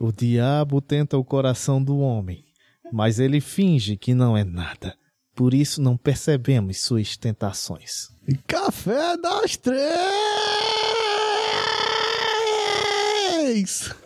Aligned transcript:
O 0.00 0.10
diabo 0.12 0.80
tenta 0.80 1.16
o 1.16 1.24
coração 1.24 1.82
do 1.82 1.98
homem, 1.98 2.44
mas 2.92 3.18
ele 3.20 3.40
finge 3.40 3.96
que 3.96 4.14
não 4.14 4.36
é 4.36 4.44
nada. 4.44 4.94
Por 5.34 5.54
isso 5.54 5.80
não 5.80 5.96
percebemos 5.96 6.82
suas 6.82 7.16
tentações. 7.16 8.08
Café 8.46 9.16
das 9.16 9.56
três! 9.56 9.82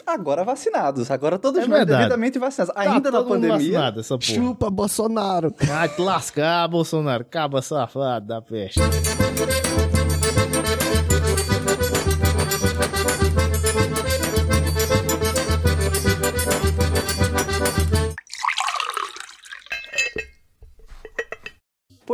Agora 0.07 0.45
vacinados. 0.45 1.11
Agora 1.11 1.39
todos 1.39 1.63
É 1.63 1.67
nós 1.67 1.79
verdade. 1.79 1.99
devidamente 1.99 2.39
vacinados. 2.39 2.75
Tá 2.75 2.81
Ainda 2.81 3.11
na 3.11 3.19
todo 3.19 3.29
mundo 3.29 3.43
pandemia. 3.49 3.57
vacinado, 3.59 4.01
essa 4.01 4.19
porra. 4.19 4.33
Chupa 4.35 4.71
Bolsonaro! 4.71 5.55
Vai 5.61 5.89
te 5.89 6.01
lascar, 6.01 6.69
Bolsonaro. 6.69 7.25
Caba 7.25 7.61
safado 7.63 8.27
da 8.27 8.41
peste. 8.41 8.81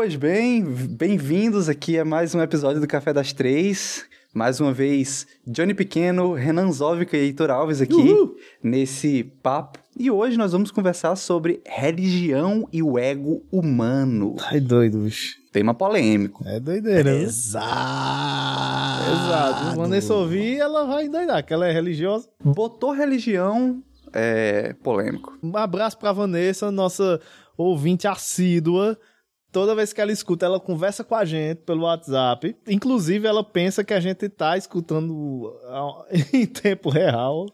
Pois 0.02 0.16
bem, 0.16 0.65
bem-vindos 0.65 1.69
aqui 1.69 1.97
a 1.97 2.05
mais 2.05 2.34
um 2.34 2.41
episódio 2.41 2.80
do 2.80 2.88
Café 2.88 3.12
das 3.12 3.33
Três. 3.33 4.05
Mais 4.34 4.59
uma 4.59 4.73
vez, 4.73 5.29
Johnny 5.47 5.74
Pequeno, 5.74 6.33
Renan 6.33 6.73
Zóvica 6.73 7.16
e 7.16 7.20
Heitor 7.20 7.52
Alves 7.52 7.80
aqui 7.80 8.12
nesse 8.60 9.23
papo. 9.23 9.79
E 9.96 10.10
hoje 10.10 10.37
nós 10.37 10.51
vamos 10.51 10.73
conversar 10.73 11.15
sobre 11.15 11.62
religião 11.65 12.69
e 12.73 12.83
o 12.83 12.98
ego 12.98 13.45
humano. 13.52 14.34
Ai, 14.41 14.59
doido, 14.59 14.98
bicho. 14.98 15.37
Tema 15.52 15.73
polêmico. 15.73 16.43
É 16.48 16.59
doideira, 16.59 17.05
né? 17.05 17.23
Exato! 17.23 19.05
Exato. 19.09 19.77
Vanessa 19.77 20.15
ouvir, 20.15 20.59
ela 20.59 20.84
vai 20.84 21.05
endoidar, 21.05 21.46
que 21.46 21.55
ela 21.55 21.69
é 21.69 21.71
religiosa. 21.71 22.29
Botou 22.43 22.91
religião 22.91 23.80
é 24.12 24.74
polêmico. 24.82 25.38
Um 25.41 25.57
abraço 25.57 25.96
pra 25.96 26.12
Vanessa, 26.12 26.73
nossa 26.73 27.21
ouvinte 27.57 28.09
assídua. 28.09 28.99
Toda 29.53 29.75
vez 29.75 29.93
que 29.93 30.01
ela 30.01 30.11
escuta, 30.11 30.47
ela 30.47 30.59
conversa 30.59 31.05
com 31.05 31.15
a 31.15 31.27
gente 31.27 31.59
pelo 31.59 31.83
WhatsApp. 31.83 32.57
Inclusive, 32.67 33.29
ela 33.29 33.45
pensa 33.45 33.85
que 33.85 33.93
a 33.93 34.01
gente 34.01 34.27
tá 34.31 34.57
escutando 34.57 35.55
ah, 35.67 36.07
em 36.33 36.47
tempo 36.47 36.89
real. 36.89 37.45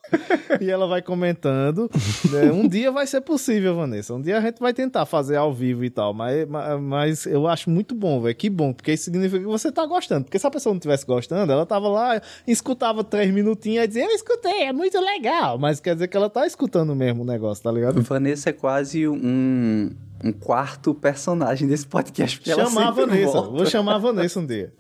e 0.61 0.71
ela 0.71 0.87
vai 0.87 1.03
comentando. 1.03 1.91
né? 2.31 2.53
Um 2.53 2.69
dia 2.69 2.93
vai 2.93 3.05
ser 3.05 3.21
possível, 3.23 3.75
Vanessa. 3.75 4.15
Um 4.15 4.23
dia 4.23 4.39
a 4.39 4.41
gente 4.41 4.61
vai 4.61 4.73
tentar 4.73 5.07
fazer 5.07 5.35
ao 5.35 5.53
vivo 5.53 5.85
e 5.85 5.91
tal. 5.91 6.15
Mas, 6.15 6.49
mas, 6.49 6.81
mas 6.81 7.27
eu 7.27 7.49
acho 7.49 7.69
muito 7.69 7.97
bom, 7.97 8.21
velho. 8.21 8.37
Que 8.37 8.49
bom, 8.49 8.73
porque 8.73 8.93
isso 8.93 9.05
significa 9.05 9.41
que 9.41 9.47
você 9.47 9.73
tá 9.73 9.85
gostando. 9.85 10.25
Porque 10.27 10.39
se 10.39 10.47
a 10.47 10.51
pessoa 10.53 10.73
não 10.73 10.79
estivesse 10.79 11.05
gostando, 11.05 11.51
ela 11.51 11.67
tava 11.67 11.89
lá, 11.89 12.23
escutava 12.47 13.03
três 13.03 13.35
minutinhos 13.35 13.85
e 13.85 13.89
dizia, 13.89 14.05
eu 14.05 14.11
escutei, 14.13 14.63
é 14.63 14.73
muito 14.73 15.01
legal. 15.01 15.59
Mas 15.59 15.81
quer 15.81 15.95
dizer 15.95 16.07
que 16.07 16.17
ela 16.17 16.31
tá 16.31 16.47
escutando 16.47 16.95
mesmo 16.95 17.23
o 17.23 17.27
negócio, 17.27 17.65
tá 17.65 17.73
ligado? 17.73 18.01
Vanessa 18.03 18.51
é 18.51 18.53
quase 18.53 19.09
um, 19.09 19.91
um 20.23 20.33
quarto 20.33 20.95
personagem 20.95 21.69
desse 21.69 21.87
podcast. 21.87 22.39
Porque 22.39 22.51
ela 22.51 22.67
Chamar 22.67 22.89
a 22.89 22.91
Vanessa. 22.91 23.33
volta. 23.33 23.51
Vou 23.51 23.67
chamar 23.67 23.95
a 23.95 23.99
Vanessa 23.99 24.41
um 24.41 24.47
dia. 24.47 24.73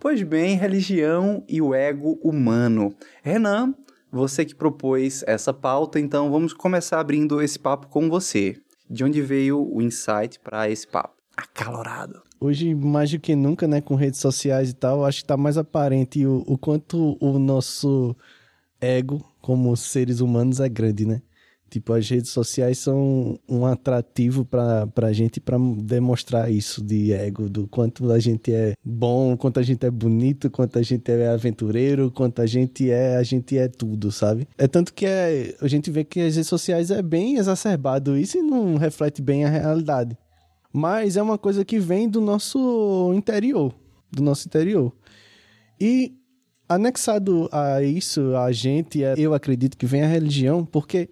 Pois 0.00 0.22
bem, 0.22 0.56
religião 0.56 1.44
e 1.48 1.62
o 1.62 1.74
ego 1.74 2.18
humano. 2.22 2.94
Renan, 3.22 3.74
você 4.10 4.44
que 4.44 4.54
propôs 4.54 5.22
essa 5.26 5.52
pauta, 5.54 6.00
então 6.00 6.30
vamos 6.30 6.52
começar 6.52 6.98
abrindo 7.00 7.40
esse 7.40 7.58
papo 7.58 7.86
com 7.86 8.08
você. 8.08 8.56
De 8.90 9.04
onde 9.04 9.22
veio 9.22 9.66
o 9.72 9.80
insight 9.80 10.38
para 10.40 10.68
esse 10.68 10.86
papo? 10.86 11.14
Acalorado. 11.36 12.20
Hoje, 12.40 12.74
mais 12.74 13.10
do 13.10 13.18
que 13.18 13.34
nunca, 13.36 13.66
né, 13.68 13.80
com 13.80 13.94
redes 13.94 14.20
sociais 14.20 14.70
e 14.70 14.74
tal, 14.74 15.04
acho 15.04 15.20
que 15.20 15.26
tá 15.26 15.36
mais 15.36 15.56
aparente 15.56 16.26
o, 16.26 16.42
o 16.46 16.58
quanto 16.58 17.16
o 17.20 17.38
nosso 17.38 18.14
ego, 18.80 19.24
como 19.40 19.74
seres 19.76 20.20
humanos, 20.20 20.58
é 20.60 20.68
grande, 20.68 21.06
né? 21.06 21.22
Tipo, 21.72 21.94
as 21.94 22.06
redes 22.06 22.30
sociais 22.30 22.76
são 22.76 23.38
um 23.48 23.64
atrativo 23.64 24.44
pra, 24.44 24.86
pra 24.88 25.10
gente 25.10 25.40
pra 25.40 25.56
demonstrar 25.78 26.52
isso 26.52 26.82
de 26.84 27.14
ego, 27.14 27.48
do 27.48 27.66
quanto 27.66 28.12
a 28.12 28.18
gente 28.18 28.52
é 28.52 28.74
bom, 28.84 29.34
quanto 29.38 29.58
a 29.58 29.62
gente 29.62 29.86
é 29.86 29.90
bonito, 29.90 30.50
quanto 30.50 30.78
a 30.78 30.82
gente 30.82 31.10
é 31.10 31.28
aventureiro, 31.28 32.10
quanto 32.10 32.42
a 32.42 32.46
gente 32.46 32.90
é, 32.90 33.16
a 33.16 33.22
gente 33.22 33.56
é 33.56 33.68
tudo, 33.68 34.12
sabe? 34.12 34.46
É 34.58 34.68
tanto 34.68 34.92
que 34.92 35.06
é, 35.06 35.56
a 35.62 35.66
gente 35.66 35.90
vê 35.90 36.04
que 36.04 36.20
as 36.20 36.36
redes 36.36 36.48
sociais 36.50 36.90
é 36.90 37.00
bem 37.00 37.36
exacerbado 37.36 38.18
isso 38.18 38.36
e 38.36 38.42
não 38.42 38.76
reflete 38.76 39.22
bem 39.22 39.46
a 39.46 39.48
realidade. 39.48 40.14
Mas 40.70 41.16
é 41.16 41.22
uma 41.22 41.38
coisa 41.38 41.64
que 41.64 41.78
vem 41.78 42.06
do 42.06 42.20
nosso 42.20 43.12
interior, 43.14 43.74
do 44.10 44.22
nosso 44.22 44.46
interior. 44.46 44.92
E 45.80 46.12
anexado 46.68 47.48
a 47.52 47.82
isso, 47.82 48.34
a 48.36 48.50
gente, 48.52 49.02
é- 49.02 49.14
eu 49.16 49.34
acredito 49.34 49.76
que 49.76 49.86
vem 49.86 50.02
a 50.02 50.06
religião, 50.06 50.64
porque 50.64 51.08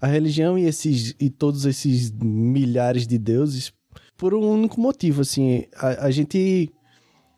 a 0.00 0.06
religião 0.06 0.58
e 0.58 0.64
esses 0.64 1.14
e 1.18 1.30
todos 1.30 1.64
esses 1.64 2.10
milhares 2.10 3.06
de 3.06 3.18
deuses 3.18 3.72
por 4.16 4.34
um 4.34 4.48
único 4.48 4.80
motivo, 4.80 5.22
assim, 5.22 5.64
a, 5.76 6.06
a 6.06 6.10
gente 6.10 6.70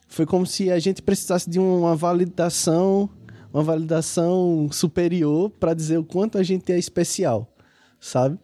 foi 0.09 0.27
como 0.27 0.47
se 0.47 0.71
a 0.71 0.79
gente 0.79 1.03
precisasse 1.03 1.49
de 1.49 1.59
uma 1.59 1.97
validação, 1.97 3.09
uma 3.53 3.63
validação 3.63 4.69
superior 4.71 5.51
para 5.51 5.75
dizer 5.75 5.99
o 5.99 6.05
quanto 6.05 6.39
a 6.39 6.43
gente 6.43 6.71
é 6.73 6.79
especial, 6.79 7.53
sabe? 7.99 8.39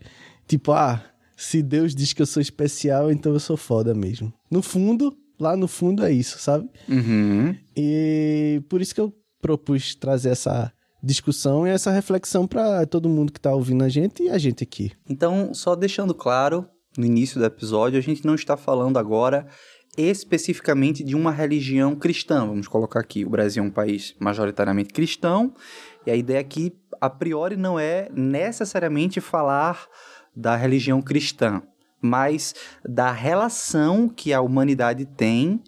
Tipo, 0.47 0.73
ah, 0.73 1.03
se 1.37 1.63
Deus 1.63 1.95
diz 1.95 2.13
que 2.13 2.23
eu 2.23 2.27
sou 2.27 2.41
especial, 2.41 3.13
então 3.13 3.33
eu 3.33 3.41
sou 3.41 3.57
foda 3.57 3.95
mesmo. 3.95 4.33
No 4.51 4.63
fundo, 4.63 5.17
lá 5.39 5.57
no 5.57 5.69
fundo 5.69 6.05
é 6.05 6.13
isso, 6.13 6.39
sabe? 6.39 6.69
Uhum. 6.89 7.55
E 7.77 8.63
por 8.69 8.81
isso 8.81 8.95
que 8.95 9.01
eu 9.01 9.15
propus 9.41 9.95
trazer 9.95 10.31
essa 10.31 10.73
discussão 11.03 11.67
e 11.67 11.71
essa 11.71 11.91
reflexão 11.91 12.47
para 12.47 12.87
todo 12.87 13.09
mundo 13.09 13.33
que 13.33 13.41
tá 13.41 13.53
ouvindo 13.53 13.83
a 13.83 13.89
gente 13.89 14.23
e 14.23 14.29
a 14.29 14.39
gente 14.39 14.63
aqui. 14.63 14.93
Então, 15.09 15.53
só 15.53 15.75
deixando 15.75 16.15
claro, 16.15 16.67
no 16.97 17.05
início 17.05 17.39
do 17.41 17.47
episódio, 17.47 17.99
a 17.99 18.03
gente 18.03 18.25
não 18.25 18.35
está 18.35 18.57
falando 18.57 18.99
agora 18.99 19.47
especificamente 19.97 21.05
de 21.05 21.15
uma 21.15 21.31
religião 21.31 21.95
cristã. 21.95 22.47
Vamos 22.47 22.69
colocar 22.69 23.01
aqui, 23.01 23.25
o 23.25 23.31
Brasil 23.31 23.63
é 23.63 23.67
um 23.67 23.71
país 23.71 24.15
majoritariamente 24.19 24.93
cristão, 24.93 25.55
e 26.07 26.11
a 26.11 26.17
ideia 26.17 26.41
aqui, 26.41 26.73
a 27.01 27.11
priori, 27.11 27.57
não 27.57 27.79
é 27.79 28.09
necessariamente 28.15 29.21
falar 29.21 29.87
da 30.35 30.57
religião 30.57 31.03
cristã, 31.03 31.63
mas 32.01 32.55
da 32.89 33.13
relação 33.13 34.09
que 34.09 34.33
a 34.33 34.41
humanidade 34.41 35.05
tem 35.05 35.63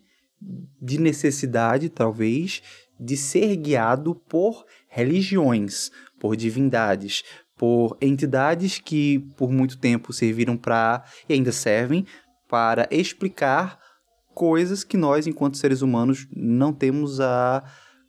de 0.80 0.98
necessidade, 0.98 1.88
talvez, 1.88 2.62
de 2.98 3.16
ser 3.16 3.56
guiado 3.56 4.14
por 4.14 4.64
religiões, 4.94 5.91
por 6.21 6.37
divindades, 6.37 7.25
por 7.56 7.99
entidades 8.00 8.78
que 8.78 9.19
por 9.37 9.50
muito 9.50 9.77
tempo 9.77 10.12
serviram 10.12 10.56
para 10.56 11.03
e 11.28 11.34
ainda 11.34 11.50
servem 11.50 12.06
para 12.49 12.87
explicar 12.93 13.77
coisas 14.32 14.84
que 14.84 14.97
nós, 14.97 15.27
enquanto 15.27 15.56
seres 15.56 15.82
humanos, 15.82 16.28
não 16.32 16.72
temos 16.72 17.21
a 17.21 17.65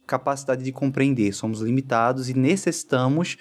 capacidade 0.05 0.63
de 0.63 0.71
compreender. 0.71 1.33
Somos 1.33 1.59
limitados 1.59 2.29
e 2.29 2.35
necessitamos 2.35 3.35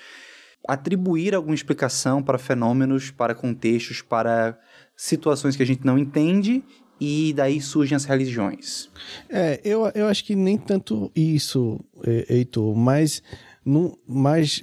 atribuir 0.66 1.34
alguma 1.34 1.54
explicação 1.54 2.22
para 2.22 2.38
fenômenos, 2.38 3.10
para 3.10 3.34
contextos, 3.34 4.00
para 4.00 4.58
situações 4.96 5.54
que 5.54 5.62
a 5.62 5.66
gente 5.66 5.84
não 5.84 5.98
entende 5.98 6.64
e 7.00 7.32
daí 7.34 7.60
surgem 7.60 7.96
as 7.96 8.04
religiões. 8.04 8.88
É, 9.28 9.60
eu, 9.64 9.86
eu 9.94 10.06
acho 10.06 10.24
que 10.24 10.34
nem 10.36 10.56
tanto 10.56 11.10
isso, 11.14 11.80
Heitor, 12.28 12.74
mas, 12.76 13.22
no, 13.64 13.98
mais, 14.06 14.62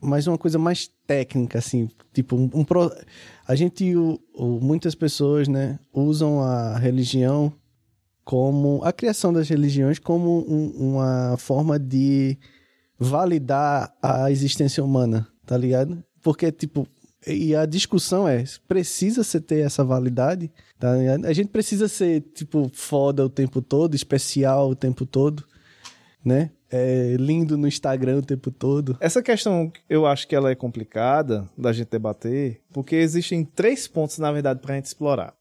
mais 0.00 0.26
uma 0.26 0.38
coisa 0.38 0.58
mais 0.58 0.90
técnica, 1.06 1.58
assim, 1.58 1.88
tipo, 2.12 2.36
um, 2.36 2.48
um 2.54 2.64
pro- 2.64 2.92
a 3.46 3.54
gente, 3.54 3.94
o, 3.96 4.18
o- 4.34 4.60
muitas 4.60 4.94
pessoas, 4.94 5.48
né, 5.48 5.78
usam 5.92 6.40
a 6.40 6.78
religião 6.78 7.52
como, 8.24 8.80
a 8.84 8.92
criação 8.92 9.32
das 9.32 9.48
religiões 9.48 9.98
como 9.98 10.44
um- 10.48 10.92
uma 10.94 11.36
forma 11.38 11.78
de 11.78 12.38
validar 12.98 13.92
a 14.00 14.30
existência 14.30 14.82
humana, 14.84 15.26
tá 15.44 15.56
ligado? 15.56 16.02
Porque, 16.22 16.50
tipo, 16.52 16.86
e 17.26 17.54
a 17.54 17.66
discussão 17.66 18.26
é, 18.26 18.44
precisa 18.68 19.22
você 19.24 19.40
ter 19.40 19.60
essa 19.64 19.84
validade, 19.84 20.50
tá? 20.82 20.94
A 21.28 21.32
gente 21.32 21.48
precisa 21.48 21.86
ser, 21.86 22.22
tipo, 22.34 22.68
foda 22.74 23.24
o 23.24 23.30
tempo 23.30 23.62
todo, 23.62 23.94
especial 23.94 24.68
o 24.68 24.74
tempo 24.74 25.06
todo, 25.06 25.44
né? 26.24 26.50
É, 26.68 27.16
lindo 27.20 27.56
no 27.56 27.68
Instagram 27.68 28.18
o 28.18 28.22
tempo 28.22 28.50
todo. 28.50 28.96
Essa 28.98 29.22
questão, 29.22 29.70
eu 29.88 30.06
acho 30.06 30.26
que 30.26 30.34
ela 30.34 30.50
é 30.50 30.54
complicada 30.56 31.48
da 31.56 31.72
gente 31.72 31.90
debater, 31.90 32.60
porque 32.72 32.96
existem 32.96 33.44
três 33.44 33.86
pontos, 33.86 34.18
na 34.18 34.32
verdade, 34.32 34.60
pra 34.60 34.74
gente 34.74 34.86
explorar. 34.86 35.34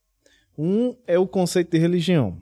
Um 0.55 0.95
é 1.07 1.17
o 1.17 1.25
conceito 1.25 1.71
de 1.71 1.79
religião. 1.79 2.37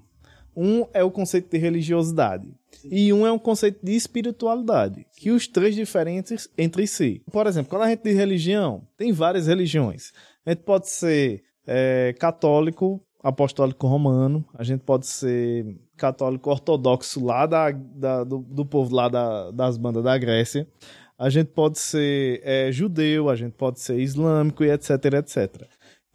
Um 0.54 0.86
é 0.94 1.02
o 1.02 1.12
conceito 1.12 1.50
de 1.50 1.57
religiosidade. 1.57 2.48
E 2.84 3.13
um 3.13 3.25
é 3.25 3.31
um 3.31 3.40
conceito 3.40 3.80
de 3.81 3.95
espiritualidade. 3.95 5.06
Que 5.16 5.31
os 5.31 5.48
três 5.48 5.74
diferentes 5.74 6.50
entre 6.57 6.86
si. 6.86 7.22
Por 7.31 7.48
exemplo, 7.48 7.69
quando 7.69 7.84
a 7.84 7.90
gente 7.90 8.04
diz 8.04 8.16
religião, 8.16 8.86
tem 8.98 9.13
várias 9.13 9.48
religiões. 9.48 10.12
A 10.45 10.50
gente 10.50 10.63
pode 10.63 10.90
ser 10.90 11.44
é, 11.67 12.13
católico, 12.19 13.01
apostólico 13.23 13.88
romano. 13.88 14.45
A 14.53 14.63
gente 14.63 14.81
pode 14.81 15.07
ser 15.07 15.77
católico 15.97 16.50
ortodoxo 16.50 17.23
lá 17.25 17.45
da, 17.45 17.71
da- 17.71 18.23
do, 18.23 18.39
do 18.39 18.65
povo 18.65 18.95
lá 18.95 19.09
da- 19.09 19.51
das 19.51 19.77
bandas 19.77 20.03
da 20.03 20.17
Grécia. 20.17 20.67
a 21.17 21.29
gente 21.29 21.47
pode 21.47 21.77
ser 21.79 22.41
é, 22.45 22.71
judeu, 22.71 23.29
a 23.29 23.35
gente 23.35 23.51
pode 23.53 23.79
ser 23.81 24.00
islâmico 24.00 24.63
e 24.63 24.71
etc, 24.71 24.89
etc. 25.15 25.63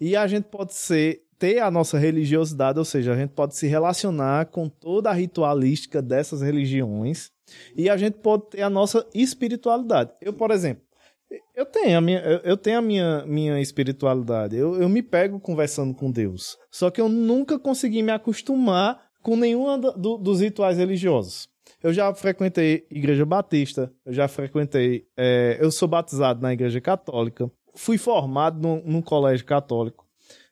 E 0.00 0.16
a 0.16 0.26
gente 0.26 0.44
pode 0.44 0.72
ser 0.74 1.22
ter 1.38 1.58
a 1.58 1.70
nossa 1.70 1.98
religiosidade, 1.98 2.78
ou 2.78 2.84
seja, 2.86 3.12
a 3.12 3.16
gente 3.16 3.30
pode 3.32 3.54
se 3.54 3.66
relacionar 3.66 4.46
com 4.46 4.66
toda 4.68 5.10
a 5.10 5.12
ritualística 5.12 6.00
dessas 6.00 6.40
religiões 6.40 7.30
e 7.76 7.90
a 7.90 7.96
gente 7.98 8.14
pode 8.14 8.48
ter 8.50 8.62
a 8.62 8.70
nossa 8.70 9.04
espiritualidade. 9.14 10.10
Eu, 10.22 10.32
por 10.32 10.50
exemplo, 10.50 10.82
eu 11.54 11.66
tenho 11.66 11.98
a 11.98 12.00
minha, 12.00 12.20
eu 12.44 12.56
tenho 12.56 12.78
a 12.78 12.82
minha, 12.82 13.24
minha 13.26 13.60
espiritualidade. 13.60 14.56
Eu, 14.56 14.80
eu 14.80 14.88
me 14.88 15.02
pego 15.02 15.38
conversando 15.40 15.94
com 15.94 16.10
Deus. 16.10 16.58
Só 16.70 16.90
que 16.90 17.00
eu 17.00 17.08
nunca 17.08 17.58
consegui 17.58 18.02
me 18.02 18.12
acostumar 18.12 19.00
com 19.22 19.36
nenhum 19.36 19.78
do, 19.78 20.18
dos 20.18 20.40
rituais 20.40 20.78
religiosos. 20.78 21.48
Eu 21.82 21.92
já 21.92 22.14
frequentei 22.14 22.86
igreja 22.90 23.24
batista, 23.24 23.92
eu 24.04 24.12
já 24.12 24.28
frequentei. 24.28 25.06
É, 25.16 25.58
eu 25.60 25.70
sou 25.70 25.88
batizado 25.88 26.40
na 26.40 26.52
igreja 26.52 26.80
católica, 26.80 27.50
fui 27.74 27.98
formado 27.98 28.60
num, 28.60 28.82
num 28.84 29.02
colégio 29.02 29.44
católico, 29.44 30.06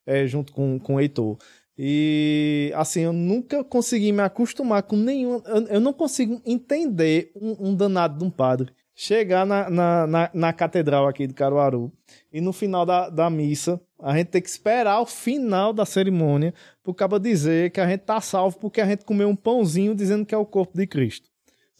é, 0.06 0.26
junto 0.26 0.52
com, 0.52 0.78
com 0.78 0.96
o 0.96 1.00
Heitor. 1.00 1.38
E 1.76 2.70
assim, 2.74 3.00
eu 3.00 3.12
nunca 3.12 3.64
consegui 3.64 4.12
me 4.12 4.22
acostumar 4.22 4.82
com 4.82 4.96
nenhum. 4.96 5.42
Eu, 5.46 5.66
eu 5.68 5.80
não 5.80 5.92
consigo 5.92 6.40
entender 6.44 7.32
um, 7.34 7.70
um 7.70 7.74
danado 7.74 8.18
de 8.18 8.24
um 8.24 8.30
padre 8.30 8.72
chegar 8.94 9.46
na, 9.46 9.70
na, 9.70 10.06
na, 10.06 10.30
na, 10.32 10.52
catedral 10.52 11.08
aqui 11.08 11.26
de 11.26 11.34
Caruaru 11.34 11.90
e 12.32 12.40
no 12.40 12.52
final 12.52 12.84
da, 12.84 13.08
da 13.08 13.30
missa 13.30 13.80
a 13.98 14.16
gente 14.16 14.28
tem 14.28 14.42
que 14.42 14.48
esperar 14.48 15.00
o 15.00 15.06
final 15.06 15.72
da 15.72 15.86
cerimônia 15.86 16.52
pro 16.82 16.92
cabo 16.92 17.18
dizer 17.18 17.70
que 17.70 17.80
a 17.80 17.88
gente 17.88 18.00
tá 18.00 18.20
salvo 18.20 18.58
porque 18.58 18.80
a 18.80 18.86
gente 18.86 19.04
comeu 19.04 19.28
um 19.28 19.36
pãozinho 19.36 19.94
dizendo 19.94 20.26
que 20.26 20.34
é 20.34 20.38
o 20.38 20.44
corpo 20.44 20.76
de 20.76 20.86
Cristo. 20.86 21.30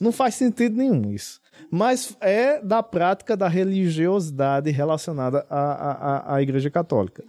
Não 0.01 0.11
faz 0.11 0.35
sentido 0.35 0.77
nenhum 0.77 1.13
isso. 1.13 1.41
Mas 1.71 2.17
é 2.21 2.61
da 2.61 2.83
prática 2.83 3.37
da 3.37 3.47
religiosidade 3.47 4.71
relacionada 4.71 5.47
à, 5.49 5.61
à, 5.61 6.35
à 6.37 6.43
Igreja 6.43 6.71
Católica. 6.71 7.23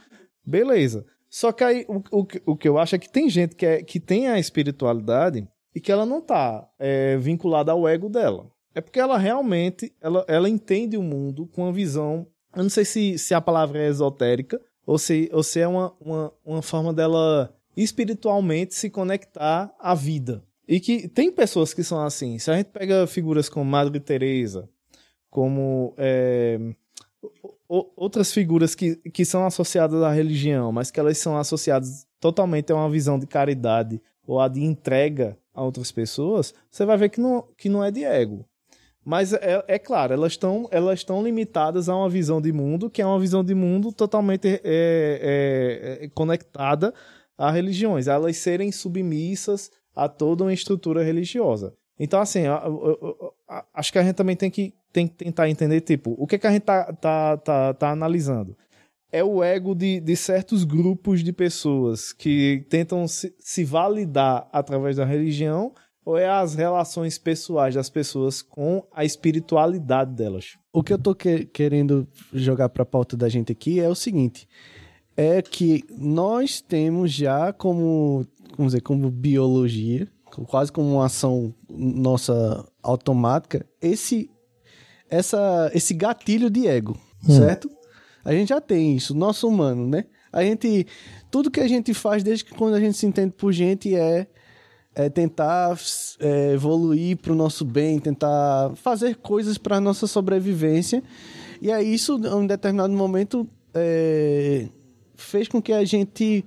Beleza. 0.45 1.05
Só 1.29 1.51
que 1.51 1.63
aí 1.63 1.85
o, 1.87 2.01
o, 2.11 2.27
o 2.45 2.55
que 2.55 2.67
eu 2.67 2.77
acho 2.77 2.95
é 2.95 2.99
que 2.99 3.11
tem 3.11 3.29
gente 3.29 3.55
que, 3.55 3.65
é, 3.65 3.83
que 3.83 3.99
tem 3.99 4.27
a 4.27 4.39
espiritualidade 4.39 5.47
e 5.75 5.79
que 5.79 5.91
ela 5.91 6.05
não 6.05 6.21
tá 6.21 6.67
é, 6.77 7.17
vinculada 7.17 7.71
ao 7.71 7.87
ego 7.87 8.09
dela. 8.09 8.52
É 8.75 8.81
porque 8.81 8.99
ela 8.99 9.17
realmente 9.17 9.93
ela, 10.01 10.25
ela 10.27 10.49
entende 10.49 10.97
o 10.97 11.03
mundo 11.03 11.47
com 11.47 11.63
uma 11.63 11.73
visão. 11.73 12.27
Eu 12.55 12.63
não 12.63 12.69
sei 12.69 12.85
se, 12.85 13.17
se 13.17 13.33
a 13.33 13.41
palavra 13.41 13.79
é 13.79 13.87
esotérica 13.87 14.59
ou 14.85 14.97
se, 14.97 15.29
ou 15.31 15.43
se 15.43 15.59
é 15.59 15.67
uma, 15.67 15.93
uma, 15.99 16.33
uma 16.45 16.61
forma 16.61 16.93
dela 16.93 17.53
espiritualmente 17.75 18.75
se 18.75 18.89
conectar 18.89 19.73
à 19.79 19.95
vida. 19.95 20.43
E 20.67 20.79
que 20.79 21.07
tem 21.07 21.31
pessoas 21.31 21.73
que 21.73 21.83
são 21.83 21.99
assim. 22.03 22.39
Se 22.39 22.49
a 22.49 22.55
gente 22.55 22.67
pega 22.67 23.05
figuras 23.07 23.49
como 23.49 23.65
Madre 23.65 23.99
Teresa, 23.99 24.69
como 25.29 25.93
é, 25.97 26.59
outras 27.67 28.31
figuras 28.31 28.75
que, 28.75 28.95
que 28.95 29.25
são 29.25 29.45
associadas 29.45 30.01
à 30.03 30.11
religião, 30.11 30.71
mas 30.71 30.91
que 30.91 30.99
elas 30.99 31.17
são 31.17 31.37
associadas 31.37 32.07
totalmente 32.19 32.71
a 32.71 32.75
uma 32.75 32.89
visão 32.89 33.17
de 33.17 33.25
caridade 33.25 34.01
ou 34.25 34.39
a 34.39 34.47
de 34.47 34.63
entrega 34.63 35.37
a 35.53 35.63
outras 35.63 35.91
pessoas, 35.91 36.53
você 36.69 36.85
vai 36.85 36.97
ver 36.97 37.09
que 37.09 37.19
não, 37.19 37.45
que 37.57 37.67
não 37.67 37.83
é 37.83 37.91
de 37.91 38.03
ego. 38.03 38.45
Mas 39.05 39.33
é, 39.33 39.63
é 39.67 39.79
claro, 39.79 40.13
elas 40.13 40.33
estão 40.33 40.67
elas 40.71 40.99
estão 40.99 41.21
limitadas 41.21 41.89
a 41.89 41.95
uma 41.95 42.09
visão 42.09 42.41
de 42.41 42.53
mundo 42.53 42.89
que 42.89 43.01
é 43.01 43.05
uma 43.05 43.19
visão 43.19 43.43
de 43.43 43.53
mundo 43.53 43.91
totalmente 43.91 44.47
é, 44.47 44.59
é, 44.63 46.05
é, 46.05 46.09
conectada 46.09 46.93
a 47.37 47.51
religiões, 47.51 48.07
elas 48.07 48.37
serem 48.37 48.71
submissas 48.71 49.71
a 49.95 50.07
toda 50.07 50.43
uma 50.43 50.53
estrutura 50.53 51.03
religiosa. 51.03 51.73
Então, 51.99 52.19
assim, 52.19 52.41
eu, 52.41 52.53
eu, 52.53 52.97
eu, 53.01 53.33
acho 53.73 53.91
que 53.91 53.99
a 53.99 54.03
gente 54.03 54.15
também 54.15 54.35
tem 54.35 54.49
que, 54.49 54.73
tem 54.91 55.07
que 55.07 55.15
tentar 55.15 55.49
entender, 55.49 55.81
tipo, 55.81 56.15
o 56.17 56.25
que, 56.25 56.37
que 56.37 56.47
a 56.47 56.51
gente 56.51 56.63
tá, 56.63 56.91
tá, 56.93 57.37
tá, 57.37 57.73
tá 57.73 57.89
analisando? 57.91 58.57
É 59.11 59.23
o 59.23 59.43
ego 59.43 59.75
de, 59.75 59.99
de 59.99 60.15
certos 60.15 60.63
grupos 60.63 61.23
de 61.23 61.31
pessoas 61.31 62.11
que 62.11 62.65
tentam 62.69 63.07
se, 63.07 63.33
se 63.37 63.63
validar 63.63 64.47
através 64.51 64.97
da 64.97 65.05
religião 65.05 65.73
ou 66.05 66.17
é 66.17 66.27
as 66.27 66.55
relações 66.55 67.17
pessoais 67.17 67.75
das 67.75 67.89
pessoas 67.89 68.41
com 68.41 68.85
a 68.91 69.05
espiritualidade 69.05 70.11
delas? 70.11 70.57
O 70.71 70.83
que 70.83 70.93
eu 70.93 70.97
tô 70.97 71.15
que 71.15 71.45
querendo 71.45 72.07
jogar 72.33 72.69
para 72.69 72.83
a 72.83 72.85
pauta 72.85 73.15
da 73.15 73.29
gente 73.29 73.51
aqui 73.51 73.79
é 73.79 73.87
o 73.87 73.95
seguinte: 73.95 74.47
é 75.15 75.41
que 75.41 75.83
nós 75.89 76.61
temos 76.61 77.11
já 77.11 77.53
como, 77.53 78.25
vamos 78.57 78.73
dizer, 78.73 78.81
como 78.81 79.09
biologia, 79.09 80.07
quase 80.47 80.71
como 80.71 80.95
uma 80.95 81.05
ação 81.05 81.53
nossa 81.69 82.65
automática, 82.81 83.65
esse 83.81 84.29
essa 85.09 85.69
esse 85.73 85.93
gatilho 85.93 86.49
de 86.49 86.67
ego, 86.67 86.97
hum. 87.27 87.37
certo? 87.37 87.69
A 88.25 88.33
gente 88.33 88.49
já 88.49 88.61
tem 88.61 88.95
isso, 88.95 89.13
nosso 89.13 89.47
humano, 89.47 89.87
né? 89.87 90.05
A 90.31 90.43
gente 90.43 90.87
tudo 91.29 91.51
que 91.51 91.59
a 91.59 91.67
gente 91.67 91.93
faz 91.93 92.23
desde 92.23 92.45
que 92.45 92.55
quando 92.55 92.73
a 92.73 92.79
gente 92.79 92.97
se 92.97 93.05
entende 93.05 93.33
por 93.37 93.51
gente 93.51 93.95
é 93.95 94.27
é 94.95 95.09
tentar 95.09 95.77
é, 96.19 96.53
evoluir 96.53 97.17
para 97.17 97.31
o 97.31 97.35
nosso 97.35 97.65
bem, 97.65 97.99
tentar 97.99 98.71
fazer 98.75 99.15
coisas 99.17 99.57
para 99.57 99.81
nossa 99.81 100.05
sobrevivência. 100.07 101.03
E 101.61 101.71
aí 101.71 101.93
isso, 101.93 102.17
em 102.17 102.33
um 102.33 102.47
determinado 102.47 102.93
momento, 102.93 103.47
é, 103.73 104.67
fez 105.15 105.47
com 105.47 105.61
que 105.61 105.73
a 105.73 105.83
gente 105.83 106.45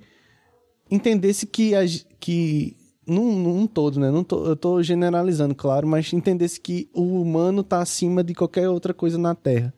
entendesse 0.89 1.45
que, 1.45 1.75
a, 1.75 1.81
que 2.19 2.75
num, 3.05 3.37
num 3.37 3.67
todo, 3.67 3.99
né? 3.99 4.11
Não 4.11 4.23
tô, 4.23 4.45
eu 4.45 4.53
estou 4.53 4.81
generalizando, 4.81 5.55
claro, 5.55 5.87
mas 5.87 6.11
entendesse 6.13 6.59
que 6.59 6.89
o 6.93 7.21
humano 7.21 7.61
está 7.61 7.81
acima 7.81 8.23
de 8.23 8.33
qualquer 8.33 8.69
outra 8.69 8.93
coisa 8.93 9.17
na 9.17 9.35
Terra. 9.35 9.73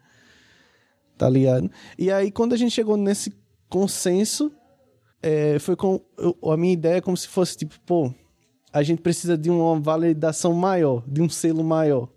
Tá 1.17 1.29
ligado? 1.29 1.69
E 1.97 2.11
aí, 2.11 2.31
quando 2.31 2.53
a 2.53 2.57
gente 2.57 2.71
chegou 2.71 2.95
nesse 2.95 3.33
consenso, 3.67 4.51
é, 5.21 5.59
foi 5.59 5.75
com. 5.75 6.01
Eu, 6.17 6.37
a 6.51 6.57
minha 6.57 6.73
ideia 6.73 6.97
é 6.97 7.01
como 7.01 7.17
se 7.17 7.27
fosse 7.27 7.57
tipo, 7.57 7.75
pô, 7.85 8.13
a 8.71 8.83
gente 8.83 9.01
precisa 9.01 9.37
de 9.37 9.49
uma 9.49 9.79
validação 9.79 10.53
maior, 10.53 11.03
de 11.07 11.21
um 11.21 11.29
selo 11.29 11.63
maior. 11.63 12.09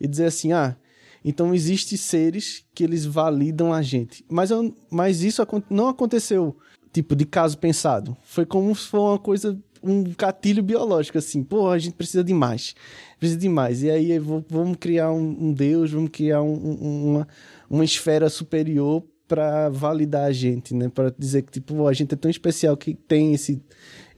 E 0.00 0.08
dizer 0.08 0.26
assim, 0.26 0.52
ah, 0.52 0.76
então 1.24 1.54
existem 1.54 1.96
seres 1.96 2.64
que 2.74 2.82
eles 2.82 3.04
validam 3.04 3.72
a 3.72 3.82
gente. 3.82 4.24
Mas, 4.28 4.50
eu, 4.50 4.74
mas 4.90 5.22
isso 5.22 5.42
não 5.68 5.88
aconteceu, 5.88 6.56
tipo, 6.92 7.14
de 7.14 7.24
caso 7.24 7.58
pensado. 7.58 8.16
Foi 8.22 8.46
como 8.46 8.74
se 8.74 8.86
fosse 8.86 9.10
uma 9.10 9.18
coisa, 9.18 9.58
um 9.82 10.02
gatilho 10.16 10.62
biológico, 10.62 11.18
assim. 11.18 11.44
Pô, 11.44 11.68
a 11.68 11.78
gente 11.78 11.94
precisa 11.94 12.24
de 12.24 12.32
mais. 12.32 12.74
Precisa 13.18 13.38
de 13.38 13.48
mais. 13.48 13.82
E 13.82 13.90
aí 13.90 14.18
vamos 14.18 14.76
criar 14.78 15.12
um, 15.12 15.48
um 15.48 15.52
Deus, 15.52 15.90
vamos 15.90 16.10
criar 16.10 16.42
um, 16.42 16.54
uma, 16.54 17.28
uma 17.68 17.84
esfera 17.84 18.30
superior 18.30 19.04
para 19.30 19.68
validar 19.68 20.24
a 20.24 20.32
gente, 20.32 20.74
né? 20.74 20.88
Para 20.88 21.14
dizer 21.16 21.42
que, 21.42 21.52
tipo, 21.52 21.86
a 21.86 21.92
gente 21.92 22.12
é 22.12 22.16
tão 22.16 22.28
especial 22.28 22.76
que 22.76 22.94
tem 22.94 23.32
esse 23.32 23.62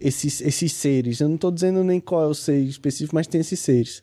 esses, 0.00 0.40
esses 0.40 0.72
seres. 0.72 1.20
Eu 1.20 1.28
não 1.28 1.34
estou 1.34 1.50
dizendo 1.50 1.84
nem 1.84 2.00
qual 2.00 2.22
é 2.22 2.26
o 2.26 2.34
ser 2.34 2.58
específico, 2.60 3.14
mas 3.14 3.26
tem 3.26 3.42
esses 3.42 3.60
seres. 3.60 4.02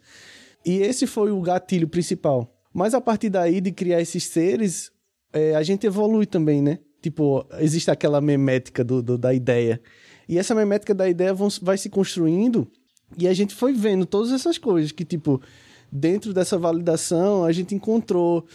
E 0.63 0.77
esse 0.83 1.07
foi 1.07 1.31
o 1.31 1.41
gatilho 1.41 1.87
principal. 1.87 2.55
Mas 2.71 2.93
a 2.93 3.01
partir 3.01 3.29
daí 3.29 3.59
de 3.59 3.71
criar 3.71 3.99
esses 3.99 4.23
seres, 4.23 4.91
é, 5.33 5.55
a 5.55 5.63
gente 5.63 5.87
evolui 5.87 6.27
também, 6.27 6.61
né? 6.61 6.77
Tipo, 7.01 7.43
existe 7.59 7.89
aquela 7.89 8.21
memética 8.21 8.83
do, 8.83 9.01
do, 9.01 9.17
da 9.17 9.33
ideia. 9.33 9.81
E 10.27 10.37
essa 10.37 10.53
memética 10.53 10.93
da 10.93 11.09
ideia 11.09 11.33
vão, 11.33 11.47
vai 11.63 11.77
se 11.77 11.89
construindo 11.89 12.69
e 13.17 13.27
a 13.27 13.33
gente 13.33 13.55
foi 13.55 13.73
vendo 13.73 14.05
todas 14.05 14.31
essas 14.31 14.59
coisas 14.59 14.91
que, 14.91 15.03
tipo, 15.03 15.41
dentro 15.91 16.33
dessa 16.33 16.55
validação, 16.55 17.43
a 17.43 17.51
gente 17.51 17.73
encontrou. 17.73 18.45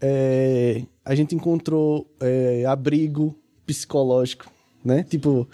É, 0.00 0.84
a 1.04 1.14
gente 1.14 1.34
encontrou 1.34 2.06
é, 2.20 2.64
abrigo 2.64 3.34
psicológico, 3.66 4.50
né? 4.84 5.02
Tipo, 5.02 5.48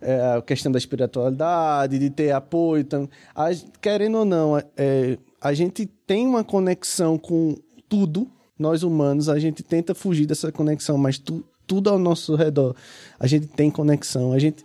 é, 0.00 0.36
a 0.36 0.42
questão 0.42 0.70
da 0.70 0.78
espiritualidade, 0.78 1.98
de 1.98 2.10
ter 2.10 2.32
apoio. 2.32 2.80
Então, 2.80 3.08
a, 3.34 3.48
querendo 3.80 4.18
ou 4.18 4.24
não, 4.24 4.58
é, 4.76 5.18
a 5.40 5.52
gente 5.52 5.86
tem 6.06 6.26
uma 6.26 6.44
conexão 6.44 7.18
com 7.18 7.56
tudo, 7.88 8.28
nós 8.58 8.82
humanos, 8.82 9.28
a 9.28 9.38
gente 9.38 9.62
tenta 9.62 9.94
fugir 9.94 10.26
dessa 10.26 10.52
conexão, 10.52 10.98
mas 10.98 11.18
tu, 11.18 11.44
tudo 11.66 11.88
ao 11.88 11.98
nosso 11.98 12.34
redor, 12.34 12.74
a 13.18 13.26
gente 13.26 13.46
tem 13.46 13.70
conexão, 13.70 14.32
a 14.32 14.38
gente... 14.38 14.64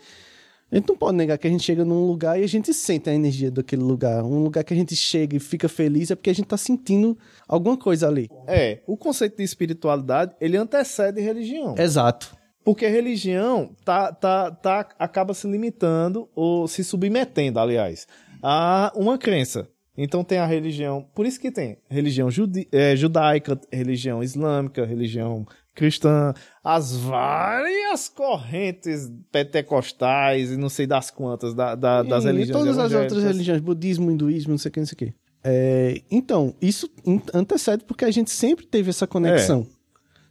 A 0.72 0.76
gente 0.76 0.90
não 0.90 0.98
pode 0.98 1.16
negar 1.16 1.38
que 1.38 1.48
a 1.48 1.50
gente 1.50 1.64
chega 1.64 1.86
num 1.86 2.08
lugar 2.08 2.40
e 2.40 2.44
a 2.44 2.48
gente 2.48 2.74
sente 2.74 3.10
a 3.10 3.14
energia 3.14 3.52
daquele 3.52 3.84
lugar. 3.84 4.24
Um 4.24 4.44
lugar 4.44 4.64
que 4.64 4.74
a 4.74 4.78
gente 4.78 4.96
chega 4.96 5.38
e 5.38 5.40
fica 5.40 5.70
feliz 5.70 6.10
é 6.10 6.16
porque 6.16 6.30
a 6.30 6.34
gente 6.34 6.48
tá 6.48 6.58
sentindo 6.58 7.18
alguma 7.48 7.78
coisa 7.78 8.08
ali. 8.08 8.30
É, 8.48 8.82
o 8.88 8.98
conceito 8.98 9.38
de 9.38 9.44
espiritualidade, 9.44 10.36
ele 10.42 10.58
antecede 10.58 11.22
religião. 11.22 11.76
Exato. 11.78 12.36
Porque 12.64 12.88
a 12.88 12.90
religião 12.90 13.76
tá, 13.86 14.12
tá, 14.12 14.50
tá, 14.50 14.90
acaba 14.98 15.36
se 15.36 15.48
limitando, 15.48 16.28
ou 16.34 16.68
se 16.68 16.84
submetendo, 16.84 17.60
aliás, 17.60 18.08
a 18.42 18.92
uma 18.96 19.20
crença. 19.20 19.70
Então 19.96 20.24
tem 20.24 20.40
a 20.40 20.46
religião, 20.46 21.08
por 21.14 21.26
isso 21.26 21.40
que 21.40 21.52
tem 21.52 21.78
religião 21.88 22.30
judi, 22.30 22.68
é, 22.72 22.96
judaica, 22.96 23.58
religião 23.72 24.22
islâmica, 24.22 24.84
religião 24.84 25.46
cristã, 25.76 26.34
as 26.64 26.96
várias 26.96 28.08
correntes 28.10 29.12
pentecostais 29.32 30.52
e 30.52 30.58
não 30.58 30.70
sei 30.70 30.88
das 30.88 31.12
quantas 31.12 31.54
da, 31.54 31.76
da, 31.76 32.02
das 32.02 32.24
religiões. 32.24 32.50
E 32.50 32.54
todas 32.54 32.78
as 32.78 32.94
outras 32.94 33.24
religiões, 33.24 33.62
budismo, 33.62 34.10
hinduísmo, 34.10 34.52
não 34.52 34.58
sei 34.58 34.70
o 34.70 34.72
que, 34.72 34.80
não 34.80 34.88
sei 34.88 34.96
o 34.96 34.98
que. 34.98 35.14
É, 35.44 36.02
então, 36.10 36.56
isso 36.60 36.90
antecede 37.34 37.84
porque 37.84 38.06
a 38.06 38.10
gente 38.10 38.32
sempre 38.32 38.66
teve 38.66 38.90
essa 38.90 39.06
conexão. 39.06 39.68
É. 39.70 39.76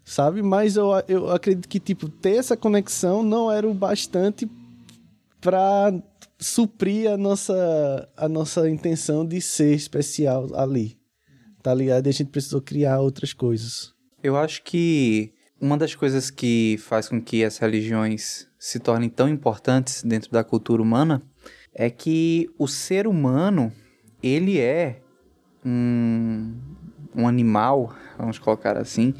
Sabe? 0.04 0.42
Mas 0.42 0.76
eu, 0.76 0.90
eu 1.06 1.30
acredito 1.30 1.68
que, 1.68 1.78
tipo, 1.78 2.08
ter 2.08 2.36
essa 2.36 2.56
conexão 2.56 3.22
não 3.22 3.50
era 3.50 3.66
o 3.66 3.72
bastante 3.72 4.50
para 5.40 5.94
suprir 6.38 7.10
a 7.10 7.16
nossa, 7.16 8.08
a 8.16 8.28
nossa 8.28 8.68
intenção 8.68 9.24
de 9.24 9.40
ser 9.40 9.74
especial 9.74 10.48
ali. 10.54 10.98
Tá 11.62 11.72
ligado? 11.72 12.06
E 12.06 12.10
a 12.10 12.12
gente 12.12 12.30
precisou 12.30 12.60
criar 12.60 13.00
outras 13.00 13.32
coisas. 13.32 13.94
Eu 14.22 14.36
acho 14.36 14.62
que 14.62 15.33
uma 15.60 15.76
das 15.76 15.94
coisas 15.94 16.30
que 16.30 16.76
faz 16.78 17.08
com 17.08 17.20
que 17.20 17.44
as 17.44 17.58
religiões 17.58 18.48
se 18.58 18.78
tornem 18.78 19.08
tão 19.08 19.28
importantes 19.28 20.02
dentro 20.02 20.30
da 20.30 20.42
cultura 20.42 20.82
humana 20.82 21.22
é 21.74 21.90
que 21.90 22.48
o 22.58 22.68
ser 22.68 23.06
humano, 23.06 23.72
ele 24.22 24.58
é 24.58 25.00
um, 25.64 26.54
um 27.14 27.26
animal, 27.26 27.94
vamos 28.18 28.38
colocar 28.38 28.76
assim, 28.76 29.14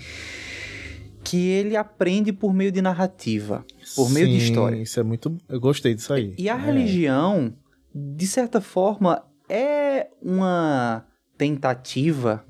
que 1.25 1.49
ele 1.49 1.77
aprende 1.77 2.33
por 2.33 2.53
meio 2.53 2.71
de 2.71 2.83
narrativa, 2.83 3.65
por 3.97 4.09
Sim, 4.09 4.15
meio 4.15 4.29
de 4.29 4.37
história. 4.37 4.77
Isso 4.77 5.01
é 5.01 5.03
muito. 5.03 5.37
Eu 5.49 5.59
gostei 5.59 5.95
disso 5.95 6.13
aí. 6.13 6.35
E 6.39 6.49
a 6.49 6.55
é. 6.55 6.59
religião, 6.59 7.57
de 7.95 8.27
certa 8.27 8.61
forma, 8.61 9.25
é 9.49 10.09
uma 10.23 11.07
tentativa 11.37 12.45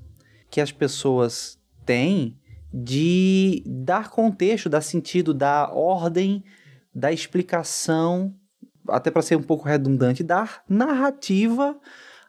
que 0.50 0.60
as 0.60 0.72
pessoas 0.72 1.58
têm 1.86 2.36
de 2.76 3.62
dar 3.64 4.10
contexto, 4.10 4.68
dar 4.68 4.80
sentido, 4.80 5.32
dar 5.32 5.72
ordem, 5.72 6.42
dar 6.92 7.12
explicação, 7.12 8.34
até 8.88 9.12
para 9.12 9.22
ser 9.22 9.36
um 9.36 9.42
pouco 9.42 9.68
redundante, 9.68 10.24
dar 10.24 10.64
narrativa 10.68 11.78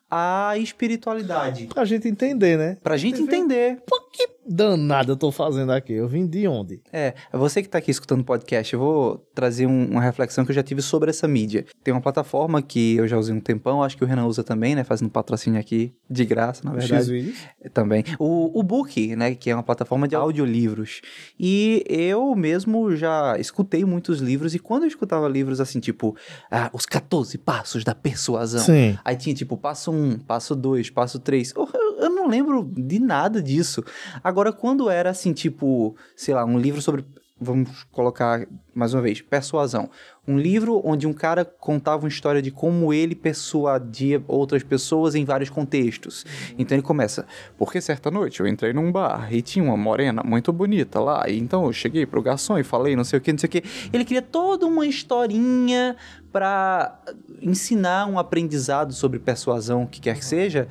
à 0.10 0.56
espiritualidade. 0.60 1.66
Pra 1.66 1.84
gente 1.84 2.08
entender, 2.08 2.60
né? 2.60 2.78
Pra 2.84 2.96
gente 2.96 3.20
entender. 3.20 3.82
Por 3.88 4.12
que 4.12 4.28
danada 4.48 5.12
eu 5.12 5.18
tô 5.18 5.32
fazendo 5.32 5.72
aqui? 5.72 5.94
Eu 5.94 6.08
vim 6.08 6.26
de 6.26 6.48
onde? 6.48 6.82
É, 6.92 7.14
você 7.32 7.62
que 7.62 7.70
tá 7.70 7.78
aqui 7.78 7.92
escutando 7.92 8.22
o 8.22 8.24
podcast, 8.24 8.74
eu 8.74 8.80
vou 8.80 9.18
trazer 9.34 9.66
um, 9.66 9.86
uma 9.92 10.02
reflexão 10.02 10.46
que 10.46 10.52
eu 10.52 10.56
já 10.56 10.64
tive 10.64 10.82
sobre 10.82 11.10
essa 11.10 11.28
mídia. 11.28 11.66
Tem 11.84 11.94
uma 11.94 12.02
plataforma 12.02 12.62
que 12.62 12.96
eu 12.96 13.08
já 13.08 13.18
usei 13.18 13.34
um 13.34 13.40
tempão, 13.40 13.84
acho 13.84 13.98
que 13.98 14.04
o 14.04 14.08
Renan 14.08 14.26
usa 14.26 14.44
também, 14.44 14.76
né? 14.76 14.84
Fazendo 14.84 15.10
patrocínio 15.10 15.60
aqui 15.60 15.94
de 16.10 16.26
graça, 16.26 16.62
na 16.64 16.74
verdade. 16.74 17.32
x 17.32 17.48
Também. 17.74 18.04
O, 18.20 18.60
o 18.60 18.64
Book, 18.64 19.16
né? 19.16 19.36
Que 19.36 19.50
é 19.50 19.56
uma 19.56 19.64
plataforma 19.64 20.08
de 20.08 20.16
audiolivros. 20.16 21.02
E 21.40 21.84
eu 21.88 22.36
mesmo 22.36 22.96
já 22.96 23.38
escutei 23.40 23.84
muitos 23.86 24.20
livros, 24.20 24.54
e 24.54 24.60
quando 24.60 24.84
eu 24.84 24.88
escutava 24.88 25.28
livros 25.28 25.60
assim, 25.60 25.80
tipo, 25.80 26.16
ah, 26.52 26.70
os 26.74 26.86
14 26.86 27.38
passos 27.38 27.84
da 27.84 27.96
persuasão. 27.96 28.62
Sim. 28.62 28.98
Aí 29.04 29.16
tinha, 29.16 29.36
tipo, 29.36 29.58
passo 29.58 29.92
1, 29.92 30.20
passo 30.20 30.56
2, 30.56 30.90
passo 30.90 31.20
3. 31.20 31.54
Eu, 31.56 31.68
eu 31.98 32.10
não 32.10 32.28
lembro 32.28 32.70
de 32.76 33.00
nada 33.00 33.42
disso. 33.42 33.84
Agora, 34.24 34.52
quando 34.52 34.90
era 34.90 35.10
assim, 35.10 35.34
tipo, 35.34 35.96
sei 36.16 36.34
lá, 36.34 36.46
um 36.46 36.60
livro 36.60 36.82
sobre. 36.82 37.06
Vamos 37.38 37.84
colocar 37.92 38.48
mais 38.74 38.94
uma 38.94 39.02
vez, 39.02 39.22
persuasão. 39.22 39.90
Um 40.26 40.40
livro 40.40 40.82
onde 40.86 41.06
um 41.06 41.12
cara 41.12 41.44
contava 41.44 42.04
uma 42.04 42.08
história 42.08 42.42
de 42.42 42.50
como 42.50 42.94
ele 42.94 43.14
persuadia 43.14 44.24
outras 44.26 44.64
pessoas 44.64 45.16
em 45.16 45.26
vários 45.26 45.50
contextos. 45.50 46.26
Então 46.58 46.78
ele 46.78 46.82
começa, 46.82 47.26
porque 47.58 47.82
certa 47.82 48.10
noite 48.10 48.40
eu 48.40 48.48
entrei 48.48 48.72
num 48.72 48.90
bar 48.90 49.28
e 49.34 49.42
tinha 49.42 49.66
uma 49.66 49.76
morena 49.76 50.24
muito 50.24 50.54
bonita 50.54 51.02
lá, 51.02 51.28
e 51.30 51.38
então 51.38 51.66
eu 51.66 51.74
cheguei 51.74 52.06
pro 52.06 52.22
garçom 52.22 52.58
e 52.58 52.64
falei 52.64 52.96
não 52.96 53.04
sei 53.04 53.20
o 53.20 53.22
que, 53.22 53.34
não 53.34 53.40
sei 53.40 53.48
o 53.50 53.52
que. 53.52 53.64
Ele 53.92 54.06
cria 54.06 54.22
toda 54.22 54.66
uma 54.66 54.88
historinha 54.88 55.98
para 56.32 57.02
ensinar 57.42 58.08
um 58.08 58.18
aprendizado 58.18 58.94
sobre 58.94 59.20
persuasão, 59.20 59.84
o 59.84 59.88
que 59.88 60.00
quer 60.00 60.16
que 60.18 60.26
seja 60.26 60.70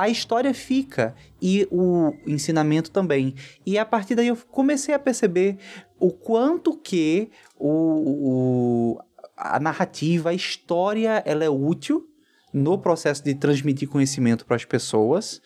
a 0.00 0.08
história 0.08 0.54
fica 0.54 1.14
e 1.40 1.66
o 1.70 2.14
ensinamento 2.26 2.90
também. 2.90 3.34
E 3.66 3.78
a 3.78 3.84
partir 3.84 4.14
daí 4.14 4.28
eu 4.28 4.36
comecei 4.50 4.94
a 4.94 4.98
perceber 4.98 5.58
o 5.98 6.10
quanto 6.10 6.76
que 6.76 7.30
o, 7.58 8.96
o 8.96 9.00
a 9.36 9.58
narrativa, 9.58 10.30
a 10.30 10.34
história, 10.34 11.22
ela 11.26 11.44
é 11.44 11.48
útil 11.48 12.06
no 12.52 12.78
processo 12.78 13.24
de 13.24 13.34
transmitir 13.34 13.88
conhecimento 13.88 14.44
para 14.44 14.56
as 14.56 14.64
pessoas. 14.64 15.40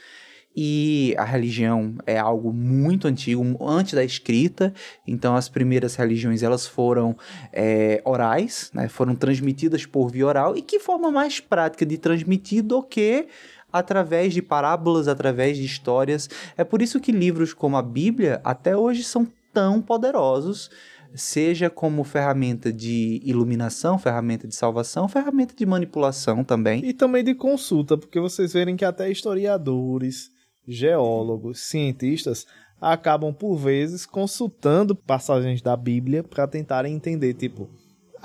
E 0.56 1.14
a 1.18 1.24
religião 1.24 1.96
é 2.06 2.16
algo 2.16 2.52
muito 2.52 3.08
antigo, 3.08 3.42
antes 3.60 3.94
da 3.94 4.04
escrita. 4.04 4.72
Então, 5.04 5.34
as 5.34 5.48
primeiras 5.48 5.96
religiões 5.96 6.44
elas 6.44 6.64
foram 6.64 7.16
é, 7.52 8.00
orais, 8.04 8.70
né? 8.72 8.88
foram 8.88 9.16
transmitidas 9.16 9.84
por 9.84 10.10
via 10.12 10.26
oral. 10.26 10.56
E 10.56 10.62
que 10.62 10.78
forma 10.78 11.10
mais 11.10 11.40
prática 11.40 11.84
de 11.84 11.98
transmitir 11.98 12.62
do 12.62 12.84
que 12.84 13.26
através 13.74 14.32
de 14.32 14.40
parábolas, 14.40 15.08
através 15.08 15.56
de 15.56 15.64
histórias. 15.64 16.30
É 16.56 16.62
por 16.62 16.80
isso 16.80 17.00
que 17.00 17.10
livros 17.10 17.52
como 17.52 17.76
a 17.76 17.82
Bíblia 17.82 18.40
até 18.44 18.76
hoje 18.76 19.02
são 19.02 19.26
tão 19.52 19.82
poderosos, 19.82 20.70
seja 21.12 21.68
como 21.68 22.04
ferramenta 22.04 22.72
de 22.72 23.20
iluminação, 23.24 23.98
ferramenta 23.98 24.46
de 24.46 24.54
salvação, 24.54 25.08
ferramenta 25.08 25.54
de 25.56 25.66
manipulação 25.66 26.44
também. 26.44 26.84
E 26.84 26.92
também 26.92 27.24
de 27.24 27.34
consulta, 27.34 27.98
porque 27.98 28.20
vocês 28.20 28.52
verem 28.52 28.76
que 28.76 28.84
até 28.84 29.10
historiadores, 29.10 30.30
geólogos, 30.68 31.58
cientistas 31.58 32.46
acabam 32.80 33.34
por 33.34 33.56
vezes 33.56 34.06
consultando 34.06 34.94
passagens 34.94 35.60
da 35.60 35.76
Bíblia 35.76 36.22
para 36.22 36.46
tentarem 36.46 36.94
entender, 36.94 37.34
tipo, 37.34 37.68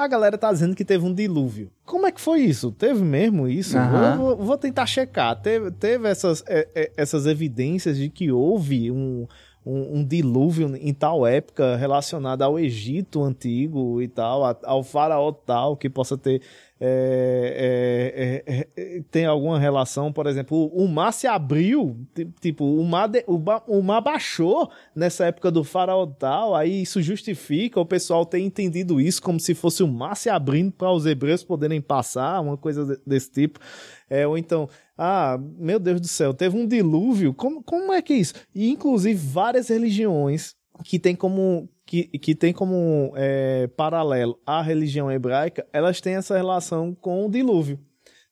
a 0.03 0.07
galera 0.07 0.37
tá 0.37 0.49
dizendo 0.51 0.75
que 0.75 0.85
teve 0.85 1.03
um 1.05 1.13
dilúvio. 1.13 1.69
Como 1.85 2.07
é 2.07 2.11
que 2.11 2.21
foi 2.21 2.39
isso? 2.39 2.71
Teve 2.71 3.03
mesmo 3.03 3.49
isso? 3.49 3.77
Uhum. 3.77 4.17
Vou, 4.17 4.37
vou, 4.37 4.57
tentar 4.57 4.85
checar. 4.85 5.35
Teve, 5.41 5.71
teve 5.71 6.07
essas, 6.07 6.41
é, 6.47 6.69
é, 6.73 6.91
essas 6.95 7.25
evidências 7.25 7.97
de 7.97 8.09
que 8.09 8.31
houve 8.31 8.89
um, 8.89 9.27
um, 9.65 9.99
um, 9.99 10.03
dilúvio 10.05 10.75
em 10.75 10.93
tal 10.93 11.27
época 11.27 11.75
relacionado 11.75 12.41
ao 12.41 12.59
Egito 12.59 13.23
antigo 13.23 14.01
e 14.01 14.07
tal, 14.07 14.57
ao 14.63 14.83
faraó 14.83 15.31
tal, 15.31 15.75
que 15.75 15.89
possa 15.89 16.17
ter 16.17 16.41
é, 16.81 18.41
é, 18.47 18.53
é, 18.55 18.67
é, 18.77 19.01
tem 19.11 19.25
alguma 19.25 19.59
relação, 19.59 20.13
por 20.13 20.25
exemplo, 20.27 20.67
o 20.67 20.87
mar 20.87 21.11
se 21.11 21.27
abriu, 21.27 21.97
tipo, 22.39 22.63
o 22.63 22.85
mar, 22.85 23.07
de, 23.07 23.21
o, 23.27 23.37
o, 23.67 23.83
mar 23.83 23.99
baixou 23.99 24.71
nessa 24.95 25.25
época 25.25 25.51
do 25.51 25.61
faraó 25.61 26.05
tal, 26.05 26.55
aí 26.55 26.83
isso 26.83 27.01
justifica 27.01 27.81
o 27.81 27.85
pessoal 27.85 28.25
ter 28.25 28.39
entendido 28.39 29.01
isso 29.01 29.21
como 29.21 29.41
se 29.41 29.53
fosse 29.53 29.83
o 29.83 29.87
mar 29.89 30.15
se 30.15 30.29
abrindo 30.29 30.71
para 30.71 30.89
os 30.89 31.05
hebreus 31.05 31.43
poderem 31.43 31.81
passar, 31.81 32.39
uma 32.39 32.55
coisa 32.55 32.97
desse 33.05 33.29
tipo. 33.29 33.59
É, 34.09 34.25
ou 34.25 34.37
então, 34.37 34.69
ah, 35.01 35.39
meu 35.57 35.79
Deus 35.79 36.01
do 36.01 36.07
céu, 36.07 36.33
teve 36.33 36.57
um 36.57 36.67
dilúvio, 36.67 37.33
como, 37.33 37.63
como 37.63 37.93
é 37.93 38.01
que 38.01 38.11
é 38.11 38.17
isso? 38.17 38.33
E 38.53 38.69
inclusive 38.69 39.15
várias 39.15 39.69
religiões 39.69 40.57
que 40.83 40.99
tem 40.99 41.15
como 41.15 41.69
que, 41.85 42.03
que 42.19 42.35
tem 42.35 42.51
como 42.51 43.13
é, 43.15 43.67
paralelo 43.77 44.37
a 44.45 44.61
religião 44.61 45.09
hebraica, 45.09 45.65
elas 45.71 46.01
têm 46.01 46.15
essa 46.15 46.35
relação 46.35 46.93
com 46.93 47.25
o 47.25 47.29
dilúvio. 47.29 47.79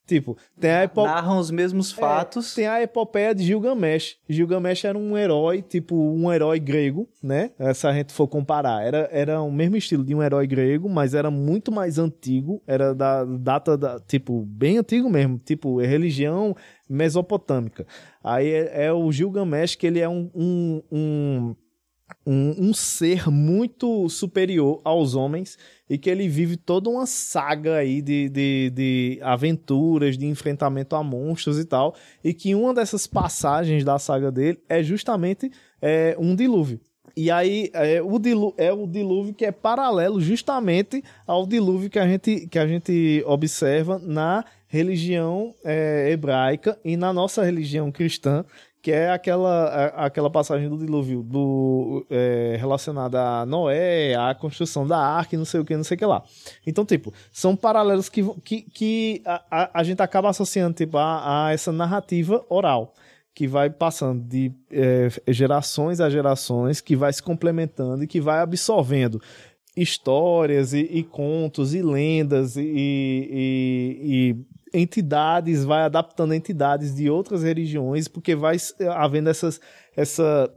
Tipo, 0.08 0.38
tem 0.58 0.72
a 0.72 0.84
epo... 0.84 1.04
Narram 1.04 1.38
os 1.38 1.52
mesmos 1.52 1.92
é, 1.92 1.96
fatos. 1.96 2.54
É, 2.54 2.56
tem 2.56 2.68
a 2.68 2.82
epopeia 2.82 3.36
de 3.36 3.44
Gilgamesh. 3.44 4.16
Gilgamesh 4.28 4.86
era 4.86 4.98
um 4.98 5.18
herói, 5.18 5.62
tipo, 5.62 5.96
um 5.96 6.32
herói 6.32 6.60
grego, 6.60 7.10
né? 7.22 7.52
Se 7.76 7.86
a 7.86 7.92
gente 7.92 8.14
for 8.14 8.28
comparar. 8.28 8.86
Era, 8.86 9.10
era 9.12 9.42
o 9.42 9.52
mesmo 9.52 9.76
estilo 9.76 10.06
de 10.06 10.16
um 10.16 10.24
herói 10.24 10.48
grego, 10.48 10.88
mas 10.88 11.14
era 11.14 11.30
muito 11.30 11.74
mais 11.74 12.00
antigo. 12.00 12.62
Era 12.66 12.96
da 12.96 13.26
data, 13.26 13.78
da, 13.78 14.00
tipo, 14.00 14.46
bem 14.46 14.78
antigo 14.78 15.10
mesmo. 15.10 15.38
Tipo, 15.38 15.82
religião 15.82 16.56
mesopotâmica. 16.90 17.86
Aí 18.24 18.50
é, 18.50 18.86
é 18.86 18.94
o 18.94 19.12
Gilgamesh, 19.12 19.76
que 19.76 19.88
ele 19.88 20.00
é 20.00 20.08
um, 20.08 20.32
um, 20.34 20.84
um 20.90 21.56
um, 22.26 22.70
um, 22.70 22.74
ser 22.74 23.30
muito 23.30 24.10
superior 24.10 24.82
aos 24.84 25.16
homens 25.16 25.58
e 25.90 25.98
que 25.98 26.10
ele 26.10 26.28
vive 26.28 26.58
toda 26.58 26.90
uma 26.90 27.06
saga 27.06 27.78
aí 27.78 28.02
de, 28.02 28.30
de, 28.30 28.70
de, 28.70 29.20
aventuras, 29.22 30.18
de 30.18 30.26
enfrentamento 30.26 30.96
a 30.96 31.04
monstros 31.04 31.58
e 31.58 31.66
tal, 31.66 31.96
e 32.24 32.34
que 32.34 32.54
uma 32.54 32.74
dessas 32.74 33.08
passagens 33.08 33.84
da 33.84 33.98
saga 33.98 34.32
dele 34.32 34.60
é 34.68 34.84
justamente 34.84 35.52
é, 35.82 36.16
um 36.20 36.36
dilúvio. 36.36 36.80
E 37.16 37.32
aí 37.32 37.72
é 37.74 38.00
o, 38.00 38.20
dilúvio, 38.20 38.54
é 38.58 38.72
o 38.72 38.86
dilúvio 38.86 39.34
que 39.34 39.44
é 39.44 39.52
paralelo 39.52 40.22
justamente 40.22 41.04
ao 41.26 41.48
dilúvio 41.48 41.90
que 41.90 41.98
a 41.98 42.08
gente, 42.08 42.48
que 42.48 42.60
a 42.60 42.68
gente 42.68 43.24
observa 43.26 43.98
na 43.98 44.46
religião 44.68 45.56
é, 45.64 46.10
hebraica 46.12 46.78
e 46.84 46.98
na 46.98 47.14
nossa 47.14 47.44
religião 47.44 47.92
cristã, 47.92 48.44
que 48.82 48.92
é 48.92 49.10
aquela, 49.10 49.88
aquela 49.96 50.30
passagem 50.30 50.70
do 50.70 50.78
dilúvio 50.78 51.24
do, 51.24 52.06
é, 52.10 52.56
relacionada 52.60 53.22
a 53.22 53.46
Noé, 53.46 54.16
a 54.16 54.34
construção 54.36 54.88
da 54.88 54.98
arca, 54.98 55.38
não 55.38 55.46
sei 55.46 55.60
o 55.60 55.66
que, 55.66 55.76
não 55.76 55.84
sei 55.84 55.96
o 55.96 55.98
que 55.98 56.06
lá. 56.06 56.24
Então, 56.66 56.86
tipo, 56.86 57.14
são 57.32 57.56
paralelos 57.56 58.08
que, 58.08 58.24
que, 58.42 58.62
que 58.62 59.22
a, 59.26 59.44
a, 59.52 59.80
a 59.80 59.84
gente 59.84 60.02
acaba 60.02 60.30
associando 60.30 60.74
tipo, 60.74 60.98
a, 60.98 61.48
a, 61.48 61.54
essa 61.54 61.72
narrativa 61.72 62.46
oral, 62.50 62.94
que 63.34 63.48
vai 63.48 63.70
passando 63.70 64.24
de 64.24 64.52
é, 64.72 65.10
gerações 65.28 66.00
a 66.00 66.10
gerações, 66.10 66.82
que 66.82 66.96
vai 66.96 67.12
se 67.12 67.22
complementando 67.22 68.04
e 68.04 68.08
que 68.08 68.22
vai 68.22 68.40
absorvendo 68.40 69.22
histórias 69.78 70.74
e, 70.74 70.80
e 70.80 71.04
contos 71.04 71.74
e 71.74 71.82
lendas 71.84 72.58
e, 72.58 72.62
e, 72.66 74.36
e 74.74 74.80
entidades, 74.82 75.64
vai 75.64 75.84
adaptando 75.84 76.34
entidades 76.34 76.96
de 76.96 77.10
outras 77.10 77.44
religiões, 77.44 78.08
porque 78.08 78.36
vai 78.36 78.58
havendo 78.96 79.30
essas, 79.30 79.62
essa, 79.96 80.52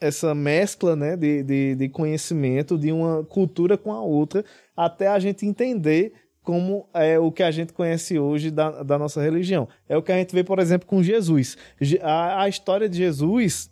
essa 0.00 0.34
mescla 0.34 0.94
né, 0.94 1.16
de, 1.16 1.42
de, 1.42 1.74
de 1.74 1.88
conhecimento 1.88 2.78
de 2.78 2.92
uma 2.92 3.24
cultura 3.24 3.78
com 3.78 3.92
a 3.92 4.00
outra, 4.00 4.44
até 4.76 5.08
a 5.08 5.18
gente 5.18 5.46
entender 5.46 6.12
como 6.42 6.88
é 6.94 7.18
o 7.18 7.32
que 7.32 7.42
a 7.42 7.50
gente 7.50 7.72
conhece 7.72 8.18
hoje 8.18 8.52
da, 8.52 8.84
da 8.84 8.96
nossa 8.96 9.20
religião. 9.20 9.68
É 9.88 9.96
o 9.96 10.02
que 10.02 10.12
a 10.12 10.16
gente 10.16 10.32
vê, 10.32 10.44
por 10.44 10.60
exemplo, 10.60 10.86
com 10.86 11.02
Jesus. 11.02 11.56
A, 12.02 12.42
a 12.42 12.48
história 12.48 12.88
de 12.88 12.98
Jesus 12.98 13.68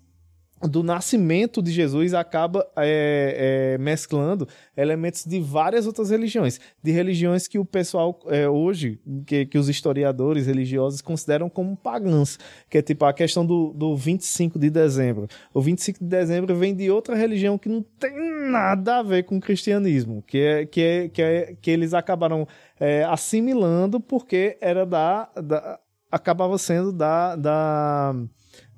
do 0.68 0.83
nascimento 0.83 1.62
de 1.62 1.71
Jesus 1.71 2.14
acaba 2.14 2.66
é, 2.76 3.75
é, 3.75 3.78
mesclando 3.78 4.49
elementos 4.76 5.25
de 5.25 5.40
várias 5.40 5.87
outras 5.87 6.11
religiões, 6.11 6.61
de 6.83 6.90
religiões 6.90 7.47
que 7.47 7.59
o 7.59 7.64
pessoal 7.64 8.18
é, 8.26 8.49
hoje, 8.49 9.00
que, 9.26 9.47
que 9.47 9.59
os 9.59 9.68
historiadores 9.68 10.47
religiosos 10.47 11.00
consideram 11.00 11.49
como 11.49 11.76
pagãs, 11.76 12.38
que 12.68 12.78
é 12.78 12.83
tipo 12.83 13.04
a 13.04 13.12
questão 13.12 13.44
do, 13.44 13.73
do 13.73 13.97
25 13.97 14.59
de 14.59 14.71
dezembro. 14.71 15.28
O 15.52 15.61
25 15.61 15.99
de 16.00 16.06
dezembro 16.06 16.54
vem 16.56 16.75
de 16.75 16.90
outra 16.90 17.14
religião 17.14 17.59
que 17.59 17.68
não 17.68 17.83
tem 17.99 18.14
nada 18.50 18.99
a 18.99 19.02
ver 19.02 19.25
com 19.25 19.37
o 19.37 19.40
cristianismo, 19.40 20.23
que 20.26 20.38
é 20.38 20.66
que, 20.66 20.80
é, 20.80 21.09
que, 21.09 21.23
é, 21.23 21.56
que 21.61 21.71
eles 21.71 21.94
acabaram 21.94 22.47
é, 22.78 23.04
assimilando 23.04 24.00
porque 24.00 24.56
era 24.61 24.85
da, 24.87 25.28
da 25.42 25.78
acabava 26.11 26.56
sendo 26.59 26.92
da, 26.92 27.35
da 27.35 28.14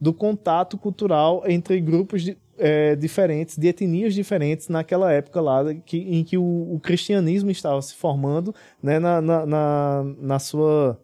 do 0.00 0.12
contato 0.12 0.76
cultural 0.76 1.42
entre 1.46 1.80
grupos 1.80 2.22
de, 2.22 2.36
é, 2.58 2.94
diferentes, 2.96 3.56
de 3.56 3.68
etnias 3.68 4.14
diferentes 4.14 4.68
naquela 4.68 5.12
época 5.12 5.40
lá 5.40 5.62
que, 5.74 5.98
em 5.98 6.24
que 6.24 6.36
o, 6.38 6.74
o 6.74 6.80
cristianismo 6.80 7.50
estava 7.50 7.80
se 7.82 7.94
formando 7.94 8.54
né, 8.82 8.98
na, 8.98 9.20
na, 9.20 9.46
na, 9.46 10.04
na 10.18 10.38
sua 10.38 10.98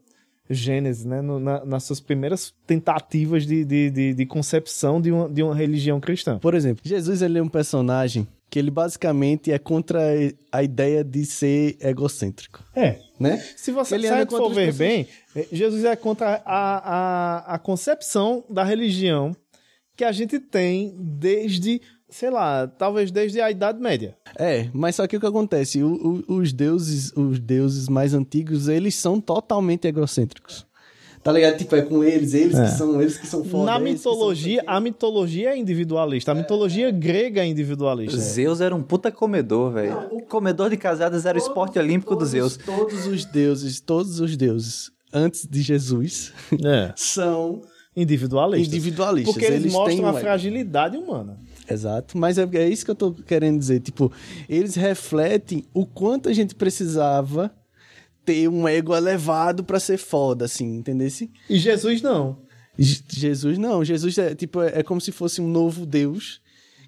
gênese, 0.48 1.06
né, 1.06 1.20
no, 1.22 1.38
na, 1.38 1.64
nas 1.64 1.84
suas 1.84 2.00
primeiras 2.00 2.54
tentativas 2.66 3.46
de, 3.46 3.64
de, 3.64 3.90
de, 3.90 4.14
de, 4.14 4.26
concepção 4.26 5.00
de 5.00 5.10
uma, 5.10 5.28
de 5.28 5.42
uma 5.42 5.54
religião 5.54 6.00
cristã. 6.00 6.38
Por 6.38 6.54
exemplo, 6.54 6.82
Jesus 6.84 7.22
ele 7.22 7.38
é 7.38 7.42
um 7.42 7.48
personagem 7.48 8.26
que 8.52 8.58
ele 8.58 8.70
basicamente 8.70 9.50
é 9.50 9.58
contra 9.58 9.98
a 10.52 10.62
ideia 10.62 11.02
de 11.02 11.24
ser 11.24 11.78
egocêntrico. 11.80 12.62
É. 12.76 12.98
Né? 13.18 13.42
Se 13.56 13.72
você 13.72 13.94
ele 13.94 14.06
se 14.06 14.26
for 14.26 14.52
ver 14.52 14.74
bem, 14.74 15.08
eh, 15.34 15.46
Jesus 15.50 15.86
é 15.86 15.96
contra 15.96 16.42
a, 16.44 17.54
a, 17.54 17.54
a 17.54 17.58
concepção 17.58 18.44
da 18.50 18.62
religião 18.62 19.34
que 19.96 20.04
a 20.04 20.12
gente 20.12 20.38
tem 20.38 20.94
desde, 20.98 21.80
sei 22.10 22.28
lá, 22.28 22.66
talvez 22.66 23.10
desde 23.10 23.40
a 23.40 23.50
Idade 23.50 23.80
Média. 23.80 24.18
É, 24.38 24.68
mas 24.74 24.96
só 24.96 25.06
que 25.06 25.16
o 25.16 25.20
que 25.20 25.26
acontece? 25.26 25.82
O, 25.82 26.22
o, 26.28 26.34
os 26.34 26.52
deuses, 26.52 27.10
os 27.16 27.40
deuses 27.40 27.88
mais 27.88 28.12
antigos, 28.12 28.68
eles 28.68 28.94
são 28.94 29.18
totalmente 29.18 29.88
egocêntricos. 29.88 30.66
Tá 31.22 31.30
ligado? 31.30 31.56
Tipo, 31.56 31.76
é 31.76 31.82
com 31.82 32.02
eles, 32.02 32.34
eles 32.34 32.58
é. 32.58 32.64
que 32.64 32.70
são, 32.72 33.00
eles 33.00 33.16
que 33.16 33.26
são 33.26 33.44
foda. 33.44 33.66
Na 33.66 33.78
mitologia, 33.78 34.62
a 34.66 34.80
mitologia 34.80 35.50
é 35.50 35.56
individualista. 35.56 36.32
A 36.32 36.34
mitologia 36.34 36.90
grega 36.90 37.42
é 37.42 37.46
individualista. 37.46 38.16
Zeus 38.18 38.60
era 38.60 38.74
um 38.74 38.82
puta 38.82 39.12
comedor, 39.12 39.72
velho. 39.72 40.08
O 40.10 40.22
comedor 40.22 40.70
de 40.70 40.76
casadas 40.76 41.24
era 41.24 41.38
o 41.38 41.40
esporte 41.40 41.78
olímpico 41.78 42.16
dos 42.16 42.30
Zeus. 42.30 42.56
Todos 42.56 43.06
os 43.06 43.24
deuses, 43.24 43.80
todos 43.80 44.18
os 44.18 44.36
deuses 44.36 44.90
antes 45.12 45.46
de 45.48 45.62
Jesus 45.62 46.32
é. 46.64 46.92
são 46.96 47.60
individualistas. 47.96 48.68
Individualistas. 48.68 49.32
Porque 49.32 49.46
eles, 49.46 49.60
eles 49.60 49.72
mostram 49.72 50.08
a 50.08 50.14
fragilidade 50.14 50.96
humana. 50.96 51.38
Exato, 51.70 52.18
mas 52.18 52.36
é, 52.36 52.48
é 52.54 52.68
isso 52.68 52.84
que 52.84 52.90
eu 52.90 52.96
tô 52.96 53.12
querendo 53.12 53.58
dizer. 53.58 53.80
Tipo, 53.80 54.10
eles 54.48 54.74
refletem 54.74 55.64
o 55.72 55.86
quanto 55.86 56.28
a 56.28 56.32
gente 56.32 56.54
precisava 56.54 57.52
ter 58.24 58.48
um 58.48 58.66
ego 58.68 58.94
elevado 58.94 59.64
para 59.64 59.80
ser 59.80 59.98
foda, 59.98 60.44
assim, 60.44 60.76
entendesse? 60.76 61.30
E 61.48 61.58
Jesus 61.58 62.00
não. 62.02 62.38
Jesus 62.78 63.58
não. 63.58 63.84
Jesus 63.84 64.16
é 64.18 64.34
tipo 64.34 64.62
é, 64.62 64.80
é 64.80 64.82
como 64.82 65.00
se 65.00 65.12
fosse 65.12 65.40
um 65.40 65.48
novo 65.48 65.84
Deus 65.84 66.40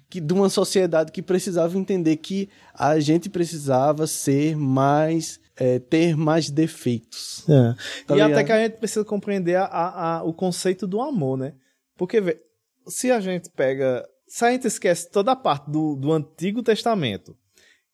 que 0.09 0.21
de 0.21 0.33
uma 0.33 0.49
sociedade 0.49 1.11
que 1.11 1.21
precisava 1.21 1.77
entender 1.77 2.17
que 2.17 2.49
a 2.73 2.99
gente 2.99 3.29
precisava 3.29 4.07
ser 4.07 4.55
mais 4.55 5.39
é, 5.57 5.79
ter 5.79 6.15
mais 6.15 6.49
defeitos. 6.49 7.43
É. 7.49 7.73
Tá 8.05 8.13
e 8.13 8.13
ligado? 8.13 8.33
até 8.33 8.43
que 8.43 8.51
a 8.51 8.63
gente 8.63 8.77
precisa 8.77 9.05
compreender 9.05 9.55
a, 9.55 9.65
a, 9.65 10.17
a, 10.17 10.23
o 10.23 10.33
conceito 10.33 10.85
do 10.85 11.01
amor, 11.01 11.37
né? 11.37 11.53
Porque 11.97 12.19
vê, 12.19 12.41
se 12.87 13.11
a 13.11 13.19
gente 13.19 13.49
pega, 13.49 14.05
se 14.27 14.45
a 14.45 14.51
gente 14.51 14.67
esquece 14.67 15.09
toda 15.09 15.31
a 15.31 15.35
parte 15.35 15.69
do, 15.69 15.95
do 15.95 16.11
Antigo 16.11 16.61
Testamento 16.61 17.35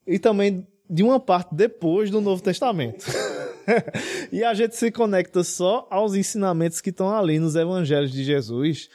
e 0.08 0.18
também 0.18 0.68
de 0.89 1.04
uma 1.04 1.20
parte 1.20 1.54
depois 1.54 2.10
do 2.10 2.20
Novo 2.20 2.42
Testamento. 2.42 3.06
e 4.32 4.43
a 4.43 4.54
gente 4.54 4.76
se 4.76 4.91
conecta 4.91 5.43
só 5.43 5.88
aos 5.89 6.15
ensinamentos 6.15 6.82
que 6.82 6.89
estão 6.89 7.13
ali 7.13 7.39
nos 7.39 7.56
evangelhos 7.56 8.12
de 8.12 8.24
Jesus. 8.24 8.89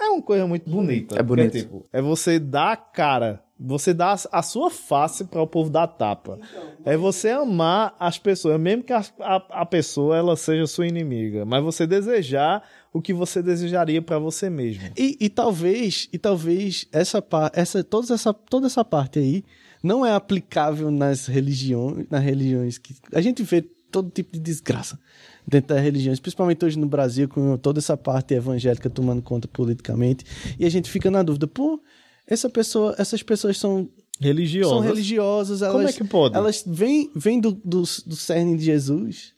É 0.00 0.08
uma 0.10 0.22
coisa 0.22 0.46
muito 0.46 0.70
bonita. 0.70 1.18
É 1.18 1.22
bonito. 1.22 1.50
Porque, 1.50 1.62
tipo, 1.62 1.86
é 1.92 2.00
você 2.00 2.38
dar 2.38 2.72
a 2.72 2.76
cara, 2.76 3.42
você 3.58 3.92
dar 3.92 4.16
a 4.30 4.42
sua 4.42 4.70
face 4.70 5.24
para 5.24 5.42
o 5.42 5.46
povo 5.46 5.68
dar 5.68 5.88
tapa. 5.88 6.38
É 6.84 6.96
você 6.96 7.30
amar 7.30 7.96
as 7.98 8.16
pessoas, 8.16 8.60
mesmo 8.60 8.84
que 8.84 8.92
a, 8.92 9.02
a, 9.18 9.62
a, 9.62 9.66
pessoa 9.66 10.16
ela 10.16 10.36
seja 10.36 10.68
sua 10.68 10.86
inimiga, 10.86 11.44
mas 11.44 11.64
você 11.64 11.84
desejar 11.84 12.62
o 12.92 13.02
que 13.02 13.12
você 13.12 13.42
desejaria 13.42 14.00
para 14.00 14.20
você 14.20 14.48
mesmo. 14.48 14.84
E, 14.96 15.16
e 15.20 15.28
talvez, 15.28 16.08
e 16.12 16.18
talvez 16.18 16.86
essa 16.92 17.22
essa 17.52 17.82
toda 17.82 18.14
essa 18.14 18.32
toda 18.32 18.66
essa 18.68 18.84
parte 18.84 19.18
aí 19.18 19.44
não 19.82 20.06
é 20.06 20.12
aplicável 20.12 20.90
nas 20.90 21.26
religiões, 21.26 22.06
nas 22.08 22.22
religiões 22.22 22.78
que 22.78 22.94
a 23.12 23.20
gente 23.20 23.42
vê 23.42 23.64
todo 23.90 24.10
tipo 24.10 24.32
de 24.32 24.38
desgraça 24.38 24.98
dentro 25.46 25.74
das 25.74 25.82
religiões, 25.82 26.20
principalmente 26.20 26.64
hoje 26.64 26.78
no 26.78 26.86
Brasil, 26.86 27.28
com 27.28 27.56
toda 27.56 27.78
essa 27.78 27.96
parte 27.96 28.34
evangélica 28.34 28.90
tomando 28.90 29.22
conta 29.22 29.48
politicamente, 29.48 30.24
e 30.58 30.66
a 30.66 30.70
gente 30.70 30.90
fica 30.90 31.10
na 31.10 31.22
dúvida, 31.22 31.46
pô, 31.46 31.80
essa 32.26 32.50
pessoa, 32.50 32.94
essas 32.98 33.22
pessoas 33.22 33.56
são 33.56 33.88
religiosas, 34.20 34.70
são 34.70 34.80
religiosas, 34.80 35.62
elas, 35.62 35.74
como 35.74 35.88
é 35.88 35.92
que 35.92 36.04
pode? 36.04 36.36
Elas 36.36 36.62
vêm, 36.66 37.10
vêm 37.14 37.40
do, 37.40 37.52
do, 37.52 37.82
do 37.82 38.16
cerne 38.16 38.56
de 38.56 38.64
Jesus, 38.64 39.32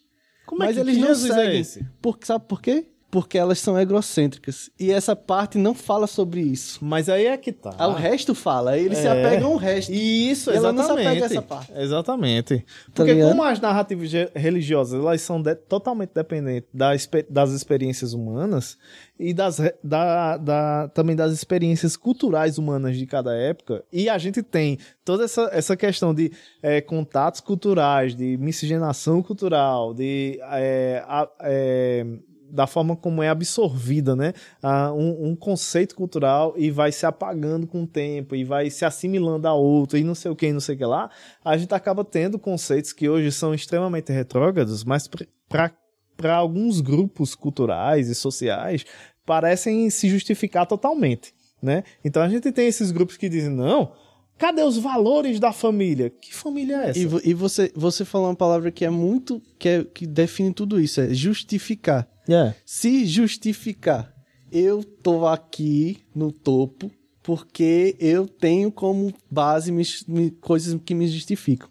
como 0.47 0.65
é 0.65 0.67
mas 0.67 0.75
que 0.75 0.81
eles 0.81 0.95
que 0.97 1.01
não 1.01 1.09
Jesus 1.09 1.31
é 1.31 1.63
seguem. 1.63 1.87
É? 1.87 1.91
Por, 2.03 2.19
sabe 2.23 2.45
por 2.49 2.61
quê? 2.61 2.87
Porque 3.11 3.37
elas 3.37 3.59
são 3.59 3.79
egocêntricas. 3.79 4.71
E 4.79 4.91
essa 4.91 5.17
parte 5.17 5.59
não 5.59 5.75
fala 5.75 6.07
sobre 6.07 6.41
isso. 6.41 6.79
Mas 6.83 7.09
aí 7.09 7.27
é 7.27 7.37
que 7.37 7.53
tá. 7.53 7.71
O 7.89 7.93
resto 7.93 8.35
fala, 8.35 8.79
eles 8.79 8.99
é. 8.99 9.03
se 9.03 9.09
apegam 9.09 9.53
ao 9.53 9.57
resto. 9.57 9.91
Isso, 9.93 10.51
e 10.51 10.55
exatamente. 10.55 10.57
Ela 10.57 10.73
não 10.73 10.85
se 10.85 10.93
apega 10.93 11.25
a 11.25 11.27
essa 11.27 11.43
parte. 11.43 11.73
Exatamente. 11.75 12.59
Tá 12.59 12.65
porque 12.95 13.13
ligado? 13.15 13.31
como 13.31 13.43
as 13.43 13.61
narrativas 13.61 14.11
religiosas, 14.35 15.01
elas 15.01 15.21
são 15.21 15.43
de, 15.43 15.55
totalmente 15.55 16.11
dependentes 16.15 16.71
da, 16.73 16.91
das 17.29 17.51
experiências 17.51 18.13
humanas 18.13 18.79
e 19.19 19.35
das, 19.35 19.61
da, 19.85 20.39
da, 20.39 20.89
também 20.89 21.15
das 21.15 21.33
experiências 21.33 21.95
culturais 21.95 22.57
humanas 22.57 22.97
de 22.97 23.05
cada 23.07 23.35
época, 23.35 23.85
e 23.93 24.09
a 24.09 24.17
gente 24.17 24.43
tem 24.43 24.79
toda 25.05 25.25
essa, 25.25 25.51
essa 25.53 25.77
questão 25.77 26.15
de 26.15 26.33
é, 26.63 26.81
contatos 26.81 27.43
culturais, 27.43 28.17
de 28.17 28.39
miscigenação 28.39 29.23
cultural, 29.23 29.93
de 29.93 30.41
é, 30.43 31.05
é, 31.43 32.07
da 32.51 32.67
forma 32.67 32.97
como 32.97 33.23
é 33.23 33.29
absorvida, 33.29 34.15
né? 34.17 34.33
Ah, 34.63 34.93
um, 34.93 35.31
um, 35.31 35.37
conceito 35.37 35.95
cultural 35.95 36.55
e 36.57 36.71
vai 36.71 36.93
se 36.93 37.07
apagando 37.07 37.67
com 37.67 37.83
o 37.83 37.87
tempo 37.87 38.35
e 38.35 38.45
vai 38.45 38.71
se 38.71 38.85
assimilando 38.85 39.47
a 39.49 39.55
outro 39.55 39.99
e 39.99 40.05
não 40.05 40.15
sei 40.15 40.31
o 40.31 40.37
que, 40.37 40.53
não 40.53 40.61
sei 40.61 40.75
o 40.75 40.79
que 40.79 40.85
lá, 40.85 41.11
a 41.45 41.57
gente 41.57 41.75
acaba 41.75 42.05
tendo 42.05 42.39
conceitos 42.39 42.93
que 42.93 43.09
hoje 43.09 43.33
são 43.33 43.55
extremamente 43.55 44.13
retrógrados, 44.13 44.85
mas 44.85 45.09
para 45.49 46.35
alguns 46.35 46.81
grupos 46.81 47.35
culturais 47.35 48.09
e 48.09 48.15
sociais 48.15 48.85
parecem 49.25 49.89
se 49.91 50.09
justificar 50.09 50.67
totalmente, 50.67 51.33
né? 51.63 51.85
Então 52.05 52.23
a 52.23 52.29
gente 52.29 52.51
tem 52.53 52.67
esses 52.67 52.91
grupos 52.91 53.17
que 53.17 53.29
dizem, 53.29 53.51
não, 53.51 53.93
Cadê 54.41 54.63
os 54.63 54.79
valores 54.79 55.39
da 55.39 55.53
família? 55.53 56.09
Que 56.09 56.35
família 56.35 56.77
é 56.77 56.89
essa? 56.89 56.99
E, 56.99 57.03
e, 57.29 57.35
você, 57.35 57.71
você 57.77 58.07
falou 58.07 58.29
uma 58.29 58.35
palavra 58.35 58.71
que 58.71 58.87
é 58.87 58.91
muito. 58.91 59.39
que, 59.59 59.69
é, 59.69 59.85
que 59.85 60.07
define 60.07 60.55
tudo 60.55 60.81
isso: 60.81 60.99
é 60.99 61.13
justificar. 61.13 62.09
Yeah. 62.31 62.55
Se 62.65 63.07
justificar. 63.07 64.15
Eu 64.53 64.85
tô 64.85 65.27
aqui 65.27 65.99
no 66.15 66.31
topo 66.31 66.91
porque 67.23 67.97
eu 67.99 68.27
tenho 68.27 68.71
como 68.71 69.13
base 69.31 69.71
me, 69.71 69.83
me, 70.09 70.31
coisas 70.31 70.79
que 70.85 70.95
me 70.95 71.07
justificam. 71.09 71.69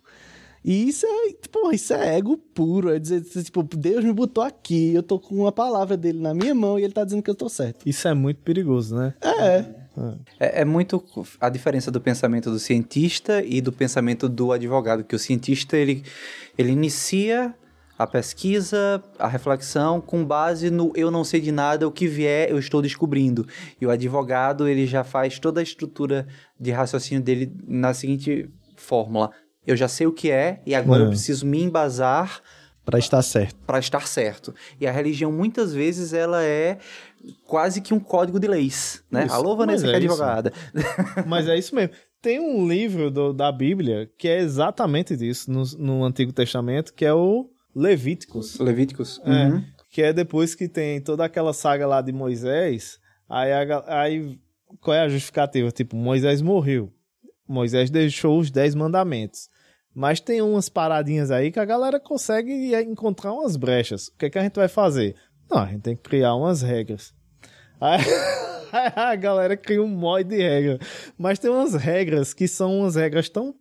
E 0.63 0.89
isso 0.89 1.06
é, 1.06 1.34
porra, 1.50 1.74
isso 1.74 1.93
é 1.93 2.17
ego 2.17 2.38
puro. 2.38 2.93
É 2.93 3.00
dizer, 3.00 3.22
tipo, 3.43 3.63
Deus 3.63 4.04
me 4.04 4.12
botou 4.12 4.43
aqui, 4.43 4.93
eu 4.93 5.02
tô 5.02 5.17
com 5.17 5.36
uma 5.36 5.52
palavra 5.52 5.95
dele 5.95 6.19
na 6.19 6.34
minha 6.34 6.54
mão 6.54 6.78
e 6.78 6.84
ele 6.84 6.93
tá 6.93 7.04
dizendo 7.04 7.24
que 7.24 7.30
eu 7.30 7.36
tô 7.36 7.48
certo. 7.48 7.88
Isso 7.88 8.08
é 8.08 8.13
muito 8.13 8.41
perigoso, 8.41 8.95
né? 8.95 9.13
É. 9.22 9.80
É, 10.39 10.62
é, 10.62 10.65
muito 10.65 11.04
a 11.41 11.50
diferença 11.50 11.91
do 11.91 12.00
pensamento 12.00 12.50
do 12.50 12.60
cientista 12.60 13.43
e 13.43 13.60
do 13.60 13.72
pensamento 13.72 14.30
do 14.30 14.54
advogado, 14.54 15.04
que 15.04 15.15
o 15.15 15.19
cientista 15.19 15.76
ele, 15.76 16.04
ele 16.58 16.72
inicia 16.72 17.54
a 18.00 18.08
pesquisa, 18.08 19.04
a 19.20 19.28
reflexão 19.28 20.00
com 20.00 20.24
base 20.24 20.70
no 20.72 20.94
eu 20.96 21.12
não 21.12 21.26
sei 21.26 21.42
de 21.42 21.52
nada, 21.52 21.86
o 21.86 21.92
que 21.92 22.08
vier 22.08 22.50
eu 22.50 22.58
estou 22.58 22.82
descobrindo. 22.82 23.46
E 23.82 23.86
o 23.86 23.92
advogado 23.92 24.68
ele 24.70 24.88
já 24.88 25.04
faz 25.04 25.38
toda 25.38 25.60
a 25.60 25.64
estrutura 25.64 26.26
de 26.58 26.72
raciocínio 26.72 27.22
dele 27.22 27.52
na 27.68 27.94
seguinte 27.94 28.50
fórmula: 28.78 29.32
eu 29.68 29.76
já 29.76 29.90
sei 29.90 30.08
o 30.08 30.14
que 30.14 30.32
é 30.32 30.62
e 30.66 30.74
agora 30.74 31.04
é. 31.04 31.06
eu 31.06 31.10
preciso 31.10 31.46
me 31.46 31.62
embasar 31.62 32.42
Pra 32.86 32.98
estar 32.98 33.22
certo. 33.22 33.56
para 33.68 33.78
estar 33.78 34.08
certo. 34.08 34.56
E 34.80 34.88
a 34.88 34.92
religião 34.92 35.32
muitas 35.32 35.74
vezes 35.74 36.12
ela 36.12 36.44
é 36.44 36.80
quase 37.46 37.82
que 37.82 37.94
um 37.94 38.00
código 38.00 38.40
de 38.40 38.48
leis, 38.48 39.04
né? 39.12 39.26
Isso, 39.26 39.36
Alô, 39.36 39.56
Vanessa, 39.56 39.84
mas 39.84 39.92
que 39.92 39.96
é 39.96 40.00
é 40.00 40.06
advogada. 40.06 40.54
Mas 41.28 41.48
é 41.48 41.56
isso 41.58 41.76
mesmo. 41.76 41.94
Tem 42.22 42.40
um 42.40 42.68
livro 42.68 43.12
do- 43.12 43.32
da 43.34 43.52
Bíblia 43.52 44.10
que 44.18 44.28
é 44.28 44.40
exatamente 44.40 45.16
disso 45.16 45.52
no, 45.52 45.64
no 45.78 46.04
Antigo 46.04 46.34
Testamento, 46.34 46.92
que 46.94 47.06
é 47.06 47.14
o 47.14 47.48
Levíticos. 47.80 48.60
Levíticos. 48.60 49.22
É, 49.24 49.30
Uhum. 49.48 49.63
que 49.89 50.02
é 50.02 50.12
depois 50.13 50.54
que 50.56 50.68
tem 50.68 51.02
toda 51.02 51.24
aquela 51.26 51.54
saga 51.54 51.88
lá 51.88 52.02
de 52.02 52.12
Moisés, 52.12 53.00
aí, 53.28 53.52
a 53.54 54.02
aí 54.02 54.39
qual 54.82 54.96
é 54.96 55.02
a 55.02 55.10
justificativa? 55.10 55.72
Tipo, 55.72 55.96
Moisés 55.96 56.42
morreu. 56.42 56.92
Moisés 57.48 57.89
deixou 57.89 58.39
os 58.39 58.52
dez 58.52 58.76
mandamentos. 58.76 59.50
Mas 59.96 60.20
tem 60.20 60.42
umas 60.42 60.70
paradinhas 60.70 61.32
aí 61.32 61.52
que 61.52 61.60
a 61.60 61.65
galera 61.65 62.00
consegue 62.00 62.76
encontrar 62.76 63.34
umas 63.34 63.56
brechas. 63.58 64.08
O 64.10 64.18
que, 64.18 64.26
é 64.28 64.30
que 64.30 64.38
a 64.38 64.44
gente 64.44 64.56
vai 64.56 64.68
fazer? 64.68 65.15
Não, 65.50 65.58
a 65.60 65.65
gente 65.65 65.82
tem 65.82 65.96
que 65.96 66.04
criar 66.04 66.36
umas 66.36 66.62
regras. 66.62 67.12
Aí, 67.82 68.00
a 68.96 69.15
galera 69.15 69.58
cria 69.58 69.82
um 69.82 69.88
mod 69.88 70.24
de 70.24 70.38
regra. 70.38 70.78
Mas 71.18 71.39
tem 71.39 71.50
umas 71.50 71.74
regras 71.74 72.34
que 72.34 72.48
são 72.48 72.82
umas 72.82 72.96
regras 72.96 73.30
tão 73.30 73.56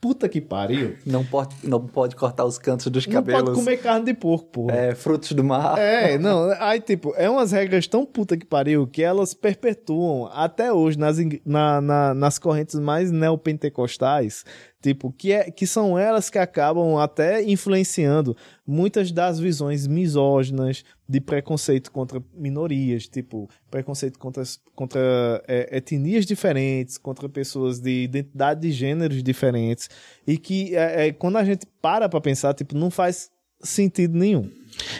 puta 0.00 0.28
que 0.28 0.40
pariu. 0.40 0.96
Não, 1.04 1.24
pode, 1.24 1.54
não 1.64 1.80
pode 1.86 2.14
cortar 2.16 2.44
os 2.44 2.58
cantos 2.58 2.86
dos 2.88 3.06
Não 3.06 3.12
cabelos. 3.14 3.42
pode 3.42 3.54
comer 3.56 3.76
carne 3.78 4.04
de 4.06 4.14
porco, 4.14 4.46
porra. 4.50 4.76
é, 4.76 4.94
frutos 4.94 5.32
do 5.32 5.42
mar. 5.42 5.78
É, 5.78 6.16
não, 6.18 6.50
aí 6.60 6.80
tipo, 6.80 7.12
é 7.16 7.28
umas 7.28 7.50
regras 7.52 7.86
tão 7.86 8.04
puta 8.06 8.36
que 8.36 8.44
pariu 8.46 8.86
que 8.86 9.02
elas 9.02 9.34
perpetuam 9.34 10.26
até 10.32 10.72
hoje 10.72 10.98
nas, 10.98 11.16
na- 11.44 11.80
na- 11.80 12.14
nas 12.14 12.38
correntes 12.38 12.78
mais 12.78 13.10
neopentecostais, 13.10 14.44
tipo, 14.86 15.12
que, 15.12 15.32
é, 15.32 15.50
que 15.50 15.66
são 15.66 15.98
elas 15.98 16.30
que 16.30 16.38
acabam 16.38 16.96
até 16.98 17.42
influenciando 17.42 18.36
muitas 18.64 19.10
das 19.10 19.40
visões 19.40 19.84
misóginas 19.84 20.84
de 21.08 21.20
preconceito 21.20 21.90
contra 21.90 22.22
minorias, 22.32 23.08
tipo, 23.08 23.50
preconceito 23.68 24.16
contra, 24.16 24.44
contra 24.76 25.42
é, 25.48 25.76
etnias 25.78 26.24
diferentes, 26.24 26.98
contra 26.98 27.28
pessoas 27.28 27.80
de 27.80 28.04
identidade 28.04 28.60
de 28.60 28.70
gêneros 28.70 29.24
diferentes, 29.24 29.90
e 30.24 30.38
que 30.38 30.76
é, 30.76 31.08
é, 31.08 31.12
quando 31.12 31.38
a 31.38 31.44
gente 31.44 31.66
para 31.82 32.08
pra 32.08 32.20
pensar, 32.20 32.54
tipo, 32.54 32.76
não 32.76 32.88
faz 32.88 33.28
sentido 33.60 34.16
nenhum. 34.16 34.48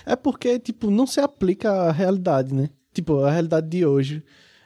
É 0.05 0.16
porque, 0.16 0.59
tipo, 0.59 0.90
não 0.90 1.07
se 1.07 1.20
aplica 1.20 1.70
à 1.70 1.92
realidade, 1.92 2.53
né? 2.53 2.70
Tipo, 2.92 3.20
a 3.20 3.31
realidade 3.31 3.68
de 3.68 3.87
hoje. 3.87 4.25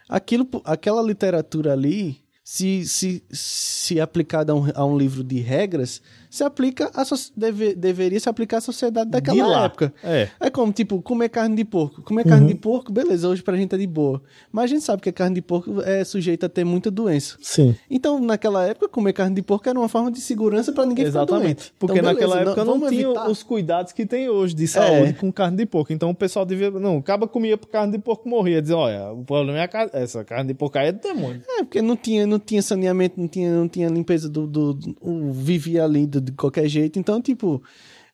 Aquilo, 0.09 0.49
aquela 0.65 1.03
literatura 1.03 1.75
ali, 1.75 2.21
se, 2.51 2.85
se, 2.85 3.23
se 3.31 4.01
aplicada 4.01 4.53
a 4.53 4.57
um, 4.57 4.65
a 4.75 4.85
um 4.85 4.99
livro 4.99 5.23
de 5.23 5.39
regras, 5.39 6.03
se 6.31 6.45
aplica 6.45 6.91
a 6.95 7.05
soci- 7.05 7.33
deve, 7.37 7.75
deveria 7.75 8.19
se 8.21 8.29
aplicar 8.29 8.59
à 8.59 8.61
sociedade 8.61 9.07
De 9.07 9.11
daquela 9.11 9.65
época. 9.65 9.93
É. 10.03 10.29
É 10.41 10.49
como, 10.49 10.73
tipo, 10.73 11.03
comer 11.03 11.29
carne 11.29 11.57
de 11.57 11.65
porco. 11.65 12.03
Comer 12.03 12.25
carne 12.25 12.43
Uhum. 12.47 12.53
de 12.53 12.55
porco, 12.55 12.93
beleza, 12.93 13.29
hoje 13.29 13.43
pra 13.43 13.57
gente 13.57 13.75
é 13.75 13.79
de 13.79 13.87
boa. 13.87 14.23
Mas 14.53 14.65
a 14.65 14.67
gente 14.69 14.85
sabe 14.85 15.03
que 15.03 15.09
a 15.09 15.13
carne 15.13 15.35
de 15.35 15.43
porco 15.43 15.83
é 15.83 16.05
sujeita 16.05 16.47
a 16.47 16.49
ter 16.49 16.65
muita 16.65 16.91
doença. 16.91 17.37
Sim. 17.43 17.75
Então, 17.91 18.21
naquela 18.21 18.65
época, 18.65 18.89
comer 18.89 19.13
carne 19.13 19.35
de 19.35 19.43
porco 19.43 19.69
era 19.69 19.79
uma 19.79 19.89
forma 19.89 20.11
de 20.11 20.21
segurança 20.21 20.73
pra 20.73 20.87
ninguém 20.87 21.07
ficar 21.07 21.19
Exatamente. 21.23 21.45
doente. 21.57 21.75
Porque 21.79 21.99
Então, 21.99 22.13
naquela 22.13 22.35
beleza, 22.37 22.51
época 22.53 22.65
não, 22.65 22.73
vamos 22.75 22.89
tinha 22.91 23.05
evitar. 23.07 23.29
os 23.29 23.43
cuidados 23.43 23.93
que 23.93 24.07
tem 24.07 24.29
hoje 24.29 24.55
de 24.55 24.69
saúde 24.69 25.11
É. 25.11 25.13
com 25.13 25.33
carne 25.33 25.57
de 25.57 25.67
porco. 25.67 25.93
Então 25.93 26.11
o 26.11 26.15
pessoal 26.15 26.45
devia. 26.47 26.71
Não, 26.71 26.99
acaba 26.99 27.27
comia 27.27 27.59
carne 27.59 27.93
de 27.95 27.99
porco 27.99 28.29
morria. 28.29 28.63
Dizia, 28.63 28.77
olha, 28.77 29.13
o 29.13 29.25
problema 29.25 29.59
é 29.59 29.63
a 29.63 29.69
ca- 29.69 29.91
essa 29.93 30.23
carne 30.25 30.49
de 30.49 30.55
porco 30.55 30.79
aí 30.79 30.89
é 30.89 30.93
do 30.93 31.01
demônio. 31.01 31.43
É, 31.49 31.65
porque 31.65 31.83
não 31.83 31.97
tinha, 31.97 32.27
não 32.27 32.39
tinha 32.39 32.63
saneamento, 32.63 33.19
não 33.21 33.27
tinha, 33.27 33.53
não 33.53 33.69
tinha 33.69 33.89
limpeza 33.89 34.29
do. 34.29 34.47
do, 34.47 34.75
do- 34.75 34.97
o- 35.01 35.33
vivia 35.33 35.85
ali 35.85 36.07
de, 36.21 36.31
de 36.31 36.33
qualquer 36.33 36.69
jeito. 36.69 36.99
Então, 36.99 37.21
tipo, 37.21 37.63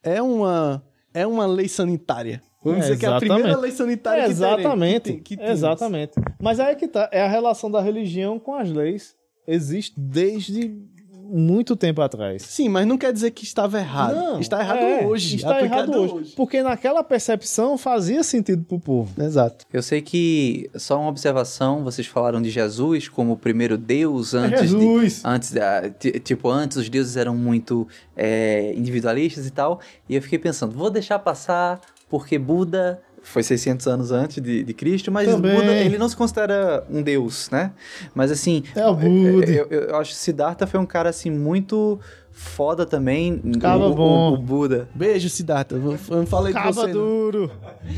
é 0.03 0.21
uma. 0.23 0.83
É 1.13 1.27
uma 1.27 1.47
lei 1.47 1.67
sanitária. 1.69 2.43
Vamos 2.63 2.81
É, 2.81 2.83
dizer 2.83 2.99
que 2.99 3.07
é 3.07 3.09
a 3.09 3.19
primeira 3.19 3.57
lei 3.59 3.71
sanitária 3.71 4.23
É, 4.23 4.25
que 4.25 4.31
exatamente. 4.33 5.03
que 5.05 5.13
tem- 5.13 5.23
que 5.23 5.37
temos. 5.37 5.51
exatamente. 5.53 6.13
Mas 6.41 6.61
aí 6.61 6.73
é 6.73 6.75
que 6.75 6.87
tá. 6.89 7.09
É 7.13 7.23
a 7.23 7.29
relação 7.29 7.71
da 7.71 7.81
religião 7.81 8.39
com 8.39 8.55
as 8.55 8.71
leis. 8.71 9.15
Existe 9.47 9.95
desde 9.99 10.75
muito 11.29 11.75
tempo 11.77 12.01
atrás. 12.01 12.43
Sim, 12.43 12.69
mas 12.69 12.87
não 12.87 12.97
quer 12.97 13.13
dizer 13.13 13.31
que 13.31 13.45
estava 13.45 13.79
errado. 13.79 14.15
Não, 14.15 14.41
está 14.41 14.61
errado 14.61 14.79
é, 14.79 15.07
hoje. 15.07 15.37
Está 15.37 15.57
aplicado 15.57 15.93
errado 15.93 16.17
hoje. 16.17 16.33
Porque 16.37 16.63
naquela 16.63 17.03
percepção 17.03 17.77
fazia 17.77 18.23
sentido 18.23 18.63
pro 18.65 18.79
povo. 18.79 19.13
Exato. 19.23 19.65
Eu 19.73 19.83
sei 19.83 20.01
que, 20.03 20.71
só 20.75 20.99
uma 21.01 21.09
observação, 21.09 21.83
vocês 21.85 22.07
falaram 22.07 22.41
de 22.41 22.51
Jesus 22.51 23.09
como 23.09 23.33
o 23.33 23.37
primeiro 23.37 23.77
Deus 23.77 24.35
antes 24.35 24.71
de... 24.71 24.79
Jesus! 24.79 25.23
Antes, 25.25 25.53
da- 25.53 25.89
ti- 25.91 26.19
tipo, 26.21 26.49
antes 26.49 26.77
os 26.77 26.89
deuses 26.89 27.17
eram 27.17 27.37
muito 27.37 27.87
é, 28.17 28.73
individualistas 28.77 29.47
e 29.47 29.51
tal. 29.51 29.81
E 30.09 30.15
eu 30.15 30.23
fiquei 30.23 30.39
pensando, 30.39 30.77
vou 30.77 30.91
deixar 30.91 31.19
passar 31.19 31.81
porque 32.09 32.39
Buda 32.39 33.01
foi 33.29 33.43
600 33.43 33.87
anos 33.89 34.13
antes 34.13 34.43
de, 34.43 34.63
de 34.63 34.73
Cristo, 34.75 35.11
mas 35.11 35.29
Também. 35.29 35.55
Buda, 35.55 35.73
ele 35.73 35.99
não 35.99 36.09
se 36.09 36.17
considera 36.17 36.85
um 36.89 37.03
deus, 37.03 37.51
né? 37.51 37.73
Mas 38.15 38.31
assim... 38.31 38.63
É 38.75 38.87
o 38.87 38.95
Buda. 38.95 39.51
Eu, 39.51 39.67
eu- 39.69 39.81
eu 39.89 39.97
acho 39.97 40.11
que 40.13 40.17
Siddhartha 40.17 40.67
foi 40.67 40.79
um 40.81 40.87
cara, 40.87 41.11
assim, 41.11 41.31
muito 41.31 41.99
foda 42.31 42.85
também. 42.87 43.39
Cara 43.61 43.79
o, 43.79 43.91
o- 43.91 43.95
bom. 43.95 44.33
o 44.35 44.37
Buda. 44.39 44.89
Beijo, 44.95 45.29
Siddhartha. 45.29 45.75
Eu 45.75 46.27
falei 46.27 46.53
de 46.53 46.59
Caba 46.59 46.73
você. 46.73 46.87
não. 46.87 46.93
duro! 46.93 47.51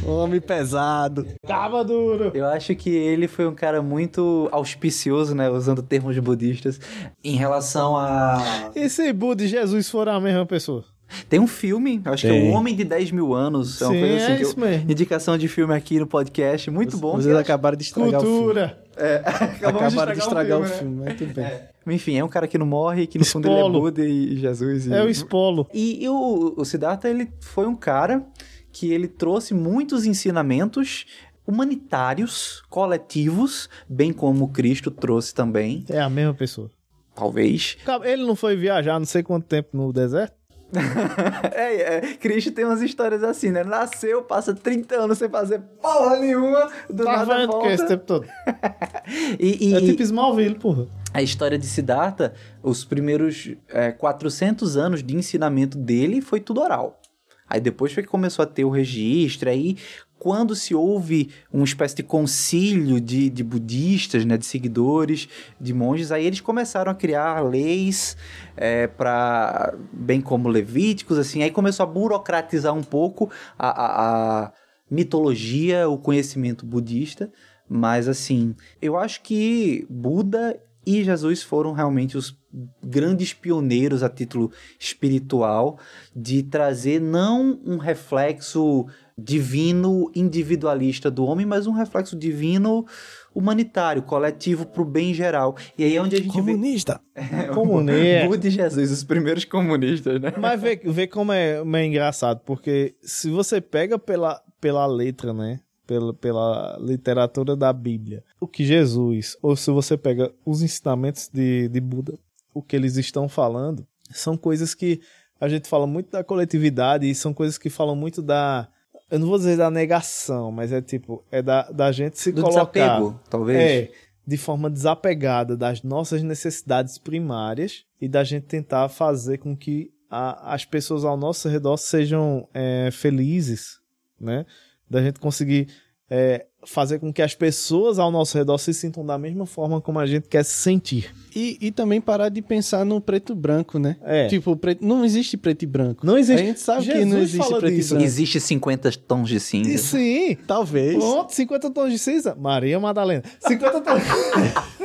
Homem 0.06 0.40
pesado. 0.40 1.26
Caba 1.46 1.84
duro! 1.84 2.30
Eu 2.34 2.46
acho 2.46 2.74
que 2.74 2.88
ele 2.90 3.28
foi 3.28 3.46
um 3.46 3.54
cara 3.54 3.82
muito 3.82 4.48
auspicioso, 4.50 5.34
né? 5.34 5.50
Usando 5.50 5.82
termos 5.82 6.18
budistas, 6.18 6.80
em 7.22 7.36
relação 7.36 7.96
a. 7.96 8.70
E 8.74 8.88
se 8.88 9.12
Buda 9.12 9.42
e 9.44 9.48
Jesus 9.48 9.90
foram 9.90 10.12
a 10.12 10.20
mesma 10.20 10.46
pessoa? 10.46 10.84
Tem 11.28 11.40
um 11.40 11.46
filme, 11.46 12.00
acho 12.04 12.22
que 12.22 12.28
é 12.28 12.32
Tem. 12.32 12.50
O 12.50 12.54
Homem 12.54 12.74
de 12.76 12.84
10 12.84 13.10
mil 13.12 13.32
anos. 13.34 13.80
É 13.80 13.86
uma 13.86 13.92
Sim, 13.94 14.00
coisa 14.00 14.16
assim 14.16 14.32
é 14.32 14.36
que 14.36 14.42
isso 14.42 14.54
eu- 14.60 14.64
mesmo. 14.66 14.90
Indicação 14.90 15.38
de 15.38 15.48
filme 15.48 15.74
aqui 15.74 15.98
no 15.98 16.06
podcast, 16.06 16.70
muito 16.70 16.96
bom. 16.98 17.16
Vocês 17.16 17.34
acabaram 17.36 17.76
de 17.76 17.84
estragar 17.84 18.20
o 18.20 18.24
filme. 18.24 18.36
Cultura! 18.38 18.82
É, 18.96 19.22
Acabaram 19.64 20.12
de 20.12 20.18
estragar 20.18 20.58
o 20.58 20.62
né? 20.62 20.68
filme, 20.68 20.96
mas 21.04 21.16
tudo 21.16 21.32
bem. 21.34 21.46
Enfim, 21.94 22.16
é 22.18 22.24
um 22.24 22.28
cara 22.28 22.46
que 22.46 22.58
não 22.58 22.66
morre, 22.66 23.06
que 23.06 23.18
no 23.18 23.24
fundo 23.24 23.46
ele 23.48 23.54
é 23.54 23.58
Espolo. 23.58 23.80
Buda 23.80 24.04
e 24.04 24.36
Jesus. 24.36 24.86
E... 24.86 24.92
É 24.92 25.02
o 25.02 25.08
espolo. 25.08 25.66
E, 25.72 26.04
e 26.04 26.08
o, 26.08 26.54
o 26.56 26.64
Siddhartha, 26.64 27.08
ele 27.08 27.30
foi 27.40 27.66
um 27.66 27.74
cara 27.76 28.26
que 28.72 28.92
ele 28.92 29.08
trouxe 29.08 29.54
muitos 29.54 30.04
ensinamentos 30.04 31.06
humanitários, 31.46 32.62
coletivos, 32.68 33.68
bem 33.88 34.12
como 34.12 34.48
Cristo 34.48 34.90
trouxe 34.90 35.34
também, 35.34 35.84
É 35.88 36.00
a 36.00 36.08
mesma 36.10 36.34
pessoa. 36.34 36.70
talvez. 37.14 37.76
Ele 38.04 38.24
não 38.26 38.36
foi 38.36 38.54
viajar 38.56 38.98
não 38.98 39.06
sei 39.06 39.22
quanto 39.22 39.46
tempo 39.46 39.70
no 39.76 39.92
deserto? 39.92 40.36
é, 41.52 41.96
é, 41.96 42.00
Cristo 42.16 42.50
tem 42.52 42.64
umas 42.64 42.82
histórias 42.82 43.22
assim, 43.22 43.50
né? 43.50 43.64
Nasceu, 43.64 44.22
passa 44.22 44.54
30 44.54 44.96
anos 44.96 45.18
sem 45.18 45.28
fazer 45.28 45.60
porra 45.80 46.18
nenhuma, 46.18 46.70
do 46.90 47.04
Tá 47.04 47.12
nada 47.18 47.36
vendo 47.38 47.58
que 47.60 47.66
esse 47.68 47.76
volta. 47.78 47.86
tempo 47.86 48.04
todo? 48.04 48.26
E, 49.40 49.70
e- 49.70 49.74
É 49.74 49.80
tipo 49.80 50.02
Smallville, 50.02 50.56
porra. 50.58 50.86
a 51.14 51.22
história 51.22 51.58
de 51.58 51.66
Siddhartha, 51.66 52.34
os 52.62 52.84
primeiros 52.84 53.50
é, 53.68 53.90
400 53.92 54.76
anos 54.76 55.02
de 55.02 55.16
ensinamento 55.16 55.78
dele 55.78 56.20
foi 56.20 56.40
tudo 56.40 56.60
oral. 56.60 57.00
Aí 57.48 57.60
depois 57.60 57.90
foi 57.94 58.02
que 58.02 58.08
começou 58.10 58.42
a 58.42 58.46
ter 58.46 58.66
o 58.66 58.68
registro, 58.70 59.48
aí 59.48 59.78
quando 60.18 60.54
se 60.56 60.74
houve 60.74 61.30
uma 61.52 61.64
espécie 61.64 61.96
de 61.96 62.02
concílio 62.02 63.00
de, 63.00 63.30
de 63.30 63.44
budistas, 63.44 64.24
né, 64.24 64.36
de 64.36 64.44
seguidores, 64.46 65.28
de 65.60 65.72
monges, 65.72 66.10
aí 66.10 66.26
eles 66.26 66.40
começaram 66.40 66.90
a 66.90 66.94
criar 66.94 67.40
leis 67.40 68.16
é, 68.56 68.86
para 68.86 69.74
bem 69.92 70.20
como 70.20 70.48
levíticos, 70.48 71.18
assim, 71.18 71.42
aí 71.42 71.50
começou 71.50 71.84
a 71.84 71.86
burocratizar 71.86 72.74
um 72.74 72.82
pouco 72.82 73.30
a, 73.58 73.68
a- 73.68 74.44
a 74.46 74.52
mitologia, 74.90 75.88
o 75.88 75.98
conhecimento 75.98 76.64
budista, 76.66 77.30
mas 77.68 78.08
assim, 78.08 78.54
eu 78.80 78.96
acho 78.96 79.22
que 79.22 79.86
Buda 79.88 80.58
e 80.86 81.04
Jesus 81.04 81.42
foram 81.42 81.72
realmente 81.72 82.16
os 82.16 82.34
grandes 82.82 83.34
pioneiros 83.34 84.02
a 84.02 84.08
título 84.08 84.50
espiritual 84.80 85.78
de 86.16 86.42
trazer 86.42 86.98
não 87.00 87.60
um 87.64 87.76
reflexo 87.76 88.86
divino 89.18 90.10
individualista 90.14 91.10
do 91.10 91.24
homem, 91.24 91.44
mas 91.44 91.66
um 91.66 91.72
reflexo 91.72 92.16
divino 92.16 92.86
humanitário, 93.34 94.02
coletivo 94.02 94.64
para 94.64 94.82
o 94.82 94.84
bem 94.84 95.12
geral. 95.12 95.56
E 95.76 95.82
aí 95.82 95.96
é 95.96 96.00
onde 96.00 96.16
a 96.16 96.18
gente 96.20 96.32
Comunista. 96.32 97.00
vê 97.14 97.48
Comunista. 97.48 98.28
Buda 98.28 98.46
e 98.46 98.50
Jesus, 98.50 98.90
os 98.92 99.04
primeiros 99.04 99.44
comunistas, 99.44 100.20
né? 100.20 100.32
Mas 100.38 100.60
vê, 100.60 100.76
vê 100.76 101.06
como, 101.06 101.32
é, 101.32 101.58
como 101.58 101.76
é 101.76 101.84
engraçado, 101.84 102.40
porque 102.44 102.94
se 103.02 103.28
você 103.28 103.60
pega 103.60 103.98
pela, 103.98 104.40
pela 104.60 104.86
letra, 104.86 105.32
né? 105.32 105.60
Pela, 105.86 106.12
pela 106.12 106.78
literatura 106.78 107.56
da 107.56 107.72
Bíblia, 107.72 108.22
o 108.38 108.46
que 108.46 108.62
Jesus, 108.62 109.38
ou 109.40 109.56
se 109.56 109.70
você 109.70 109.96
pega 109.96 110.30
os 110.44 110.60
ensinamentos 110.60 111.30
de, 111.32 111.66
de 111.68 111.80
Buda, 111.80 112.18
o 112.52 112.60
que 112.60 112.76
eles 112.76 112.96
estão 112.98 113.26
falando, 113.26 113.86
são 114.10 114.36
coisas 114.36 114.74
que 114.74 115.00
a 115.40 115.48
gente 115.48 115.68
fala 115.68 115.86
muito 115.86 116.10
da 116.10 116.24
coletividade 116.24 117.08
e 117.08 117.14
são 117.14 117.32
coisas 117.32 117.56
que 117.56 117.70
falam 117.70 117.96
muito 117.96 118.20
da. 118.20 118.68
Eu 119.10 119.18
não 119.18 119.26
vou 119.26 119.38
dizer 119.38 119.56
da 119.56 119.70
negação, 119.70 120.52
mas 120.52 120.72
é 120.72 120.82
tipo, 120.82 121.24
é 121.30 121.40
da, 121.40 121.62
da 121.70 121.90
gente 121.92 122.18
se 122.18 122.30
Do 122.30 122.42
colocar. 122.42 122.64
desapego, 122.64 123.20
talvez. 123.30 123.58
É, 123.58 123.92
de 124.26 124.36
forma 124.36 124.68
desapegada 124.68 125.56
das 125.56 125.82
nossas 125.82 126.22
necessidades 126.22 126.98
primárias 126.98 127.86
e 127.98 128.06
da 128.06 128.22
gente 128.22 128.44
tentar 128.44 128.88
fazer 128.90 129.38
com 129.38 129.56
que 129.56 129.90
a, 130.10 130.52
as 130.54 130.66
pessoas 130.66 131.04
ao 131.04 131.16
nosso 131.16 131.48
redor 131.48 131.78
sejam 131.78 132.46
é, 132.52 132.90
felizes, 132.92 133.80
né? 134.20 134.44
Da 134.88 135.02
gente 135.02 135.18
conseguir 135.18 135.68
é, 136.10 136.46
fazer 136.66 136.98
com 136.98 137.12
que 137.12 137.22
as 137.22 137.34
pessoas 137.34 137.98
ao 137.98 138.10
nosso 138.10 138.36
redor 138.36 138.58
se 138.58 138.74
sintam 138.74 139.04
da 139.04 139.16
mesma 139.16 139.46
forma 139.46 139.80
como 139.80 139.98
a 139.98 140.06
gente 140.06 140.28
quer 140.28 140.44
se 140.44 140.54
sentir. 140.54 141.14
E, 141.34 141.56
e 141.60 141.70
também 141.70 142.00
parar 142.00 142.28
de 142.28 142.42
pensar 142.42 142.84
no 142.84 143.00
preto 143.00 143.32
e 143.32 143.36
branco, 143.36 143.78
né? 143.78 143.96
É. 144.02 144.26
Tipo, 144.26 144.56
preto, 144.56 144.84
não 144.84 145.04
existe 145.04 145.36
preto 145.36 145.62
e 145.62 145.66
branco. 145.66 146.04
Não 146.04 146.18
existe. 146.18 146.42
A 146.42 146.44
gente 146.44 146.60
sabe 146.60 146.86
que 146.86 146.92
Jesus 146.92 147.12
não 147.12 147.20
existe 147.20 147.48
preto 147.48 147.70
disso. 147.74 147.88
e 147.88 147.90
branco. 147.90 148.04
Existe 148.04 148.40
50 148.40 148.90
tons 149.06 149.28
de 149.28 149.40
cinza. 149.40 149.70
E 149.70 149.78
sim, 149.78 150.36
Talvez. 150.46 150.96
Pronto, 150.96 151.32
50 151.32 151.70
tons 151.70 151.92
de 151.92 151.98
cinza. 151.98 152.34
Maria 152.34 152.80
Madalena. 152.80 153.22
50 153.40 153.80
tons. 153.80 154.02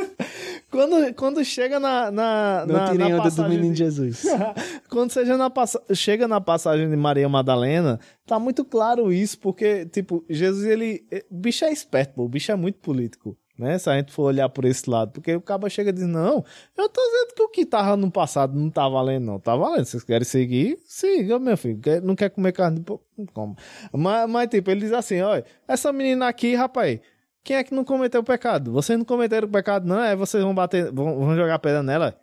quando, 0.73 1.13
quando 1.13 1.45
chega 1.45 1.79
na. 1.79 2.09
na 2.09 2.65
Não 2.65 2.75
na, 2.75 2.91
tirem 2.91 3.09
na 3.09 3.17
onda 3.17 3.29
do 3.29 3.49
menino 3.49 3.73
de- 3.73 3.77
Jesus. 3.77 4.23
quando 4.89 5.11
seja 5.11 5.37
na 5.37 5.49
passa... 5.49 5.79
chega 5.93 6.27
na 6.27 6.41
passagem 6.41 6.89
de 6.89 6.95
Maria 6.95 7.29
Madalena, 7.29 7.99
tá 8.25 8.39
muito 8.39 8.65
claro 8.65 9.13
isso, 9.13 9.37
porque, 9.37 9.85
tipo, 9.85 10.25
Jesus, 10.27 10.65
ele. 10.65 11.05
O 11.29 11.35
bicho 11.35 11.63
é 11.63 11.71
esperto, 11.71 12.15
pô. 12.15 12.23
O 12.23 12.29
bicho 12.29 12.51
é 12.51 12.55
muito 12.55 12.79
político. 12.79 13.37
Né? 13.57 13.77
Se 13.77 13.87
a 13.87 13.95
gente 13.95 14.11
for 14.11 14.23
olhar 14.23 14.49
por 14.49 14.65
esse 14.65 14.89
lado. 14.89 15.11
Porque 15.11 15.35
o 15.35 15.41
cabo 15.41 15.69
chega 15.69 15.91
e 15.91 15.93
diz: 15.93 16.07
Não, 16.07 16.43
eu 16.75 16.89
tô 16.89 17.01
dizendo 17.01 17.35
que 17.35 17.43
o 17.43 17.49
que 17.49 17.65
tava 17.67 17.95
no 17.95 18.09
passado 18.09 18.57
não 18.59 18.69
tá 18.69 18.89
valendo, 18.89 19.25
não. 19.25 19.39
Tá 19.39 19.55
valendo. 19.55 19.85
Vocês 19.85 20.03
querem 20.03 20.25
seguir? 20.25 20.79
Siga, 20.85 21.37
meu 21.37 21.55
filho. 21.55 21.79
Não 22.03 22.15
quer 22.15 22.29
comer 22.31 22.51
carne 22.51 22.79
de 22.79 22.83
porco? 22.83 23.05
Não 23.15 23.27
coma. 23.27 23.55
Mas, 23.93 24.27
mas, 24.27 24.49
tipo, 24.49 24.71
ele 24.71 24.81
diz 24.81 24.91
assim: 24.91 25.21
Olha, 25.21 25.45
essa 25.67 25.93
menina 25.93 26.27
aqui, 26.27 26.55
rapaz. 26.55 26.99
Quem 27.43 27.57
é 27.57 27.63
que 27.63 27.73
não 27.75 27.83
cometeu 27.83 28.21
o 28.21 28.23
pecado? 28.23 28.71
Vocês 28.71 28.97
não 28.97 29.05
cometeram 29.05 29.47
o 29.47 29.51
pecado, 29.51 29.85
não? 29.87 29.99
É 30.01 30.15
vocês 30.15 30.41
vão 30.43 30.53
bater, 30.55 30.91
vão, 30.91 31.19
vão 31.19 31.35
jogar 31.35 31.59
pedra 31.59 31.83
nela? 31.83 32.15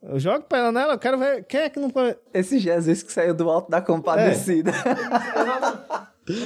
Eu 0.00 0.18
jogo 0.20 0.42
pedra 0.44 0.70
nela, 0.70 0.94
eu 0.94 0.98
quero 0.98 1.18
ver. 1.18 1.44
Quem 1.44 1.60
é 1.62 1.68
que 1.68 1.80
não 1.80 1.90
cometeu? 1.90 2.20
Esse 2.32 2.58
Jesus 2.58 3.02
que 3.02 3.12
saiu 3.12 3.34
do 3.34 3.50
alto 3.50 3.68
da 3.70 3.80
compadecida. 3.80 4.70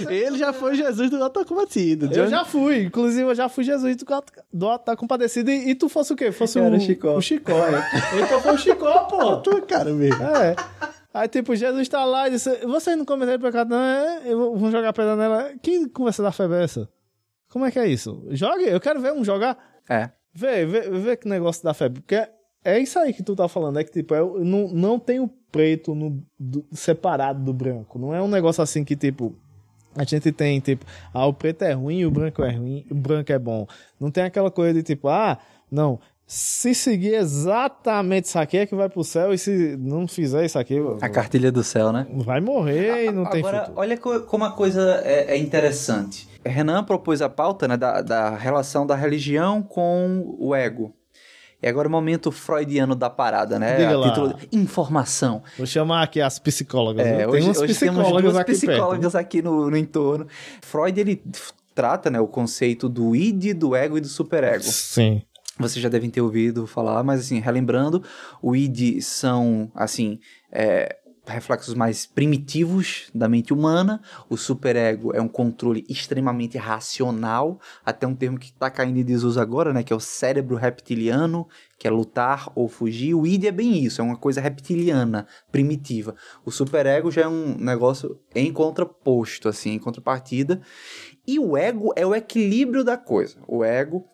Ele 0.09 0.39
já 0.39 0.53
foi 0.53 0.77
Jesus 0.77 1.11
do 1.11 1.21
Alto 1.23 1.45
Combatido. 1.45 2.07
Eu 2.15 2.29
já 2.29 2.45
fui, 2.45 2.85
inclusive 2.85 3.23
eu 3.23 3.35
já 3.35 3.49
fui 3.49 3.65
Jesus 3.65 3.97
do, 3.97 4.15
Alto- 4.15 4.33
do 4.53 4.69
Alto 4.69 4.87
da 4.87 4.97
Compadecida 4.97 5.51
e, 5.51 5.71
e 5.71 5.75
tu 5.75 5.89
fosse 5.89 6.13
o 6.13 6.17
quê? 6.17 6.31
Fosse 6.31 6.59
Era 6.59 6.73
o 6.73 6.77
o 6.77 6.81
Chicó. 6.81 7.17
O 7.17 7.21
Chicó, 7.21 7.53
é. 7.67 8.23
Então 8.23 8.41
foi 8.41 8.55
o 8.55 8.59
Chicó, 8.59 9.01
pô. 9.07 9.37
Tua 9.43 9.61
cara 9.63 9.93
mesmo. 9.93 10.23
É. 10.23 10.55
Aí, 11.13 11.27
tipo, 11.29 11.55
Jesus 11.57 11.89
tá 11.89 12.05
lá 12.05 12.29
e 12.29 12.31
disse: 12.31 12.65
Vocês 12.65 12.97
não 12.97 13.05
cometeram 13.05 13.41
pecado, 13.41 13.71
não? 13.71 13.83
É, 13.83 14.23
eu 14.25 14.39
vou 14.39 14.57
vou 14.57 14.71
jogar 14.71 14.93
pedra 14.93 15.17
nela. 15.17 15.51
Que 15.61 15.89
conversa 15.89 16.23
da 16.23 16.31
febre 16.31 16.59
é 16.59 16.65
essa? 16.65 16.89
Como 17.53 17.67
é 17.67 17.71
que 17.71 17.79
é 17.79 17.87
isso? 17.87 18.25
Jogue, 18.31 18.65
eu 18.65 18.81
quero 18.81 19.01
ver 19.01 19.13
um 19.13 19.23
jogar. 19.25 19.59
É. 19.89 20.09
Vê, 20.35 20.65
vê, 20.65 20.81
vê 20.91 21.17
que 21.17 21.29
negócio 21.29 21.63
da 21.63 21.75
febre. 21.75 22.01
Porque 22.01 22.15
é, 22.15 22.31
é 22.65 22.79
isso 22.79 22.99
aí 22.99 23.13
que 23.13 23.23
tu 23.23 23.37
tá 23.37 23.47
falando. 23.47 23.79
É 23.79 23.85
que, 23.85 23.91
tipo, 23.93 24.15
o- 24.15 24.43
não, 24.43 24.69
não 24.69 24.99
tem 24.99 25.21
o 25.21 25.29
preto 25.29 25.95
no, 25.95 26.23
do- 26.41 26.65
separado 26.73 27.45
do 27.45 27.53
branco. 27.53 27.99
Não 27.99 28.15
é 28.15 28.23
um 28.23 28.29
negócio 28.29 28.63
assim 28.63 28.83
que, 28.85 28.97
tipo. 28.97 29.37
A 29.95 30.05
gente 30.05 30.33
tem, 30.33 30.59
tipo, 30.59 30.87
ah, 31.13 31.27
o 31.27 31.35
preto 31.35 31.61
é 31.63 31.73
ruim, 31.73 32.07
o 32.07 32.11
branco 32.11 32.43
é 32.43 32.51
ruim, 32.51 32.87
o 32.91 32.95
branco 32.95 33.31
é 33.31 33.39
bom. 33.39 33.67
Não 34.01 34.11
tem 34.11 34.25
aquela 34.25 34.51
coisa 34.51 34.73
de 34.73 34.83
tipo, 34.83 35.07
ah, 35.07 35.37
não, 35.71 36.01
se 36.27 36.75
seguir 36.75 37.15
exatamente 37.15 38.25
isso 38.29 38.39
aqui 38.39 38.57
é 38.59 38.67
que 38.67 38.75
vai 38.75 38.89
pro 38.89 39.05
céu 39.05 39.33
e 39.35 39.39
se 39.39 39.77
não 39.79 40.09
fizer 40.09 40.45
isso 40.45 40.59
aqui, 40.59 40.77
A 41.01 41.09
cartilha 41.09 41.53
do 41.53 41.63
céu, 41.63 41.93
né? 41.93 42.07
vai 42.11 42.41
morrer 42.41 43.07
e 43.07 43.11
não 43.13 43.27
tem 43.27 43.41
Agora, 43.41 43.61
futuro. 43.61 43.79
olha 43.81 43.97
co- 43.99 44.21
como 44.21 44.45
a 44.45 44.53
coisa 44.53 45.03
é, 45.05 45.35
é 45.35 45.37
interessante. 45.37 46.29
Renan 46.45 46.83
propôs 46.85 47.21
a 47.23 47.29
pauta 47.29 47.69
né, 47.69 47.77
da, 47.77 48.01
da 48.01 48.31
relação 48.37 48.87
da 48.87 48.97
religião 48.97 49.63
com 49.63 50.35
o 50.39 50.55
ego. 50.55 50.95
E 51.63 51.69
agora 51.69 51.87
o 51.87 51.91
momento 51.91 52.33
freudiano 52.33 52.97
da 52.97 53.09
parada, 53.09 53.57
né? 53.57 53.77
Diga 53.77 53.97
lá. 53.97 54.09
título 54.09 54.35
de 54.35 54.49
informação. 54.51 55.45
Vou 55.57 55.65
chamar 55.67 56.03
aqui 56.03 56.21
as 56.21 56.37
psicólogas. 56.41 57.07
É, 57.07 57.19
né? 57.19 57.27
hoje, 57.29 57.49
hoje 57.51 57.75
temos 57.79 57.99
psicólogas 58.03 58.23
duas 58.23 58.37
aqui 58.37 58.53
psicólogas 58.53 59.15
aqui 59.15 59.43
no, 59.43 59.71
no 59.71 59.77
entorno. 59.77 60.27
Freud, 60.61 60.99
ele 61.01 61.23
trata 61.73 62.11
né, 62.11 62.19
o 62.19 62.27
conceito 62.27 62.89
do 62.89 63.15
id, 63.15 63.55
do 63.55 63.77
ego 63.77 63.97
e 63.97 64.01
do 64.01 64.09
superego. 64.09 64.55
perto. 64.65 64.73
Sim. 64.73 65.23
Vocês 65.69 65.83
já 65.83 65.89
devem 65.89 66.11
ter 66.11 66.21
ouvido 66.21 66.67
falar, 66.67 67.03
mas 67.03 67.21
assim, 67.21 67.39
relembrando, 67.41 68.03
o 68.41 68.55
id 68.55 69.01
são, 69.01 69.71
assim, 69.75 70.19
é, 70.51 70.99
reflexos 71.25 71.75
mais 71.75 72.05
primitivos 72.05 73.09
da 73.15 73.29
mente 73.29 73.53
humana, 73.53 74.01
o 74.29 74.37
superego 74.37 75.15
é 75.15 75.21
um 75.21 75.29
controle 75.29 75.85
extremamente 75.89 76.59
racional, 76.59 77.61
até 77.85 78.07
um 78.07 78.15
termo 78.15 78.39
que 78.39 78.47
está 78.47 78.71
caindo 78.71 78.99
em 78.99 79.05
desuso 79.05 79.41
agora, 79.41 79.73
né, 79.73 79.83
que 79.83 79.93
é 79.93 79.97
o 79.97 80.01
cérebro 80.01 80.57
reptiliano, 80.57 81.47
que 81.79 81.87
é 81.87 81.91
lutar 81.91 82.51
ou 82.55 82.69
fugir. 82.69 83.15
O 83.15 83.27
id 83.27 83.45
é 83.45 83.53
bem 83.53 83.85
isso, 83.85 84.01
é 84.01 84.05
uma 84.05 84.17
coisa 84.17 84.41
reptiliana, 84.41 85.27
primitiva. 85.51 86.15
O 86.45 86.51
superego 86.51 87.11
já 87.11 87.23
é 87.23 87.29
um 87.29 87.57
negócio 87.57 88.19
em 88.35 88.53
contraposto, 88.53 89.49
assim, 89.49 89.71
em 89.71 89.79
contrapartida. 89.79 90.61
E 91.27 91.39
o 91.39 91.57
ego 91.57 91.93
é 91.97 92.05
o 92.05 92.15
equilíbrio 92.15 92.83
da 92.83 92.97
coisa. 92.97 93.37
O 93.47 93.65
ego 93.65 94.12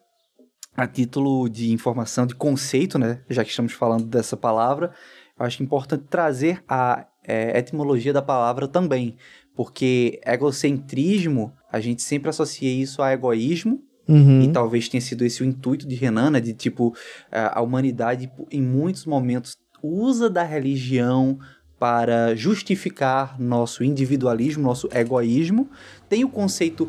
a 0.79 0.87
título 0.87 1.49
de 1.49 1.73
informação, 1.73 2.25
de 2.25 2.37
conceito, 2.37 3.01
né? 3.01 3.21
Já 3.29 3.43
que 3.43 3.51
estamos 3.51 3.73
falando 3.73 4.07
dessa 4.07 4.37
palavra, 4.37 4.93
eu 5.37 5.45
acho 5.45 5.61
importante 5.61 6.05
trazer 6.09 6.63
a 6.69 7.05
é, 7.27 7.59
etimologia 7.59 8.13
da 8.13 8.23
palavra 8.23 8.69
também, 8.69 9.17
porque 9.57 10.21
egocentrismo, 10.25 11.53
a 11.73 11.81
gente 11.81 12.01
sempre 12.01 12.31
associa 12.31 12.71
isso 12.71 13.03
a 13.03 13.13
egoísmo, 13.13 13.83
Uhum. 14.09 14.41
e 14.41 14.53
talvez 14.53 14.89
tenha 14.89 15.03
sido 15.03 15.23
esse 15.23 15.43
o 15.43 15.45
intuito 15.45 15.87
de 15.87 15.95
Renan, 15.97 16.31
né? 16.31 16.41
De 16.41 16.55
tipo, 16.55 16.95
a 17.31 17.59
a 17.59 17.61
humanidade, 17.61 18.31
em 18.51 18.63
muitos 18.63 19.05
momentos, 19.05 19.57
usa 19.83 20.31
da 20.31 20.45
religião 20.45 21.39
para 21.79 22.35
justificar 22.37 23.39
nosso 23.39 23.83
individualismo, 23.85 24.63
nosso 24.63 24.89
egoísmo. 24.95 25.69
Tem 26.09 26.25
o 26.25 26.29
conceito 26.29 26.89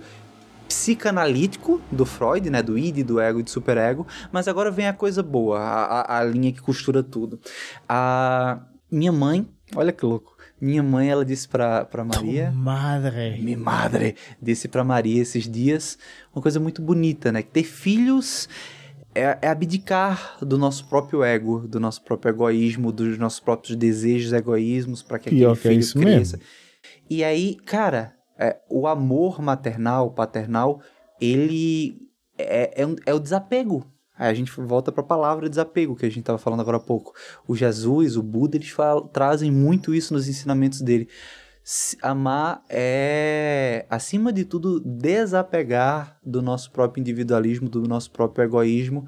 psicanalítico 0.69 1.81
do 1.91 2.05
Freud, 2.05 2.49
né, 2.49 2.61
do 2.61 2.77
id, 2.77 3.03
do 3.03 3.19
ego 3.19 3.39
e 3.39 3.43
do 3.43 3.49
superego, 3.49 4.05
mas 4.31 4.47
agora 4.47 4.69
vem 4.71 4.87
a 4.87 4.93
coisa 4.93 5.21
boa, 5.23 5.59
a, 5.59 6.01
a- 6.01 6.19
a 6.19 6.23
linha 6.23 6.51
que 6.53 6.61
costura 6.61 7.01
tudo. 7.03 7.39
A 7.87 8.61
minha 8.91 9.11
mãe, 9.11 9.47
olha 9.75 9.91
que 9.91 10.05
louco, 10.05 10.37
minha 10.61 10.83
mãe, 10.83 11.09
ela 11.09 11.25
disse 11.25 11.47
pra, 11.47 11.85
pra 11.85 12.03
Maria... 12.03 12.51
Madre. 12.51 13.41
Mi 13.41 13.55
madre 13.55 14.15
disse 14.41 14.67
pra 14.67 14.83
Maria 14.83 15.21
esses 15.21 15.49
dias 15.49 15.97
uma 16.33 16.41
coisa 16.41 16.59
muito 16.59 16.81
bonita, 16.81 17.31
né? 17.31 17.41
Que 17.41 17.49
ter 17.49 17.63
filhos 17.63 18.47
é, 19.15 19.37
é 19.41 19.47
abdicar 19.47 20.37
do 20.41 20.57
nosso 20.57 20.87
próprio 20.87 21.23
ego, 21.23 21.67
do 21.67 21.79
nosso 21.79 22.03
próprio 22.03 22.29
egoísmo, 22.31 22.91
dos 22.91 23.17
nossos 23.17 23.39
próprios 23.39 23.75
desejos, 23.75 24.33
egoísmos, 24.33 25.01
para 25.01 25.17
que 25.17 25.29
Pior 25.29 25.53
aquele 25.53 25.61
que 25.61 25.67
é 25.69 25.73
isso 25.79 25.97
cresça. 25.99 26.39
E 27.09 27.23
aí, 27.23 27.55
cara, 27.65 28.13
é, 28.39 28.57
o 28.69 28.87
amor 28.87 29.41
maternal, 29.41 30.11
paternal, 30.11 30.81
ele 31.19 32.09
é, 32.37 32.81
é, 32.83 32.95
é 33.05 33.13
o 33.13 33.19
desapego. 33.19 33.85
Aí 34.17 34.29
a 34.29 34.33
gente 34.33 34.51
volta 34.59 34.91
para 34.91 35.01
a 35.01 35.07
palavra 35.07 35.49
desapego 35.49 35.95
que 35.95 36.05
a 36.05 36.09
gente 36.09 36.21
estava 36.21 36.37
falando 36.37 36.61
agora 36.61 36.77
há 36.77 36.81
pouco. 36.81 37.13
O 37.47 37.55
Jesus, 37.55 38.15
o 38.15 38.23
Buda, 38.23 38.57
eles 38.57 38.73
trazem 39.11 39.51
muito 39.51 39.93
isso 39.93 40.13
nos 40.13 40.27
ensinamentos 40.27 40.81
dele. 40.81 41.07
Amar 42.01 42.63
é, 42.69 43.85
acima 43.89 44.33
de 44.33 44.43
tudo, 44.43 44.79
desapegar 44.79 46.17
do 46.25 46.41
nosso 46.41 46.71
próprio 46.71 47.01
individualismo, 47.01 47.69
do 47.69 47.83
nosso 47.83 48.11
próprio 48.11 48.43
egoísmo. 48.43 49.05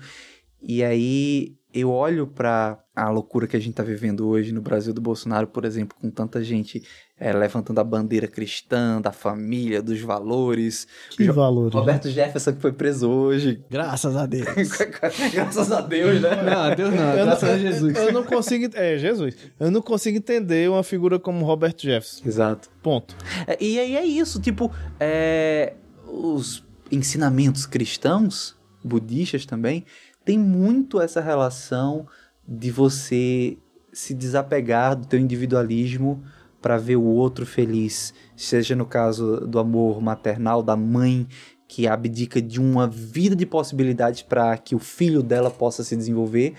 E 0.61 0.83
aí 0.83 1.57
eu 1.73 1.89
olho 1.89 2.27
para 2.27 2.83
a 2.95 3.09
loucura 3.09 3.47
que 3.47 3.55
a 3.55 3.59
gente 3.59 3.71
está 3.71 3.83
vivendo 3.83 4.27
hoje 4.27 4.51
no 4.51 4.61
Brasil 4.61 4.93
do 4.93 5.01
Bolsonaro, 5.01 5.47
por 5.47 5.65
exemplo, 5.65 5.97
com 5.99 6.09
tanta 6.09 6.43
gente 6.43 6.83
é, 7.23 7.31
levantando 7.31 7.79
a 7.79 7.83
bandeira 7.83 8.27
cristã, 8.27 8.99
da 8.99 9.11
família, 9.11 9.79
dos 9.79 10.01
valores. 10.01 10.87
Que 11.11 11.25
Jo- 11.25 11.33
valores. 11.33 11.71
Roberto 11.71 12.09
Jefferson 12.09 12.53
que 12.53 12.59
foi 12.59 12.73
preso 12.73 13.07
hoje. 13.07 13.63
Graças 13.69 14.15
a 14.15 14.25
Deus. 14.25 14.47
Graças 15.31 15.71
a 15.71 15.81
Deus, 15.81 16.19
né? 16.19 16.41
Não, 16.41 16.75
Deus 16.75 16.93
não. 16.95 17.09
Eu 17.13 17.25
Graças 17.25 17.47
não, 17.47 17.55
a 17.55 17.57
Jesus. 17.59 17.95
eu 17.95 18.11
não 18.11 18.23
consigo. 18.23 18.75
É, 18.75 18.97
Jesus. 18.97 19.35
Eu 19.59 19.69
não 19.69 19.83
consigo 19.83 20.17
entender 20.17 20.67
uma 20.67 20.81
figura 20.81 21.19
como 21.19 21.45
Roberto 21.45 21.83
Jefferson. 21.83 22.27
Exato. 22.27 22.69
Ponto. 22.81 23.15
É, 23.45 23.55
E 23.63 23.79
aí 23.79 23.95
é 23.95 24.03
isso, 24.03 24.41
tipo, 24.41 24.71
é, 24.99 25.73
os 26.07 26.63
ensinamentos 26.91 27.67
cristãos, 27.67 28.55
budistas 28.83 29.45
também, 29.45 29.85
tem 30.25 30.39
muito 30.39 30.99
essa 30.99 31.21
relação 31.21 32.07
de 32.47 32.71
você 32.71 33.59
se 33.93 34.15
desapegar 34.15 34.95
do 34.95 35.05
teu 35.05 35.19
individualismo 35.19 36.23
para 36.61 36.77
ver 36.77 36.95
o 36.95 37.03
outro 37.03 37.45
feliz, 37.45 38.13
seja 38.35 38.75
no 38.75 38.85
caso 38.85 39.47
do 39.47 39.59
amor 39.59 40.01
maternal 40.01 40.61
da 40.61 40.75
mãe 40.75 41.27
que 41.67 41.87
abdica 41.87 42.41
de 42.41 42.59
uma 42.59 42.87
vida 42.87 43.35
de 43.35 43.45
possibilidades 43.45 44.21
para 44.21 44.57
que 44.57 44.75
o 44.75 44.79
filho 44.79 45.23
dela 45.23 45.49
possa 45.49 45.83
se 45.83 45.95
desenvolver 45.95 46.53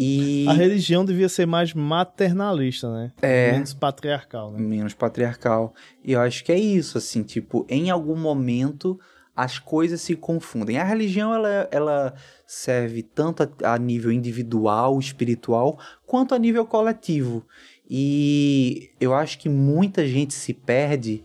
e 0.00 0.46
A 0.48 0.52
religião 0.52 1.04
devia 1.04 1.28
ser 1.28 1.44
mais 1.44 1.74
maternalista, 1.74 2.88
né? 2.88 3.10
É. 3.20 3.50
Menos 3.50 3.74
patriarcal, 3.74 4.52
né? 4.52 4.60
menos 4.60 4.94
patriarcal. 4.94 5.74
E 6.04 6.12
eu 6.12 6.20
acho 6.20 6.44
que 6.44 6.52
é 6.52 6.58
isso, 6.58 6.96
assim, 6.96 7.24
tipo, 7.24 7.66
em 7.68 7.90
algum 7.90 8.14
momento 8.14 8.98
as 9.34 9.58
coisas 9.58 10.00
se 10.00 10.14
confundem. 10.14 10.78
A 10.78 10.84
religião, 10.84 11.34
ela, 11.34 11.68
ela 11.72 12.14
serve 12.46 13.02
tanto 13.02 13.42
a, 13.42 13.74
a 13.74 13.78
nível 13.78 14.12
individual, 14.12 14.98
espiritual, 15.00 15.80
quanto 16.06 16.32
a 16.32 16.38
nível 16.38 16.64
coletivo. 16.64 17.44
E 17.88 18.90
eu 19.00 19.14
acho 19.14 19.38
que 19.38 19.48
muita 19.48 20.06
gente 20.06 20.34
se 20.34 20.52
perde 20.52 21.24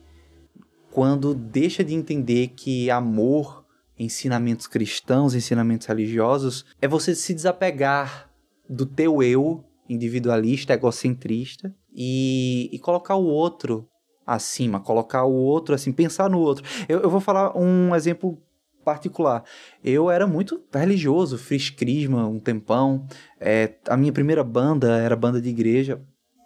quando 0.91 1.33
deixa 1.33 1.83
de 1.83 1.93
entender 1.93 2.49
que 2.49 2.89
amor, 2.89 3.65
ensinamentos 3.99 4.67
cristãos, 4.67 5.35
ensinamentos 5.35 5.87
religiosos, 5.87 6.65
é 6.81 6.87
você 6.87 7.13
se 7.15 7.33
desapegar 7.33 8.29
do 8.69 8.85
teu 8.85 9.21
eu 9.21 9.63
individualista, 9.89 10.73
egocentrista 10.73 11.73
e, 11.93 12.69
e 12.71 12.79
colocar 12.79 13.15
o 13.15 13.25
outro 13.25 13.89
acima, 14.25 14.79
colocar 14.79 15.25
o 15.25 15.33
outro 15.33 15.75
assim, 15.75 15.91
pensar 15.91 16.29
no 16.29 16.39
outro. 16.39 16.63
Eu, 16.87 17.01
eu 17.01 17.09
vou 17.09 17.19
falar 17.19 17.57
um 17.57 17.93
exemplo 17.93 18.41
particular. 18.83 19.43
Eu 19.83 20.09
era 20.09 20.27
muito 20.27 20.61
religioso, 20.73 21.37
fiz 21.37 21.69
crisma 21.69 22.27
um 22.27 22.39
tempão. 22.39 23.05
É, 23.39 23.73
a 23.87 23.97
minha 23.97 24.11
primeira 24.11 24.43
banda 24.43 24.97
era 24.97 25.15
banda 25.15 25.41
de 25.41 25.49
igreja. 25.49 26.01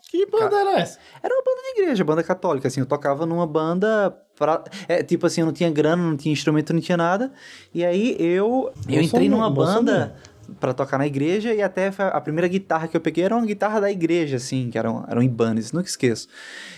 Que 0.10 0.26
banda 0.26 0.56
era 0.56 0.80
essa? 0.80 0.98
Era 1.22 1.34
uma 1.34 1.43
banda 1.43 1.62
de 1.76 1.82
igreja, 1.82 2.04
banda 2.04 2.24
católica, 2.24 2.67
assim. 2.67 2.80
Eu 2.80 2.86
tocava 2.86 3.26
numa 3.26 3.46
banda. 3.46 4.15
Pra, 4.38 4.63
é, 4.88 5.02
tipo 5.04 5.26
assim, 5.26 5.41
eu 5.41 5.46
não 5.48 5.54
tinha 5.54 5.70
grana, 5.70 6.02
não 6.02 6.15
tinha 6.15 6.32
instrumento, 6.32 6.72
não 6.74 6.80
tinha 6.80 6.98
nada. 6.98 7.32
E 7.74 7.84
aí 7.84 8.15
eu, 8.20 8.72
eu 8.88 9.02
entrei 9.02 9.28
numa 9.30 9.50
banda 9.50 10.15
para 10.62 10.74
tocar 10.74 10.98
na 10.98 11.06
igreja 11.06 11.54
e 11.54 11.62
até 11.62 11.91
a 11.98 12.22
primeira 12.22 12.48
guitarra 12.48 12.88
que 12.88 12.96
eu 12.96 13.02
peguei 13.02 13.26
era 13.26 13.36
uma 13.36 13.46
guitarra 13.46 13.82
da 13.82 13.91
igreja, 13.91 14.38
assim, 14.38 14.70
que 14.70 14.78
era 14.78 14.89
um, 14.89 15.04
era 15.06 15.20
um 15.20 15.24
Ibanez, 15.24 15.74
nunca 15.74 15.89
esqueço. 15.89 16.30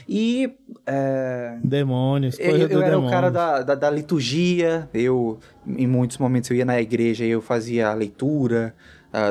E. 0.07 0.51
É, 0.87 1.57
Demônios, 1.63 2.39
eu, 2.39 2.49
coisa 2.49 2.63
eu 2.63 2.69
do 2.69 2.77
era 2.81 2.89
demônio. 2.91 3.07
o 3.07 3.11
cara 3.11 3.29
da, 3.29 3.61
da, 3.61 3.75
da 3.75 3.89
liturgia, 3.91 4.89
eu, 4.91 5.37
em 5.67 5.85
muitos 5.85 6.17
momentos, 6.17 6.49
eu 6.49 6.57
ia 6.57 6.65
na 6.65 6.81
igreja 6.81 7.23
e 7.25 7.29
eu 7.29 7.41
fazia 7.41 7.89
a 7.89 7.93
leitura 7.93 8.73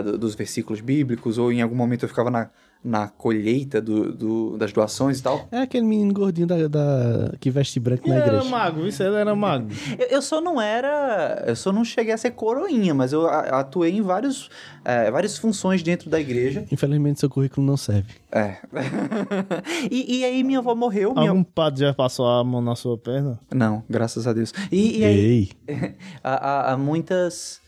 do- 0.04 0.18
dos 0.18 0.34
versículos 0.36 0.80
bíblicos, 0.80 1.36
ou 1.38 1.50
em 1.52 1.62
algum 1.62 1.74
momento 1.74 2.04
eu 2.04 2.08
ficava 2.08 2.30
na, 2.30 2.48
na 2.84 3.08
colheita 3.08 3.80
do, 3.80 4.12
do- 4.12 4.56
das 4.56 4.72
doações 4.72 5.18
e 5.18 5.22
tal. 5.22 5.48
É 5.50 5.58
aquele 5.62 5.84
menino 5.84 6.12
gordinho 6.14 6.46
da, 6.46 6.68
da- 6.68 7.32
que 7.40 7.50
veste 7.50 7.80
branco 7.80 8.06
Ele 8.06 8.14
na 8.14 8.20
era 8.24 8.28
igreja. 8.36 8.48
mago, 8.50 8.86
isso 8.86 9.02
ele 9.02 9.16
era 9.16 9.34
mago. 9.34 9.68
Eu, 9.98 10.06
eu 10.06 10.22
só 10.22 10.40
não 10.40 10.60
era. 10.60 11.44
Eu 11.46 11.56
só 11.56 11.72
não 11.72 11.84
cheguei 11.84 12.14
a 12.14 12.16
ser 12.16 12.30
coroinha, 12.30 12.94
mas 12.94 13.12
eu 13.12 13.26
atuei 13.28 13.92
em 13.96 14.00
vários, 14.02 14.48
é, 14.84 15.10
várias 15.10 15.36
funções 15.36 15.82
dentro 15.82 16.08
da 16.08 16.20
igreja. 16.20 16.64
Infelizmente, 16.70 17.18
seu 17.20 17.28
currículo 17.28 17.66
não 17.66 17.76
serve. 17.76 18.14
É. 18.30 18.56
e, 19.90 20.18
e 20.20 20.24
aí 20.24 20.42
minha 20.44 20.60
avó 20.60 20.74
morreu. 20.74 21.12
Minha... 21.14 21.30
Algum 21.30 21.42
padre 21.42 21.80
já 21.80 21.92
passou 21.94 22.26
a 22.28 22.42
mão 22.44 22.60
na 22.60 22.74
sua 22.76 22.96
perna? 22.96 23.38
Não, 23.52 23.82
graças 23.88 24.26
a 24.26 24.32
Deus. 24.32 24.52
E, 24.70 25.00
e 25.00 25.04
aí, 25.04 25.50
Ei, 25.66 25.94
há, 26.22 26.76
muitas. 26.78 27.60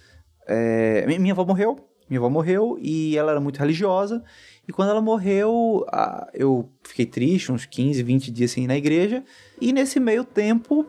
é, 0.46 1.05
mi- 1.07 1.18
minha 1.18 1.33
avó 1.35 1.44
morreu. 1.44 1.79
Minha 2.09 2.20
avó 2.20 2.29
morreu 2.29 2.77
e 2.81 3.16
ela 3.16 3.31
era 3.33 3.40
muito 3.40 3.59
religiosa. 3.59 4.23
E 4.70 4.72
quando 4.72 4.90
ela 4.90 5.00
morreu, 5.00 5.85
eu 6.33 6.70
fiquei 6.85 7.04
triste, 7.04 7.50
uns 7.50 7.66
15, 7.66 8.04
20 8.04 8.30
dias 8.30 8.56
ir 8.56 8.68
na 8.68 8.76
igreja. 8.76 9.24
E 9.61 9.72
nesse 9.72 9.98
meio 9.98 10.22
tempo, 10.22 10.87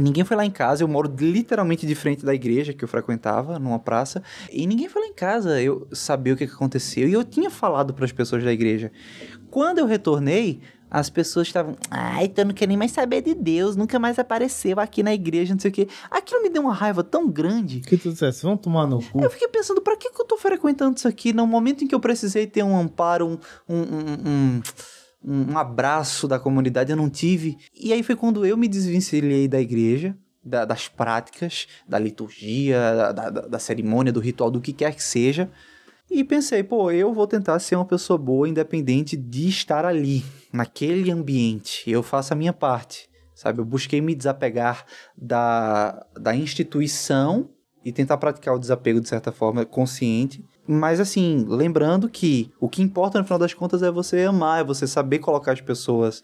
ninguém 0.00 0.24
foi 0.24 0.34
lá 0.34 0.46
em 0.46 0.50
casa. 0.50 0.82
Eu 0.82 0.88
moro 0.88 1.14
literalmente 1.14 1.86
de 1.86 1.94
frente 1.94 2.24
da 2.24 2.34
igreja 2.34 2.72
que 2.72 2.82
eu 2.82 2.88
frequentava, 2.88 3.58
numa 3.58 3.78
praça. 3.78 4.22
E 4.50 4.66
ninguém 4.66 4.88
foi 4.88 5.02
lá 5.02 5.08
em 5.08 5.12
casa 5.12 5.60
eu 5.60 5.86
saber 5.92 6.32
o 6.32 6.36
que 6.38 6.44
aconteceu. 6.44 7.06
E 7.06 7.12
eu 7.12 7.22
tinha 7.22 7.50
falado 7.50 7.92
para 7.92 8.06
as 8.06 8.12
pessoas 8.12 8.42
da 8.42 8.50
igreja. 8.50 8.90
Quando 9.50 9.76
eu 9.76 9.84
retornei, 9.84 10.62
as 10.90 11.10
pessoas 11.10 11.46
estavam, 11.48 11.76
ai, 11.90 12.28
tu 12.28 12.44
não 12.44 12.52
quer 12.54 12.66
nem 12.66 12.76
mais 12.76 12.92
saber 12.92 13.20
de 13.22 13.34
Deus, 13.34 13.76
nunca 13.76 13.98
mais 13.98 14.18
apareceu 14.18 14.80
aqui 14.80 15.02
na 15.02 15.12
igreja, 15.12 15.52
não 15.54 15.60
sei 15.60 15.70
o 15.70 15.74
quê. 15.74 15.88
Aquilo 16.10 16.42
me 16.42 16.48
deu 16.48 16.62
uma 16.62 16.72
raiva 16.74 17.04
tão 17.04 17.28
grande. 17.30 17.80
Que 17.80 17.96
tu 17.96 18.10
dissesse, 18.12 18.42
vamos 18.42 18.60
tomar 18.60 18.86
no 18.86 19.02
cu. 19.02 19.20
Eu 19.22 19.30
fiquei 19.30 19.48
pensando, 19.48 19.80
pra 19.82 19.96
que, 19.96 20.10
que 20.10 20.20
eu 20.20 20.24
tô 20.26 20.36
frequentando 20.38 20.96
isso 20.96 21.06
aqui? 21.08 21.32
No 21.32 21.46
momento 21.46 21.84
em 21.84 21.86
que 21.86 21.94
eu 21.94 22.00
precisei 22.00 22.46
ter 22.46 22.62
um 22.62 22.76
amparo, 22.78 23.26
um, 23.26 23.38
um, 23.68 23.80
um, 23.82 24.30
um, 24.30 24.62
um- 25.24 25.52
um 25.52 25.58
abraço 25.58 26.26
da 26.28 26.38
comunidade, 26.38 26.90
eu 26.92 26.96
não 26.96 27.10
tive. 27.10 27.58
E 27.74 27.92
aí 27.92 28.02
foi 28.02 28.14
quando 28.16 28.46
eu 28.46 28.56
me 28.56 28.68
desvencilhei 28.68 29.46
da 29.48 29.60
igreja, 29.60 30.16
da- 30.44 30.64
das 30.64 30.88
práticas, 30.88 31.66
da 31.88 31.98
liturgia, 31.98 32.78
da, 33.12 33.12
da- 33.30 33.30
da 33.48 33.58
cerimônia, 33.58 34.12
do 34.12 34.20
ritual, 34.20 34.50
do 34.50 34.60
que 34.60 34.72
quer 34.72 34.94
que 34.94 35.02
seja. 35.02 35.50
E 36.10 36.24
pensei, 36.24 36.62
pô, 36.62 36.90
eu 36.90 37.12
vou 37.12 37.26
tentar 37.26 37.58
ser 37.58 37.76
uma 37.76 37.84
pessoa 37.84 38.16
boa, 38.18 38.48
independente 38.48 39.14
de 39.16 39.48
estar 39.48 39.84
ali, 39.84 40.24
naquele 40.52 41.10
ambiente. 41.10 41.88
Eu 41.90 42.02
faço 42.02 42.32
a 42.32 42.36
minha 42.36 42.52
parte, 42.52 43.08
sabe? 43.34 43.60
Eu 43.60 43.64
busquei 43.64 44.00
me 44.00 44.14
desapegar 44.14 44.84
da, 45.16 46.04
da 46.18 46.34
instituição 46.34 47.48
e 47.84 47.92
tentar 47.92 48.16
praticar 48.18 48.54
o 48.54 48.58
desapego 48.58 49.00
de 49.00 49.08
certa 49.08 49.32
forma 49.32 49.64
consciente. 49.64 50.44
Mas 50.66 51.00
assim, 51.00 51.44
lembrando 51.48 52.08
que 52.08 52.50
o 52.60 52.68
que 52.68 52.82
importa 52.82 53.18
no 53.18 53.24
final 53.24 53.38
das 53.38 53.54
contas 53.54 53.82
é 53.82 53.90
você 53.90 54.24
amar, 54.24 54.60
é 54.60 54.64
você 54.64 54.86
saber 54.86 55.18
colocar 55.20 55.52
as 55.52 55.60
pessoas 55.60 56.22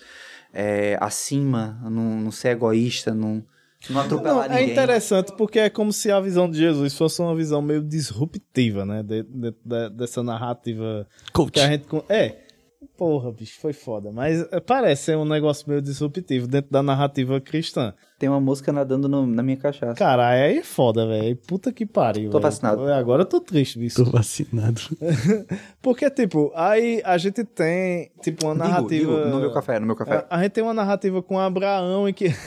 é, 0.53 0.99
acima, 1.01 1.79
não, 1.85 2.21
não 2.21 2.31
ser 2.31 2.49
egoísta, 2.51 3.15
não, 3.15 3.43
não 3.89 3.97
Não, 3.97 4.01
atropelar 4.03 4.47
é 4.53 4.57
ninguém. 4.61 4.73
interessante 4.73 5.33
porque 5.37 5.59
é 5.59 5.71
como 5.71 5.93
se 5.93 6.11
a 6.11 6.21
visão 6.21 6.51
de 6.51 6.59
Jesus 6.59 6.95
fosse 6.95 7.23
uma 7.23 7.35
visão 7.35 7.63
meio 7.63 7.83
disruptiva, 7.83 8.85
né? 8.85 9.03
De- 9.03 9.23
de- 9.23 9.55
de- 9.65 9.91
dessa 9.91 10.23
narrativa 10.23 11.07
coach. 11.33 11.53
que 11.53 11.61
a 11.61 11.67
gente. 11.69 11.87
É. 12.09 12.44
Porra, 12.97 13.33
bicho, 13.33 13.59
foi 13.61 13.73
foda. 13.73 14.11
Mas 14.13 14.47
é, 14.53 14.61
parece 14.61 15.05
ser 15.05 15.17
um 15.17 15.25
negócio 15.25 15.69
meio 15.69 15.83
disruptivo 15.83 16.47
dentro 16.47 16.71
da 16.71 16.83
narrativa 16.83 17.41
cristã. 17.41 17.93
Tem 18.19 18.29
uma 18.29 18.41
música 18.41 18.73
nadando 18.73 19.09
no- 19.09 19.27
na 19.27 19.43
minha 19.43 19.57
cachaça. 19.57 19.95
Cara, 19.95 20.29
aí 20.29 20.59
é 20.59 20.63
foda, 20.63 21.07
velho. 21.07 21.37
Puta 21.47 21.73
que 21.73 21.85
pariu. 21.85 22.31
Tô 22.31 22.39
velho. 22.39 22.43
vacinado. 22.51 22.93
Agora 22.93 23.23
eu 23.23 23.27
tô 23.27 23.41
triste, 23.41 23.79
bicho. 23.79 24.03
Tô 24.05 24.11
vacinado. 24.11 24.81
Porque, 25.83 26.09
tipo, 26.11 26.53
aí 26.55 27.03
a 27.05 27.19
gente 27.19 27.45
tem, 27.45 28.11
tipo, 28.23 28.47
uma 28.47 28.55
Digo, 28.55 28.65
narrativa. 28.67 28.89
digo, 29.17 29.29
no 29.29 29.41
meu 29.41 29.53
café, 29.53 29.81
no 29.81 29.87
meu 29.87 29.97
café. 29.97 30.27
A, 30.31 30.37
a 30.39 30.43
gente 30.43 30.53
tem 30.53 30.63
uma 30.65 30.75
narrativa 30.75 31.23
com 31.23 31.39
Abraão 31.39 32.09
em 32.09 32.13
que. 32.15 32.27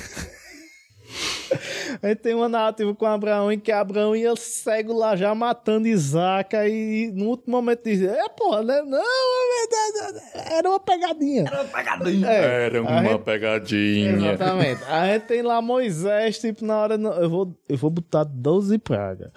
a 2.01 2.07
gente 2.09 2.19
tem 2.19 2.33
uma 2.33 2.49
narrativa 2.49 2.93
com 2.93 3.05
Abraão 3.05 3.51
em 3.51 3.59
que 3.59 3.71
Abraão 3.71 4.15
ia 4.15 4.35
cego 4.35 4.93
lá 4.93 5.15
já 5.15 5.33
matando 5.33 5.87
Isaac 5.87 6.55
e 6.55 7.11
no 7.13 7.25
último 7.29 7.55
momento 7.57 7.83
diz: 7.83 8.01
É, 8.01 8.27
porra, 8.29 8.63
né? 8.63 8.81
Não, 8.81 8.99
é 8.99 9.67
verdade, 9.67 10.23
era 10.53 10.69
uma 10.69 10.79
pegadinha. 10.79 11.43
Era 11.47 11.61
uma 11.61 11.65
pegadinha. 11.69 12.27
Era 12.27 12.81
uma 12.81 13.01
gente- 13.03 13.23
pegadinha. 13.23 14.11
Exatamente. 14.33 14.83
A 14.85 15.07
gente 15.07 15.23
tem 15.23 15.41
lá 15.41 15.61
Moisés, 15.61 16.39
tipo, 16.39 16.65
na 16.65 16.77
hora. 16.77 16.97
não, 16.97 17.13
Eu 17.13 17.29
vou, 17.29 17.53
eu 17.69 17.77
vou 17.77 17.89
botar 17.89 18.23
12 18.23 18.77
pragas. 18.77 19.29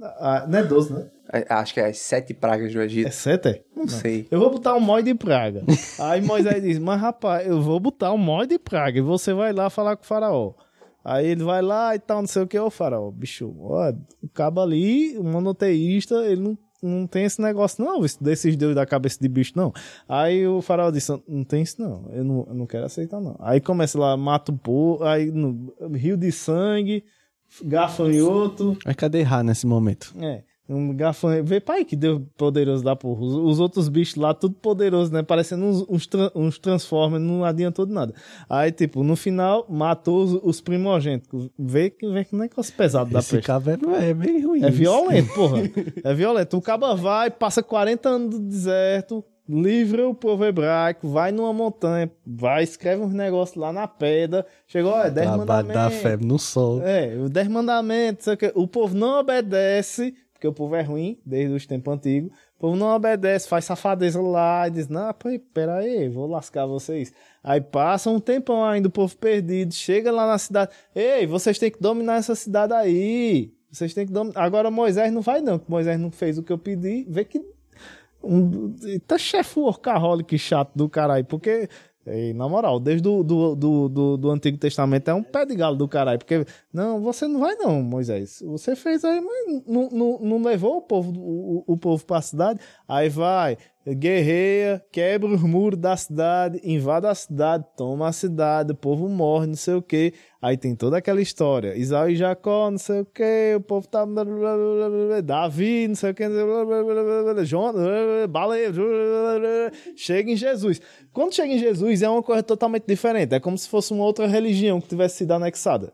Ah, 0.00 0.44
não 0.48 0.58
é 0.58 0.62
12, 0.62 0.92
né? 0.92 1.06
É, 1.32 1.46
Acho 1.48 1.72
que 1.72 1.80
é 1.80 1.86
as 1.86 1.98
sete 1.98 2.34
pragas 2.34 2.72
do 2.72 2.80
É 2.80 2.84
Egito. 2.84 3.10
7? 3.10 3.48
É? 3.48 3.62
Não 3.74 3.88
sei. 3.88 4.26
Eu 4.30 4.38
vou 4.40 4.50
botar 4.50 4.74
um 4.74 4.80
mói 4.80 5.02
de 5.02 5.14
praga. 5.14 5.62
Aí 5.98 6.20
Moisés 6.20 6.62
diz: 6.62 6.78
Mas 6.78 7.00
rapaz, 7.00 7.46
eu 7.46 7.62
vou 7.62 7.80
botar 7.80 8.12
um 8.12 8.18
mói 8.18 8.46
de 8.46 8.58
praga 8.58 8.98
e 8.98 9.02
você 9.02 9.32
vai 9.32 9.52
lá 9.52 9.70
falar 9.70 9.96
com 9.96 10.02
o 10.02 10.06
faraó. 10.06 10.52
Aí 11.04 11.26
ele 11.26 11.44
vai 11.44 11.60
lá 11.60 11.94
e 11.94 11.98
tal, 11.98 12.20
não 12.22 12.26
sei 12.26 12.42
o 12.42 12.46
que, 12.46 12.58
ô 12.58 12.70
faraó, 12.70 13.10
bicho, 13.10 13.54
ó, 13.60 13.92
o 14.22 14.28
cabo 14.28 14.60
ali, 14.62 15.16
o 15.18 15.22
monoteísta, 15.24 16.14
ele 16.26 16.40
não, 16.40 16.58
não 16.82 17.06
tem 17.06 17.24
esse 17.24 17.42
negócio 17.42 17.84
não, 17.84 18.04
esse- 18.04 18.22
desses 18.22 18.56
deuses 18.56 18.74
da 18.74 18.86
cabeça 18.86 19.18
de 19.20 19.28
bicho 19.28 19.52
não. 19.54 19.70
Aí 20.08 20.46
o 20.46 20.62
faraó 20.62 20.90
disse, 20.90 21.12
não 21.28 21.44
tem 21.44 21.62
isso 21.62 21.80
não, 21.80 22.08
eu 22.10 22.24
não, 22.24 22.46
eu 22.48 22.54
não 22.54 22.66
quero 22.66 22.86
aceitar 22.86 23.20
não. 23.20 23.36
Aí 23.40 23.60
começa 23.60 23.98
lá, 23.98 24.16
mata 24.16 24.50
o 24.50 24.56
povo, 24.58 25.04
aí 25.04 25.30
no, 25.30 25.74
rio 25.94 26.16
de 26.16 26.32
sangue, 26.32 27.04
gafanhoto, 27.62 28.76
Mas 28.84 28.96
cadê 28.96 29.22
Ra 29.22 29.42
nesse 29.42 29.66
momento? 29.66 30.14
é. 30.20 30.42
Um 30.66 30.96
gafanhoto. 30.96 31.44
Vê, 31.44 31.60
pai, 31.60 31.84
que 31.84 31.94
deu 31.94 32.26
poderoso 32.38 32.82
lá, 32.84 32.96
porra. 32.96 33.20
Os, 33.22 33.34
os 33.34 33.60
outros 33.60 33.88
bichos 33.88 34.16
lá, 34.16 34.32
tudo 34.32 34.54
poderoso, 34.54 35.12
né? 35.12 35.22
Parecendo 35.22 35.64
uns, 35.66 35.82
uns, 35.88 36.08
uns 36.34 36.58
Transformers, 36.58 37.22
não 37.22 37.44
adiantou 37.44 37.84
de 37.84 37.92
nada. 37.92 38.14
Aí, 38.48 38.72
tipo, 38.72 39.04
no 39.04 39.14
final, 39.14 39.66
matou 39.68 40.22
os, 40.24 40.32
os 40.42 40.60
primogênitos. 40.62 41.50
Vê 41.58 41.90
que, 41.90 42.08
vê 42.10 42.24
que 42.24 42.34
negócio 42.34 42.72
pesado 42.74 43.10
da 43.10 43.18
Esse 43.18 43.32
peste. 43.32 43.46
caverna 43.46 43.96
é 43.98 44.14
bem 44.14 44.42
ruim. 44.42 44.64
É 44.64 44.70
violento, 44.70 45.34
porra. 45.34 45.62
É 46.02 46.14
violento. 46.14 46.56
O 46.56 46.62
caba 46.62 46.94
vai, 46.94 47.30
passa 47.30 47.62
40 47.62 48.08
anos 48.08 48.30
do 48.30 48.40
deserto, 48.40 49.22
livra 49.46 50.08
o 50.08 50.14
povo 50.14 50.44
hebraico, 50.44 51.06
vai 51.08 51.30
numa 51.30 51.52
montanha, 51.52 52.10
vai, 52.26 52.62
escreve 52.64 53.02
uns 53.02 53.12
negócios 53.12 53.56
lá 53.58 53.70
na 53.72 53.86
pedra. 53.86 54.46
Chegou, 54.66 54.92
ó, 54.92 55.02
é 55.02 55.10
10 55.10 55.26
Trabalho 55.28 55.46
da 55.46 55.62
mandamentos. 55.74 55.98
febre 56.02 56.26
no 56.26 56.38
sol. 56.38 56.82
É, 56.82 57.14
os 57.16 57.28
dez 57.30 57.48
mandamentos, 57.48 58.24
sei 58.24 58.34
o 58.34 58.36
quê. 58.38 58.52
o 58.54 58.66
povo 58.66 58.94
não 58.96 59.20
obedece, 59.20 60.14
porque 60.44 60.48
o 60.48 60.52
povo 60.52 60.74
é 60.74 60.82
ruim, 60.82 61.18
desde 61.24 61.54
os 61.54 61.66
tempos 61.66 61.94
antigos. 61.94 62.30
O 62.56 62.60
povo 62.60 62.76
não 62.76 62.88
obedece, 62.88 63.48
faz 63.48 63.64
safadeza 63.64 64.20
lá 64.20 64.68
e 64.68 64.70
diz: 64.70 64.88
Não, 64.88 65.12
pô, 65.14 65.28
pera 65.52 65.76
aí, 65.76 66.08
vou 66.08 66.26
lascar 66.26 66.66
vocês. 66.66 67.12
Aí 67.42 67.60
passa 67.60 68.10
um 68.10 68.20
tempão 68.20 68.62
ainda, 68.64 68.88
o 68.88 68.90
povo 68.90 69.16
perdido, 69.16 69.72
chega 69.72 70.12
lá 70.12 70.26
na 70.26 70.38
cidade: 70.38 70.72
Ei, 70.94 71.26
vocês 71.26 71.58
têm 71.58 71.70
que 71.70 71.80
dominar 71.80 72.16
essa 72.16 72.34
cidade 72.34 72.74
aí. 72.74 73.52
Vocês 73.70 73.94
têm 73.94 74.06
que 74.06 74.12
dominar. 74.12 74.40
Agora 74.40 74.70
Moisés 74.70 75.10
não 75.12 75.22
vai, 75.22 75.40
não, 75.40 75.58
porque 75.58 75.72
Moisés 75.72 75.98
não 75.98 76.10
fez 76.10 76.36
o 76.36 76.42
que 76.42 76.52
eu 76.52 76.58
pedi. 76.58 77.06
Vê 77.08 77.24
que. 77.24 77.42
Um, 78.22 78.74
tá 79.06 79.18
chefe 79.18 79.58
workaholic 79.58 80.38
chato 80.38 80.72
do 80.74 80.88
caralho, 80.88 81.24
porque. 81.24 81.68
Ei, 82.06 82.34
na 82.34 82.48
moral, 82.48 82.78
desde 82.78 83.02
do, 83.02 83.22
do, 83.22 83.54
do, 83.56 83.88
do, 83.88 84.16
do 84.16 84.30
Antigo 84.30 84.58
Testamento 84.58 85.08
é 85.08 85.14
um 85.14 85.22
pé 85.22 85.46
de 85.46 85.54
galo 85.54 85.76
do 85.76 85.88
caralho. 85.88 86.18
Porque, 86.18 86.44
não, 86.72 87.00
você 87.00 87.26
não 87.26 87.40
vai 87.40 87.54
não, 87.56 87.82
Moisés. 87.82 88.42
Você 88.44 88.76
fez 88.76 89.04
aí, 89.04 89.20
mas 89.20 89.62
não, 89.66 89.88
não, 89.90 90.18
não 90.20 90.42
levou 90.42 90.76
o 90.76 90.82
povo, 90.82 91.12
o, 91.18 91.64
o 91.66 91.76
povo 91.76 92.04
pra 92.04 92.20
cidade. 92.20 92.60
Aí 92.86 93.08
vai, 93.08 93.56
guerreia, 93.92 94.82
quebra 94.90 95.28
os 95.28 95.42
muros 95.42 95.78
da 95.78 95.96
cidade, 95.96 96.60
invade 96.64 97.06
a 97.06 97.14
cidade, 97.14 97.64
toma 97.76 98.08
a 98.08 98.12
cidade, 98.12 98.72
o 98.72 98.74
povo 98.74 99.08
morre, 99.08 99.46
não 99.46 99.56
sei 99.56 99.74
o 99.74 99.82
que. 99.82 100.14
Aí 100.40 100.56
tem 100.56 100.74
toda 100.74 100.96
aquela 100.96 101.20
história. 101.20 101.76
Isaú 101.76 102.08
e 102.08 102.16
Jacó, 102.16 102.70
não 102.70 102.78
sei 102.78 103.00
o 103.00 103.04
que, 103.04 103.54
o 103.56 103.60
povo 103.60 103.86
tá. 103.86 104.06
Davi, 105.22 105.88
não 105.88 105.94
sei 105.94 106.10
o 106.12 106.14
que, 106.14 106.24
Jonas, 107.44 107.84
baleia, 108.30 108.72
chega 109.96 110.30
em 110.30 110.36
Jesus. 110.36 110.80
Quando 111.12 111.34
chega 111.34 111.52
em 111.52 111.58
Jesus, 111.58 112.02
é 112.02 112.08
uma 112.08 112.22
coisa 112.22 112.42
totalmente 112.42 112.84
diferente. 112.86 113.34
É 113.34 113.40
como 113.40 113.58
se 113.58 113.68
fosse 113.68 113.92
uma 113.92 114.04
outra 114.04 114.26
religião 114.26 114.80
que 114.80 114.88
tivesse 114.88 115.18
sido 115.18 115.32
anexada. 115.32 115.92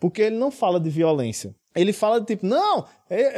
Porque 0.00 0.22
ele 0.22 0.36
não 0.36 0.50
fala 0.50 0.78
de 0.78 0.90
violência. 0.90 1.54
Ele 1.74 1.92
fala 1.92 2.20
de 2.20 2.26
tipo, 2.26 2.46
não, 2.46 2.84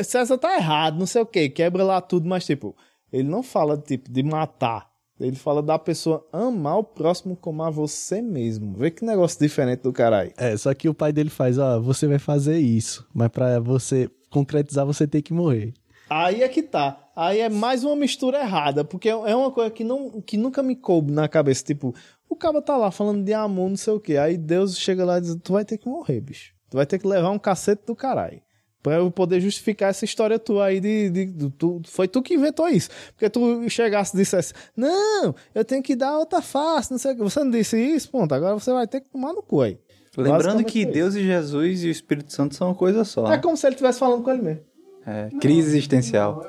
César 0.04 0.38
tá 0.38 0.56
errado, 0.56 0.98
não 0.98 1.06
sei 1.06 1.20
o 1.20 1.26
que, 1.26 1.48
quebra 1.48 1.82
lá 1.82 2.00
tudo, 2.00 2.28
mas 2.28 2.46
tipo, 2.46 2.74
ele 3.12 3.28
não 3.28 3.42
fala 3.42 3.76
tipo 3.76 4.10
de 4.10 4.22
matar. 4.22 4.88
Ele 5.18 5.36
fala 5.36 5.62
da 5.62 5.78
pessoa 5.78 6.26
amar 6.32 6.78
o 6.78 6.84
próximo 6.84 7.36
como 7.36 7.62
a 7.62 7.68
você 7.68 8.22
mesmo. 8.22 8.74
Vê 8.74 8.90
que 8.90 9.04
negócio 9.04 9.38
diferente 9.38 9.82
do 9.82 9.92
caralho. 9.92 10.32
É, 10.38 10.56
só 10.56 10.72
que 10.72 10.88
o 10.88 10.94
pai 10.94 11.12
dele 11.12 11.28
faz, 11.28 11.58
ó, 11.58 11.78
você 11.78 12.06
vai 12.06 12.18
fazer 12.18 12.58
isso, 12.58 13.06
mas 13.12 13.28
pra 13.28 13.60
você 13.60 14.10
concretizar 14.30 14.86
você 14.86 15.06
tem 15.06 15.20
que 15.20 15.34
morrer. 15.34 15.74
Aí 16.08 16.42
é 16.42 16.48
que 16.48 16.62
tá. 16.62 17.10
Aí 17.14 17.38
é 17.40 17.48
mais 17.48 17.84
uma 17.84 17.94
mistura 17.94 18.40
errada, 18.40 18.82
porque 18.82 19.10
é 19.10 19.36
uma 19.36 19.50
coisa 19.50 19.70
que, 19.70 19.84
não, 19.84 20.22
que 20.22 20.36
nunca 20.36 20.62
me 20.62 20.74
coube 20.74 21.12
na 21.12 21.28
cabeça. 21.28 21.62
Tipo, 21.62 21.94
o 22.28 22.34
cara 22.34 22.62
tá 22.62 22.76
lá 22.76 22.90
falando 22.90 23.22
de 23.22 23.34
amor, 23.34 23.68
não 23.68 23.76
sei 23.76 23.92
o 23.92 24.00
que. 24.00 24.16
Aí 24.16 24.38
Deus 24.38 24.78
chega 24.78 25.04
lá 25.04 25.18
e 25.18 25.20
diz: 25.20 25.36
Tu 25.36 25.52
vai 25.52 25.64
ter 25.64 25.76
que 25.76 25.88
morrer, 25.88 26.20
bicho. 26.20 26.54
Tu 26.70 26.76
vai 26.76 26.86
ter 26.86 26.98
que 26.98 27.06
levar 27.06 27.30
um 27.30 27.38
cacete 27.38 27.82
do 27.86 27.94
caralho. 27.94 28.40
Pra 28.82 28.94
eu 28.94 29.10
poder 29.10 29.40
justificar 29.40 29.90
essa 29.90 30.04
história 30.04 30.38
tua 30.38 30.66
aí 30.66 30.80
de. 30.80 31.10
de, 31.10 31.26
de 31.26 31.50
tu, 31.50 31.82
foi 31.84 32.08
tu 32.08 32.22
que 32.22 32.34
inventou 32.34 32.66
isso. 32.68 32.88
Porque 33.12 33.28
tu 33.28 33.68
chegasse 33.68 34.16
e 34.16 34.20
dissesse: 34.20 34.54
Não, 34.74 35.34
eu 35.54 35.64
tenho 35.64 35.82
que 35.82 35.94
dar 35.94 36.16
outra 36.18 36.40
face, 36.40 36.90
não 36.90 36.98
sei 36.98 37.12
o 37.12 37.16
que. 37.16 37.22
Você 37.22 37.44
não 37.44 37.50
disse 37.50 37.78
isso, 37.78 38.10
ponto. 38.10 38.34
Agora 38.34 38.54
você 38.54 38.72
vai 38.72 38.86
ter 38.86 39.00
que 39.00 39.10
tomar 39.10 39.32
no 39.32 39.42
cu 39.42 39.60
aí. 39.60 39.78
Lembrando 40.16 40.64
que 40.64 40.84
Deus 40.84 41.14
e 41.14 41.22
Jesus 41.22 41.84
e 41.84 41.88
o 41.88 41.90
Espírito 41.90 42.32
Santo 42.32 42.54
são 42.54 42.68
uma 42.68 42.74
coisa 42.74 43.04
só. 43.04 43.32
É 43.32 43.38
como 43.38 43.56
se 43.56 43.66
ele 43.66 43.74
estivesse 43.74 43.98
falando 43.98 44.22
com 44.22 44.30
ele 44.30 44.42
mesmo. 44.42 44.62
É, 45.06 45.28
crise 45.40 45.70
existencial. 45.70 46.44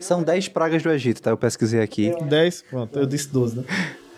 São 0.00 0.22
10 0.22 0.48
pragas 0.48 0.82
do 0.82 0.90
Egito, 0.90 1.22
tá? 1.22 1.30
Eu 1.30 1.36
pesquisei 1.36 1.80
aqui. 1.80 2.12
10, 2.24 2.64
pronto, 2.70 2.98
eu 2.98 3.06
disse 3.06 3.28
12, 3.28 3.58
né? 3.58 3.64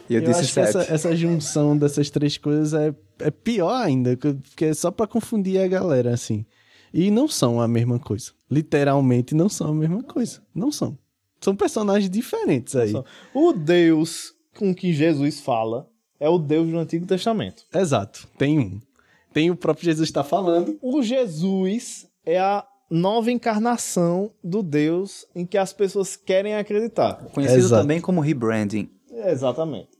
E 0.09 0.15
eu, 0.15 0.21
Eu 0.23 0.27
disse 0.29 0.41
acho 0.41 0.49
que 0.55 0.67
7. 0.67 0.69
essa, 0.69 0.95
essa 0.95 1.17
junção 1.17 1.77
dessas 1.77 2.09
três 2.09 2.39
coisas 2.39 2.73
é, 2.73 2.95
é 3.21 3.31
pior 3.31 3.75
ainda, 3.75 4.17
porque 4.17 4.65
é 4.67 4.75
só 4.75 4.91
pra 4.91 5.07
confundir 5.07 5.61
a 5.61 5.69
galera, 5.69 6.15
assim. 6.15 6.47
E 6.93 7.11
não 7.11 7.29
são 7.29 7.61
a 7.61 7.69
mesma 7.69 7.99
coisa. 7.99 8.33
Literalmente 8.51 9.35
não 9.35 9.49
são 9.49 9.69
a 9.69 9.75
mesma 9.75 10.03
coisa. 10.03 10.43
Não 10.55 10.73
são. 10.73 10.99
São 11.41 11.55
personagens 11.55 12.11
diferentes 12.11 12.75
aí. 12.75 12.93
O 13.33 13.53
Deus 13.53 14.35
com 14.57 14.75
que 14.75 14.93
Jesus 14.93 15.41
fala 15.41 15.89
é 16.19 16.29
o 16.29 16.39
Deus 16.39 16.69
do 16.69 16.79
Antigo 16.79 17.07
Testamento. 17.07 17.65
Exato. 17.73 18.29
Tem 18.37 18.59
um. 18.59 18.81
Tem 19.33 19.51
o 19.51 19.57
próprio 19.57 19.85
Jesus 19.85 20.09
está 20.09 20.25
falando. 20.25 20.79
O 20.83 21.03
Jesus 21.03 22.09
é 22.25 22.39
a 22.39 22.67
nova 22.91 23.31
encarnação 23.31 24.33
do 24.43 24.63
Deus 24.63 25.27
em 25.35 25.47
que 25.47 25.59
as 25.59 25.73
pessoas 25.73 26.17
querem 26.17 26.57
acreditar. 26.57 27.15
Conhecido 27.33 27.61
Exato. 27.61 27.83
também 27.83 28.01
como 28.01 28.21
rebranding. 28.21 28.91
Exatamente. 29.11 29.98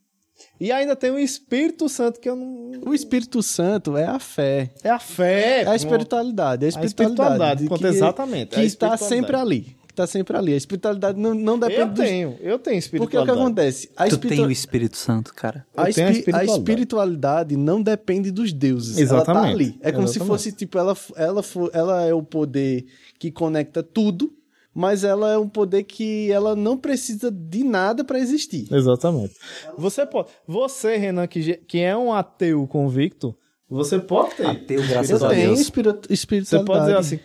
E 0.61 0.71
ainda 0.73 0.95
tem 0.97 1.11
o 1.11 1.19
Espírito 1.19 1.89
Santo 1.89 2.19
que 2.21 2.29
eu 2.29 2.37
não. 2.37 2.73
O 2.87 2.95
Espírito 2.95 3.43
Santo 3.43 3.97
é 3.97 4.05
a 4.07 4.19
fé. 4.19 4.71
É 4.83 4.91
a 4.91 4.99
fé. 4.99 5.63
É 5.63 5.67
a 5.69 5.77
espiritualidade. 5.77 6.65
É 6.65 6.69
a 6.69 6.81
A 6.81 6.85
espiritualidade. 6.85 7.65
espiritualidade, 7.65 7.65
pronto, 7.67 7.81
que, 7.81 7.87
exatamente, 7.87 8.49
Que 8.51 8.57
é 8.57 8.59
a 8.61 8.65
está 8.65 8.87
espiritualidade. 8.95 9.09
sempre 9.09 9.37
ali. 9.37 9.61
Que 9.89 9.93
está 10.03 10.07
sempre 10.07 10.37
ali. 10.37 10.53
A 10.55 10.57
espiritualidade 10.57 11.19
não, 11.19 11.35
não 11.35 11.59
depende 11.59 11.81
Eu 11.81 11.87
dos- 11.89 12.05
tenho, 12.05 12.29
eu 12.41 12.59
tenho 12.59 12.61
Porque 12.61 12.75
o 12.75 12.79
espiritualidade. 12.79 13.39
que 13.39 13.43
acontece? 13.45 13.91
A, 13.97 14.05
Tu 14.05 14.09
espiritu- 14.15 14.37
tem 14.37 14.47
o 14.47 14.51
Espírito 14.51 14.97
Santo, 14.97 15.35
cara. 15.35 15.67
a, 15.77 15.89
Eu 15.89 15.95
tenho 15.95 16.07
a 16.07 16.11
espi- 16.11 16.19
a 16.19 16.45
espiritualidade. 16.45 16.59
espiritualidade 16.59 17.57
não 17.57 17.83
depende 17.83 18.31
dos 18.31 18.53
deuses. 18.53 18.97
Exatamente. 18.99 19.39
Ela 19.41 19.49
tá 19.49 19.53
ali. 19.55 19.79
É 19.81 19.91
como 19.93 20.07
se 20.07 20.19
Exatamente. 20.19 20.29
fosse, 20.29 20.53
tipo, 20.53 20.79
ela, 20.79 20.97
ela, 21.17 21.43
ela 21.73 22.03
é 22.07 22.15
o 22.15 22.23
poder 22.23 22.87
que 23.19 23.31
conecta 23.33 23.83
tudo, 23.83 24.33
mas 24.79 25.03
ela 25.03 25.33
é 25.33 25.37
um 25.37 25.49
poder 25.49 25.83
que 25.83 26.31
ela 26.31 26.55
não 26.55 26.79
precisa 26.79 27.33
de 27.33 27.65
nada 27.65 28.05
para 28.05 28.17
existir. 28.17 28.73
Exatamente. 28.73 29.35
Você 29.77 30.07
pode. 30.07 30.29
Você, 30.47 30.97
Renan, 30.97 31.27
que, 31.27 31.55
que 31.57 31.81
é 31.81 31.97
um 31.97 32.13
ateu 32.13 32.65
convicto, 32.69 33.35
você 33.69 33.99
pode 33.99 34.37
ter. 34.37 34.47
Ateu, 34.47 34.87
graças 34.87 35.21
Eu 35.21 35.27
a 35.27 35.31
tenho 35.31 35.47
Deus. 35.49 35.59
Você 35.67 36.13
espiritualidade. 36.13 36.65
pode 36.65 36.81
dizer 36.85 36.97
assim. 36.97 37.19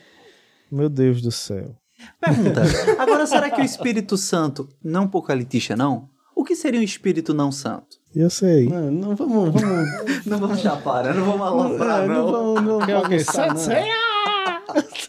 Meu 0.72 0.90
Deus 0.90 1.22
do 1.22 1.30
céu. 1.30 1.76
Pergunta. 2.20 2.64
Agora, 2.98 3.28
será 3.28 3.52
que 3.52 3.62
o 3.62 3.64
Espírito 3.64 4.18
Santo 4.18 4.68
não 4.84 5.02
é 5.02 5.04
um 5.06 5.08
pouco 5.08 5.32
elitista, 5.32 5.76
não? 5.76 6.10
O 6.36 6.44
que 6.44 6.56
seria 6.56 6.80
um 6.80 6.84
Espírito 6.84 7.36
não 7.36 7.52
santo? 7.52 7.98
Eu 8.16 8.32
sei. 8.32 8.68
Não, 8.68 8.90
não 8.90 9.16
vamos... 9.16 9.62
vamos 9.62 9.90
Não 10.26 10.40
vamos 10.40 10.60
chapar, 10.60 11.14
não 11.14 11.38
vamos 11.38 11.80
é, 11.80 12.08
não 12.08 12.32
vamos... 12.32 12.64
Não 12.64 12.80
Que 12.80 12.92
é 12.92 12.98
o 12.98 13.08
quê? 13.08 13.18
vamos 13.20 13.54
não. 13.54 13.58
Senha! 13.58 14.13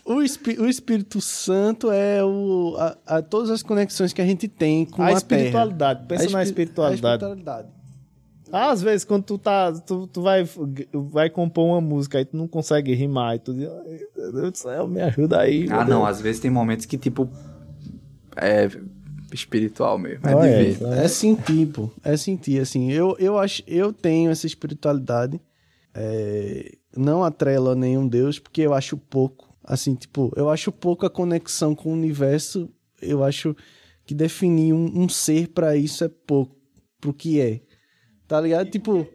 O, 0.04 0.20
Espí- 0.22 0.58
o 0.60 0.68
Espírito 0.68 1.20
Santo 1.20 1.90
é 1.90 2.22
o, 2.22 2.74
a, 2.78 2.96
a- 3.16 3.22
todas 3.22 3.50
as 3.50 3.62
conexões 3.62 4.12
que 4.12 4.20
a 4.20 4.26
gente 4.26 4.46
tem 4.48 4.84
com 4.84 5.00
a, 5.02 5.06
A 5.06 5.08
Terra. 5.08 5.18
espiritualidade. 5.18 6.06
Pensa 6.06 6.24
A 6.24 6.30
na 6.30 6.42
espi- 6.42 6.48
espiritualidade. 6.62 7.06
a 7.24 7.28
espiritualidade. 7.28 7.68
Às 8.52 8.82
vezes, 8.82 9.04
quando 9.04 9.24
tu 9.24 9.38
tá. 9.38 9.72
Tu, 9.72 10.06
tu 10.08 10.20
vai, 10.22 10.46
vai 10.92 11.28
compor 11.30 11.64
uma 11.64 11.80
música 11.80 12.18
aí 12.18 12.24
tu 12.24 12.36
não 12.36 12.46
consegue 12.46 12.94
rimar 12.94 13.34
e 13.36 13.38
tu 13.40 13.52
diz, 13.54 13.66
"Ai, 13.68 14.00
meu 14.16 14.32
Deus 14.32 14.52
do 14.52 14.58
céu, 14.58 14.86
me 14.86 15.00
ajuda 15.00 15.40
aí. 15.40 15.66
Ah, 15.70 15.78
não, 15.84 16.00
Deus." 16.04 16.08
às 16.10 16.20
vezes 16.20 16.40
tem 16.40 16.50
momentos 16.50 16.86
que, 16.86 16.96
tipo, 16.98 17.28
é 18.36 18.68
espiritual 19.32 19.98
mesmo. 19.98 20.28
É 20.28 20.32
Ah, 20.32 20.40
de 20.40 20.46
é. 20.48 20.62
ver. 20.72 20.82
É 21.04 21.08
sentir, 21.08 21.66
pô. 21.68 21.90
É 22.04 22.16
sentir, 22.16 22.60
assim. 22.60 22.92
Eu, 22.92 23.16
eu 23.18 23.38
acho, 23.38 23.62
eu 23.66 23.92
tenho 23.92 24.30
essa 24.30 24.46
espiritualidade. 24.46 25.40
é, 25.94 26.72
não 26.96 27.24
atrelo 27.24 27.70
a 27.70 27.74
nenhum 27.74 28.06
Deus, 28.06 28.38
porque 28.38 28.60
eu 28.62 28.74
acho 28.74 28.96
pouco. 28.96 29.52
Assim, 29.64 29.94
tipo, 29.94 30.32
eu 30.36 30.50
acho 30.50 30.70
pouco 30.70 31.06
a 31.06 31.10
conexão 31.10 31.74
com 31.74 31.90
o 31.90 31.92
universo. 31.92 32.68
Eu 33.00 33.24
acho 33.24 33.56
que 34.04 34.14
definir 34.14 34.72
um, 34.72 35.02
um 35.02 35.08
ser 35.08 35.48
pra 35.48 35.76
isso 35.76 36.04
é 36.04 36.08
pouco. 36.08 36.54
Pro 37.00 37.12
que 37.12 37.40
é. 37.40 37.60
Tá 38.28 38.40
ligado? 38.40 38.70
Tipo, 38.70 39.06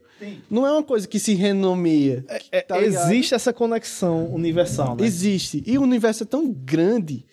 não 0.50 0.66
é 0.66 0.72
uma 0.72 0.84
coisa 0.84 1.08
que 1.08 1.20
se 1.20 1.34
renomeia. 1.34 2.26
É, 2.52 2.62
tá 2.62 2.78
ligado? 2.78 3.06
existe 3.06 3.34
essa 3.34 3.54
conexão 3.54 4.34
universal, 4.34 4.95
né? 4.95 5.06
Existe. 5.06 5.64
E 5.66 5.78
o 5.78 5.82
universo 5.82 6.24
é 6.24 6.26
tão 6.26 6.52
grande 6.52 7.26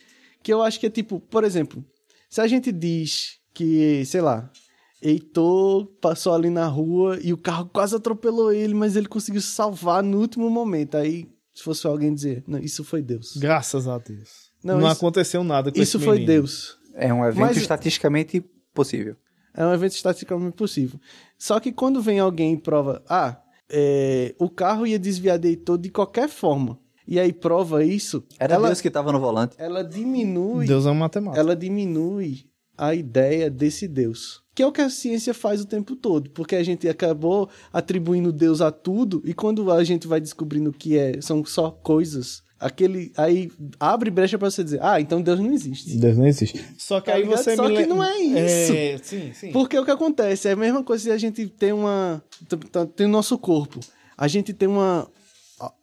que 0.43 0.53
eu 0.53 0.63
acho 0.63 0.79
que 0.79 0.87
é 0.87 0.91
tipo, 0.91 1.19
por 1.19 1.45
exemplo, 1.45 1.85
se 2.29 2.41
a 2.41 2.47
gente 2.47 2.71
diz 2.71 3.39
que, 3.53 4.05
sei 4.05 4.21
lá, 4.21 4.51
Heitor 5.03 5.87
passou 6.01 6.35
ali 6.35 6.51
na 6.51 6.67
rua 6.67 7.19
e 7.23 7.33
o 7.33 7.39
carro 7.39 7.69
quase 7.73 7.95
atropelou 7.95 8.53
ele, 8.53 8.75
mas 8.75 8.97
ele 8.97 9.09
conseguiu 9.09 9.41
se 9.41 9.49
salvar 9.49 10.03
no 10.03 10.21
último 10.21 10.49
momento. 10.49 10.97
Aí, 10.97 11.29
se 11.57 11.63
fosse 11.65 11.87
alguém 11.87 12.15
dizer, 12.15 12.45
não, 12.47 12.59
isso 12.59 12.85
foi 12.85 13.03
Deus. 13.03 13.37
Graças 13.37 13.89
a 13.89 13.99
Deus. 13.99 14.51
Não, 14.63 14.79
Não, 14.79 14.87
isso- 14.89 14.97
aconteceu 14.97 15.43
nada 15.43 15.73
com 15.73 15.81
Isso 15.81 15.99
foi. 15.99 16.25
Deus. 16.25 16.77
É 16.95 17.13
um 17.13 17.25
evento 17.25 17.41
Mas- 17.41 17.57
estatisticamente 17.57 18.45
possível. 18.75 19.17
É 19.55 19.65
um 19.65 19.73
evento 19.73 19.93
estatisticamente 19.93 20.55
possível. 20.57 21.01
Só 21.39 21.59
que 21.59 21.73
quando 21.73 22.03
vem 22.03 22.19
alguém 22.19 22.53
e 22.55 22.57
prova, 22.59 23.03
ah, 23.09 23.41
é, 23.71 24.35
o 24.39 24.51
carro 24.51 24.87
ia 24.87 24.99
desviar 24.99 25.39
de 25.39 25.49
Heitor 25.49 25.79
de 25.79 25.89
qualquer 25.91 26.29
forma. 26.29 26.79
E 27.09 27.19
aí 27.21 27.33
prova 27.33 27.85
isso, 27.85 28.23
Era 28.39 28.55
ela, 28.57 28.67
Deus 28.69 28.81
que 28.81 28.91
tava 28.91 29.13
no 29.13 29.21
volante. 29.21 29.55
ela 29.59 29.83
diminui 29.85 30.67
Deus 30.67 30.85
é 30.87 30.89
uma 30.91 31.01
matemática. 31.07 31.41
ela 31.41 31.55
diminui 31.57 32.47
a 32.77 32.95
ideia 32.95 33.49
desse 33.49 33.87
Deus. 33.89 34.43
Que 34.57 34.63
é 34.63 34.67
o 34.67 34.73
que 34.73 34.81
a 34.81 34.89
ciência 34.89 35.35
faz 35.35 35.61
o 35.61 35.67
tempo 35.67 35.95
todo, 35.95 36.31
porque 36.31 36.57
a 36.57 36.63
gente 36.63 36.89
acabou 36.89 37.47
atribuindo 37.71 38.33
Deus 38.33 38.63
a 38.63 38.71
tudo 38.73 39.21
e 39.23 39.35
quando 39.35 39.71
a 39.71 39.85
gente 39.85 40.09
vai 40.09 40.19
descobrindo 40.19 40.73
que 40.73 40.97
é, 40.97 41.21
são 41.21 41.45
só 41.45 41.71
coisas, 41.71 42.43
aquele 42.59 43.13
aí 43.19 43.51
abre 43.79 44.11
brecha 44.11 44.39
pra 44.39 44.51
você 44.51 44.65
dizer: 44.65 44.81
"Ah, 44.83 44.99
então 44.99 45.21
Deus 45.21 45.39
não 45.39 45.53
existe". 45.53 45.99
Deus 45.99 46.17
não 46.17 46.27
existe. 46.27 46.59
Só 46.79 47.03
que 47.03 47.11
Tá 47.11 47.17
aí 47.17 47.23
ligado? 47.25 47.37
você 47.37 47.55
Só 47.55 47.69
me 47.69 47.77
que 47.77 47.85
não 47.85 48.03
é 48.03 48.19
isso. 48.19 48.73
É, 48.73 48.99
sim, 49.03 49.33
sim. 49.35 49.53
Porque 49.53 49.79
o 49.79 49.85
que 49.85 49.91
acontece 49.91 50.49
é 50.49 50.53
a 50.53 50.57
mesma 50.57 50.83
coisa 50.83 51.05
se 51.05 51.11
a 51.11 51.19
gente 51.19 51.47
tem 51.49 51.75
uma 51.75 52.25
tem 52.97 53.07
o 53.07 53.11
nosso 53.11 53.37
corpo. 53.37 53.79
A 54.17 54.27
gente 54.27 54.55
tem 54.55 54.67
uma 54.67 55.07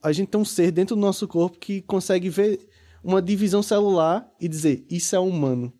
a 0.01 0.11
gente 0.11 0.29
tem 0.29 0.41
um 0.41 0.45
ser 0.45 0.71
dentro 0.71 0.95
do 0.95 1.01
nosso 1.01 1.27
corpo 1.27 1.59
que 1.59 1.83
consegue 1.83 2.27
ver 2.27 2.59
uma 3.03 3.21
divisão 3.21 3.61
celular 3.61 4.27
e 4.41 4.47
dizer 4.47 4.83
isso 4.89 5.15
é 5.15 5.19
humano. 5.19 5.71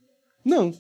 Não. 0.46 0.72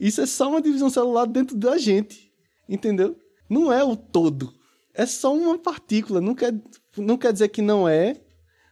Isso 0.00 0.20
é 0.20 0.26
só 0.26 0.48
uma 0.48 0.62
divisão 0.62 0.90
celular 0.90 1.26
dentro 1.26 1.56
da 1.56 1.78
gente. 1.78 2.30
Entendeu? 2.68 3.16
Não 3.48 3.72
é 3.72 3.82
o 3.82 3.96
todo. 3.96 4.52
É 4.94 5.06
só 5.06 5.34
uma 5.34 5.58
partícula. 5.58 6.20
Não 6.20 6.34
quer, 6.34 6.54
não 6.96 7.16
quer 7.16 7.32
dizer 7.32 7.48
que 7.48 7.62
não 7.62 7.88
é, 7.88 8.16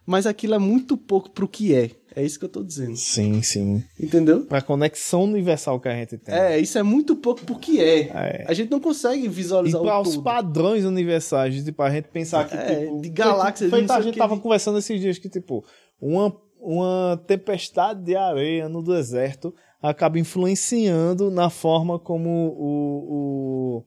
mas 0.05 0.27
aquilo 0.27 0.55
é 0.55 0.59
muito 0.59 0.97
pouco 0.97 1.31
pro 1.31 1.49
que 1.49 1.75
é. 1.75 1.91
É 2.15 2.25
isso 2.25 2.39
que 2.39 2.47
eu 2.47 2.49
tô 2.49 2.63
dizendo. 2.63 2.97
Sim, 2.97 3.43
sim. 3.43 3.85
Entendeu? 4.01 4.41
Pra 4.47 4.63
conexão 4.63 5.25
universal 5.25 5.79
que 5.79 5.87
a 5.87 5.95
gente 5.95 6.17
tem. 6.17 6.35
É, 6.35 6.59
isso 6.59 6.79
é 6.79 6.83
muito 6.83 7.15
pouco 7.15 7.45
pro 7.45 7.59
que 7.59 7.79
é. 7.79 8.09
É. 8.09 8.45
A 8.49 8.55
gente 8.55 8.71
não 8.71 8.81
consegue 8.81 9.27
E 9.27 9.29
visualizar 9.29 9.83
para 9.83 9.99
o 9.99 10.03
os 10.03 10.17
padrões 10.17 10.87
universais, 10.87 11.63
tipo, 11.63 11.83
a 11.83 11.91
gente 11.91 12.09
pensar 12.09 12.49
que, 12.49 12.55
É, 12.55 12.87
tipo, 12.87 13.03
de 13.03 13.11
galáxias, 13.11 13.71
Feito, 13.71 13.93
a 13.93 14.01
gente 14.01 14.15
que 14.15 14.19
tava 14.19 14.39
conversando 14.39 14.79
esses 14.79 14.99
dias 14.99 15.19
que, 15.19 15.29
tipo, 15.29 15.63
uma, 16.01 16.35
uma 16.59 17.23
tempestade 17.27 18.03
de 18.03 18.17
areia 18.17 18.67
no 18.67 18.83
deserto 18.83 19.55
acaba 19.83 20.19
influenciando 20.19 21.31
na 21.31 21.51
forma 21.51 21.99
como 21.99 22.31
o, 22.31 23.07
o 23.09 23.85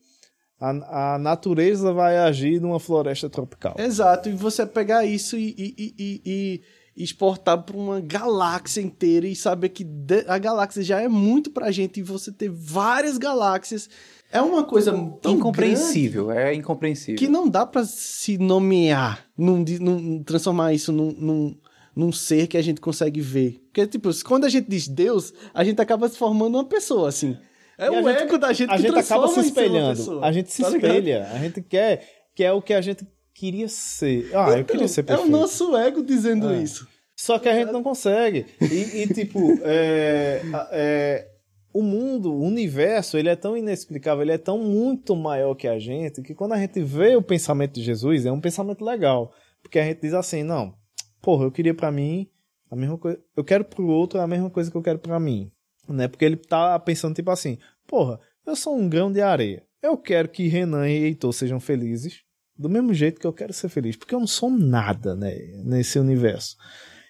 a, 0.60 1.14
a, 1.14 1.18
natureza 1.18 1.92
vai 1.92 2.18
agir 2.18 2.60
numa 2.60 2.78
floresta 2.78 3.28
tropical. 3.30 3.74
Exato, 3.78 4.28
e 4.28 4.32
você 4.32 4.66
pegar 4.66 5.04
isso 5.04 5.36
e, 5.36 5.54
e, 5.56 5.94
e, 5.98 6.22
e 6.26 6.62
exportar 7.02 7.62
para 7.62 7.76
uma 7.76 8.00
galáxia 8.00 8.80
inteira 8.80 9.26
e 9.26 9.34
saber 9.34 9.70
que 9.70 9.86
a 10.26 10.38
galáxia 10.38 10.82
já 10.82 11.00
é 11.00 11.08
muito 11.08 11.50
pra 11.50 11.70
gente 11.70 12.00
e 12.00 12.02
você 12.02 12.30
ter 12.30 12.50
várias 12.50 13.16
galáxias 13.16 13.88
é 14.32 14.40
uma 14.40 14.62
coisa 14.62 14.92
tão 15.20 15.34
incompreensível, 15.34 16.26
grande, 16.26 16.40
é 16.40 16.54
incompreensível. 16.54 17.18
Que 17.18 17.26
não 17.26 17.48
dá 17.48 17.66
para 17.66 17.84
se 17.84 18.38
nomear, 18.38 19.26
num, 19.36 19.64
num, 19.80 20.22
transformar 20.22 20.72
isso 20.72 20.92
num, 20.92 21.12
num, 21.12 21.58
num, 21.94 22.12
ser 22.12 22.46
que 22.46 22.56
a 22.56 22.62
gente 22.62 22.80
consegue 22.80 23.20
ver. 23.20 23.60
Porque, 23.66 23.86
tipo, 23.86 24.10
quando 24.24 24.44
a 24.44 24.48
gente 24.48 24.68
diz 24.68 24.88
Deus, 24.88 25.32
a 25.52 25.64
gente 25.64 25.80
acaba 25.80 26.08
se 26.08 26.16
formando 26.16 26.56
uma 26.56 26.64
pessoa, 26.64 27.08
assim. 27.08 27.36
É 27.78 27.86
e 27.86 27.90
o 27.90 28.02
gente, 28.02 28.22
ego 28.22 28.38
da 28.38 28.52
gente 28.52 28.70
a 28.70 28.76
que 28.76 28.82
gente 28.82 28.98
acaba 28.98 29.28
se 29.28 29.40
espelhando. 29.40 30.22
A 30.22 30.32
gente 30.32 30.52
se 30.52 30.62
tá 30.62 30.70
espelha. 30.70 31.28
A 31.32 31.38
gente 31.38 31.62
quer, 31.62 32.06
quer 32.34 32.52
o 32.52 32.60
que 32.60 32.74
a 32.74 32.80
gente 32.80 33.06
queria 33.34 33.68
ser. 33.68 34.26
Ah, 34.34 34.48
então, 34.48 34.58
eu 34.58 34.64
queria 34.64 34.88
ser 34.88 35.02
perfeito. 35.02 35.26
É 35.26 35.28
o 35.28 35.30
nosso 35.30 35.74
ego 35.76 36.02
dizendo 36.02 36.50
é. 36.50 36.62
isso. 36.62 36.86
Só 37.16 37.38
que 37.38 37.48
a 37.48 37.54
gente 37.54 37.72
não 37.72 37.82
consegue. 37.82 38.46
E, 38.60 39.02
e 39.02 39.06
tipo, 39.08 39.58
é, 39.62 40.42
é, 40.72 41.28
o 41.72 41.82
mundo, 41.82 42.32
o 42.32 42.42
universo, 42.42 43.16
ele 43.16 43.28
é 43.28 43.36
tão 43.36 43.56
inexplicável, 43.56 44.22
ele 44.22 44.32
é 44.32 44.38
tão 44.38 44.58
muito 44.58 45.14
maior 45.14 45.54
que 45.54 45.68
a 45.68 45.78
gente, 45.78 46.22
que 46.22 46.34
quando 46.34 46.52
a 46.52 46.58
gente 46.58 46.82
vê 46.82 47.16
o 47.16 47.22
pensamento 47.22 47.74
de 47.74 47.82
Jesus, 47.82 48.26
é 48.26 48.32
um 48.32 48.40
pensamento 48.40 48.84
legal. 48.84 49.32
Porque 49.62 49.78
a 49.78 49.84
gente 49.84 50.00
diz 50.00 50.14
assim, 50.14 50.42
não, 50.42 50.74
porra, 51.20 51.44
eu 51.44 51.50
queria 51.50 51.74
para 51.74 51.90
mim 51.90 52.28
a 52.70 52.76
mesma 52.76 52.96
coisa, 52.96 53.20
eu 53.36 53.42
quero 53.42 53.64
pro 53.64 53.86
outro 53.86 54.20
a 54.20 54.26
mesma 54.26 54.48
coisa 54.48 54.70
que 54.70 54.76
eu 54.76 54.82
quero 54.82 54.98
para 54.98 55.18
mim. 55.18 55.50
Né? 55.88 56.06
Porque 56.06 56.24
ele 56.24 56.36
tá 56.36 56.78
pensando 56.78 57.14
tipo 57.14 57.30
assim, 57.30 57.58
porra, 57.86 58.20
eu 58.46 58.54
sou 58.54 58.76
um 58.76 58.88
grão 58.88 59.10
de 59.10 59.20
areia. 59.20 59.64
Eu 59.82 59.96
quero 59.96 60.28
que 60.28 60.46
Renan 60.46 60.88
e 60.88 61.04
Heitor 61.04 61.32
sejam 61.32 61.58
felizes, 61.58 62.22
do 62.56 62.68
mesmo 62.68 62.92
jeito 62.94 63.18
que 63.18 63.26
eu 63.26 63.32
quero 63.32 63.52
ser 63.52 63.68
feliz, 63.68 63.96
porque 63.96 64.14
eu 64.14 64.20
não 64.20 64.26
sou 64.26 64.50
nada 64.50 65.16
né, 65.16 65.34
nesse 65.64 65.98
universo. 65.98 66.56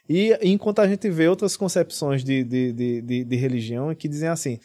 E 0.09 0.37
enquanto 0.43 0.79
a 0.81 0.89
gente 0.89 1.11
vê 1.11 1.29
outras 1.29 1.57
concepções 1.57 2.25
de, 2.25 2.43
de, 2.43 2.73
de, 2.73 3.03
de, 3.03 3.25
de 3.25 3.37
religião 3.37 3.95
que 3.95 4.09
dizem 4.09 4.29
assim, 4.29 4.59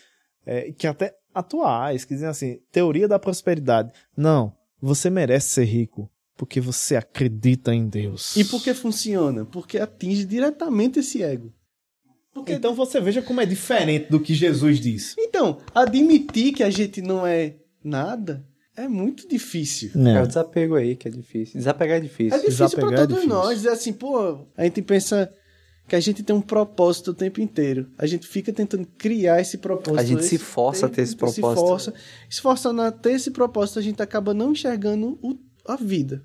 é, 0.46 0.72
que 0.72 0.88
até 0.88 1.16
atuais, 1.34 2.06
que 2.06 2.14
dizem 2.14 2.30
assim, 2.30 2.60
teoria 2.72 3.08
da 3.08 3.20
prosperidade. 3.20 3.92
Não, 4.16 4.56
você 4.82 5.10
merece 5.10 5.50
ser 5.50 5.66
rico 5.66 6.10
porque 6.36 6.60
você 6.60 6.96
acredita 6.96 7.74
em 7.74 7.88
Deus. 7.88 8.36
E 8.36 8.44
por 8.44 8.64
que 8.64 8.74
funciona? 8.74 9.46
Porque 9.46 9.78
atinge 9.78 10.26
diretamente 10.26 11.00
esse 11.00 11.24
ego. 11.24 11.54
Porque... 12.34 12.54
Então 12.54 12.76
você 12.76 13.00
veja 13.00 13.22
como 13.22 13.40
é 13.40 13.46
diferente 13.46 14.10
do 14.10 14.20
que 14.20 14.34
Jesus 14.34 14.80
diz. 14.80 15.16
Então, 15.18 15.60
admitir 15.74 16.54
que 16.54 16.64
a 16.64 16.70
gente 16.70 17.02
não 17.02 17.26
é 17.26 17.56
nada 17.84 18.46
é 18.76 18.88
muito 18.88 19.28
difícil. 19.28 19.92
É. 19.96 20.18
é 20.18 20.22
o 20.22 20.28
desapego 20.28 20.76
aí 20.76 20.96
que 20.96 21.08
é 21.08 21.12
difícil. 21.12 21.58
Desapegar 21.58 21.98
é 21.98 22.02
difícil. 22.02 22.38
É 22.38 22.42
difícil 22.42 22.66
Desapegar 22.66 22.90
pra 22.90 23.04
é 23.04 23.08
todos 23.08 23.24
é 23.24 23.28
nós. 23.28 23.56
Dizer 23.58 23.70
assim, 23.70 23.94
pô, 23.94 24.46
a 24.58 24.64
gente 24.66 24.82
pensa 24.82 25.32
que 25.88 25.96
a 25.96 26.00
gente 26.00 26.24
tem 26.24 26.36
um 26.36 26.42
propósito 26.42 27.12
o 27.12 27.14
tempo 27.14 27.40
inteiro. 27.40 27.90
A 27.98 28.06
gente 28.06 28.28
fica 28.28 28.52
tentando 28.52 28.86
criar 28.98 29.40
esse 29.40 29.58
propósito. 29.58 30.00
A 30.00 30.04
gente 30.04 30.20
esse, 30.20 30.30
se 30.30 30.38
força 30.38 30.88
a 30.88 30.90
ter 30.90 31.04
esse 31.04 31.16
propósito. 31.16 31.48
Se 31.48 31.56
força. 31.56 31.94
Se 32.30 32.42
forçando 32.42 32.82
a 32.82 32.92
ter 32.92 33.14
esse 33.14 33.32
propósito, 33.32 33.80
a 33.80 33.82
gente 33.82 34.02
acaba 34.02 34.34
não 34.34 34.52
enxergando 34.52 35.18
o, 35.22 35.38
a 35.68 35.76
vida. 35.76 36.24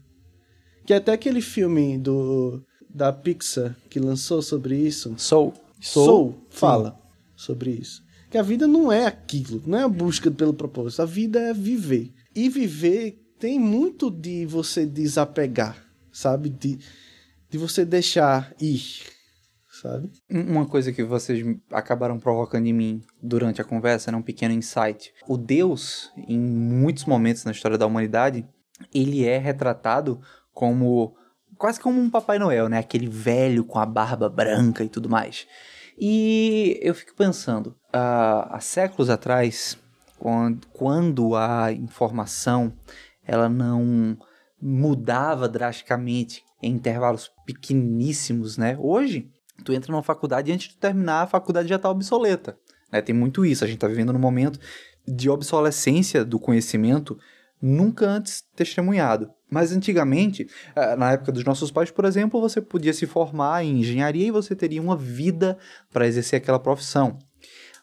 Que 0.84 0.94
até 0.94 1.12
aquele 1.12 1.40
filme 1.40 1.98
do 1.98 2.62
da 2.92 3.12
Pixar 3.12 3.76
que 3.88 4.00
lançou 4.00 4.42
sobre 4.42 4.76
isso. 4.76 5.14
Soul. 5.16 5.54
Soul, 5.80 6.06
Soul 6.06 6.46
fala 6.50 7.00
sobre 7.36 7.70
isso. 7.70 8.02
Que 8.30 8.38
a 8.38 8.42
vida 8.42 8.66
não 8.66 8.92
é 8.92 9.06
aquilo, 9.06 9.62
não 9.66 9.78
é 9.78 9.82
a 9.82 9.88
busca 9.88 10.30
pelo 10.30 10.54
propósito. 10.54 11.02
A 11.02 11.06
vida 11.06 11.40
é 11.40 11.54
viver. 11.54 12.12
E 12.34 12.48
viver 12.48 13.20
tem 13.38 13.58
muito 13.58 14.10
de 14.10 14.44
você 14.46 14.84
desapegar, 14.84 15.76
sabe? 16.12 16.48
De, 16.50 16.78
de 17.48 17.58
você 17.58 17.84
deixar 17.84 18.54
ir, 18.60 18.82
sabe? 19.80 20.10
Uma 20.30 20.66
coisa 20.66 20.92
que 20.92 21.02
vocês 21.02 21.44
acabaram 21.72 22.20
provocando 22.20 22.66
em 22.66 22.72
mim 22.72 23.02
durante 23.20 23.60
a 23.60 23.64
conversa 23.64 24.10
era 24.10 24.16
um 24.16 24.22
pequeno 24.22 24.54
insight. 24.54 25.12
O 25.26 25.36
Deus, 25.36 26.12
em 26.16 26.38
muitos 26.38 27.06
momentos 27.06 27.44
na 27.44 27.50
história 27.50 27.78
da 27.78 27.86
humanidade, 27.86 28.46
ele 28.92 29.26
é 29.26 29.38
retratado 29.38 30.20
como 30.52 31.14
quase 31.56 31.78
como 31.78 32.00
um 32.00 32.08
Papai 32.08 32.38
Noel, 32.38 32.68
né? 32.68 32.78
Aquele 32.78 33.06
velho 33.06 33.64
com 33.64 33.78
a 33.78 33.86
barba 33.86 34.28
branca 34.28 34.82
e 34.82 34.88
tudo 34.88 35.08
mais. 35.08 35.46
E 35.98 36.78
eu 36.82 36.94
fico 36.94 37.14
pensando, 37.14 37.76
uh, 37.94 38.48
há 38.48 38.58
séculos 38.60 39.10
atrás, 39.10 39.76
quando, 40.18 40.66
quando 40.68 41.36
a 41.36 41.70
informação 41.70 42.72
ela 43.26 43.48
não 43.48 44.16
mudava 44.60 45.48
drasticamente 45.48 46.42
em 46.62 46.72
intervalos 46.72 47.30
pequeníssimos, 47.44 48.56
né? 48.56 48.76
Hoje, 48.78 49.30
tu 49.64 49.72
entra 49.72 49.92
numa 49.92 50.02
faculdade 50.02 50.50
e 50.50 50.54
antes 50.54 50.68
de 50.68 50.76
terminar, 50.76 51.22
a 51.22 51.26
faculdade 51.26 51.68
já 51.68 51.76
está 51.76 51.90
obsoleta. 51.90 52.58
Né? 52.90 53.00
Tem 53.02 53.14
muito 53.14 53.44
isso. 53.44 53.64
A 53.64 53.66
gente 53.66 53.76
está 53.76 53.88
vivendo 53.88 54.12
num 54.12 54.18
momento 54.18 54.58
de 55.06 55.28
obsolescência 55.28 56.24
do 56.24 56.38
conhecimento 56.38 57.18
nunca 57.60 58.06
antes 58.06 58.42
testemunhado. 58.54 59.30
Mas 59.50 59.72
antigamente, 59.72 60.48
eh, 60.76 60.96
na 60.96 61.12
época 61.12 61.32
dos 61.32 61.44
nossos 61.44 61.70
pais, 61.70 61.90
por 61.90 62.04
exemplo, 62.04 62.40
você 62.40 62.60
podia 62.60 62.92
se 62.92 63.06
formar 63.06 63.64
em 63.64 63.80
engenharia 63.80 64.28
e 64.28 64.30
você 64.30 64.54
teria 64.54 64.80
uma 64.80 64.96
vida 64.96 65.58
para 65.92 66.06
exercer 66.06 66.38
aquela 66.38 66.58
profissão. 66.58 67.18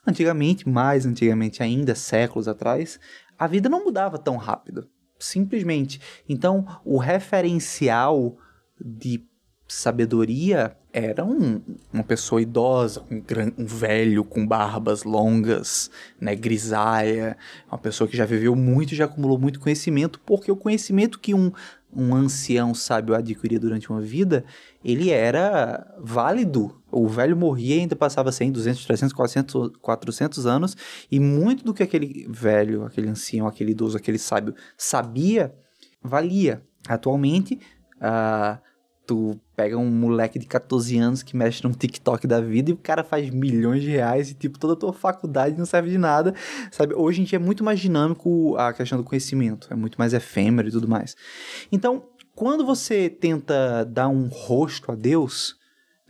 Antigamente, 0.06 0.68
mais 0.68 1.04
antigamente 1.04 1.62
ainda, 1.62 1.94
séculos 1.94 2.48
atrás, 2.48 2.98
a 3.38 3.46
vida 3.46 3.68
não 3.68 3.84
mudava 3.84 4.18
tão 4.18 4.36
rápido. 4.36 4.88
Simplesmente. 5.18 6.00
Então, 6.28 6.64
o 6.84 6.96
referencial 6.96 8.36
de 8.80 9.26
sabedoria 9.68 10.74
era 10.90 11.22
um, 11.24 11.60
uma 11.92 12.02
pessoa 12.02 12.40
idosa, 12.40 13.04
um, 13.10 13.22
um, 13.62 13.66
velho 13.66 14.24
com 14.24 14.46
barbas 14.46 15.04
longas, 15.04 15.90
né, 16.18 16.34
grisalha, 16.34 17.36
uma 17.70 17.76
pessoa 17.78 18.08
que 18.08 18.16
já 18.16 18.24
viveu 18.24 18.56
muito 18.56 18.94
e 18.94 18.96
já 18.96 19.04
acumulou 19.04 19.38
muito 19.38 19.60
conhecimento, 19.60 20.18
porque 20.24 20.50
o 20.50 20.56
conhecimento 20.56 21.20
que 21.20 21.34
um, 21.34 21.52
um 21.94 22.14
ancião 22.14 22.74
sábio 22.74 23.14
adquiria 23.14 23.60
durante 23.60 23.90
uma 23.90 24.00
vida, 24.00 24.44
ele 24.82 25.10
era 25.10 25.86
válido. 26.00 26.80
O 26.90 27.06
velho 27.06 27.36
morria 27.36 27.76
e 27.76 27.80
ainda 27.80 27.94
passava 27.94 28.32
100, 28.32 28.52
200, 28.52 28.86
300, 28.86 29.12
400, 29.12 29.72
400 29.80 30.46
anos, 30.46 30.76
e 31.10 31.20
muito 31.20 31.62
do 31.62 31.74
que 31.74 31.82
aquele 31.82 32.26
velho, 32.30 32.84
aquele 32.84 33.08
ancião, 33.08 33.46
aquele 33.46 33.72
idoso, 33.72 33.96
aquele 33.96 34.18
sábio 34.18 34.54
sabia, 34.76 35.54
valia. 36.02 36.62
Atualmente, 36.88 37.60
uh, 37.96 38.58
tu 39.08 39.40
pega 39.56 39.78
um 39.78 39.90
moleque 39.90 40.38
de 40.38 40.44
14 40.44 40.98
anos 40.98 41.22
que 41.22 41.34
mexe 41.34 41.64
num 41.64 41.72
TikTok 41.72 42.26
da 42.26 42.42
vida 42.42 42.70
e 42.70 42.74
o 42.74 42.76
cara 42.76 43.02
faz 43.02 43.30
milhões 43.30 43.80
de 43.80 43.88
reais 43.88 44.30
e, 44.30 44.34
tipo, 44.34 44.58
toda 44.58 44.74
a 44.74 44.76
tua 44.76 44.92
faculdade 44.92 45.56
não 45.56 45.64
serve 45.64 45.88
de 45.88 45.96
nada, 45.96 46.34
sabe? 46.70 46.94
Hoje 46.94 47.22
em 47.22 47.24
dia 47.24 47.36
é 47.36 47.40
muito 47.40 47.64
mais 47.64 47.80
dinâmico 47.80 48.54
a 48.58 48.70
questão 48.70 48.98
do 48.98 49.04
conhecimento, 49.04 49.66
é 49.70 49.74
muito 49.74 49.96
mais 49.96 50.12
efêmero 50.12 50.68
e 50.68 50.70
tudo 50.70 50.86
mais. 50.86 51.16
Então, 51.72 52.04
quando 52.34 52.66
você 52.66 53.08
tenta 53.08 53.82
dar 53.82 54.08
um 54.08 54.28
rosto 54.28 54.92
a 54.92 54.94
Deus, 54.94 55.56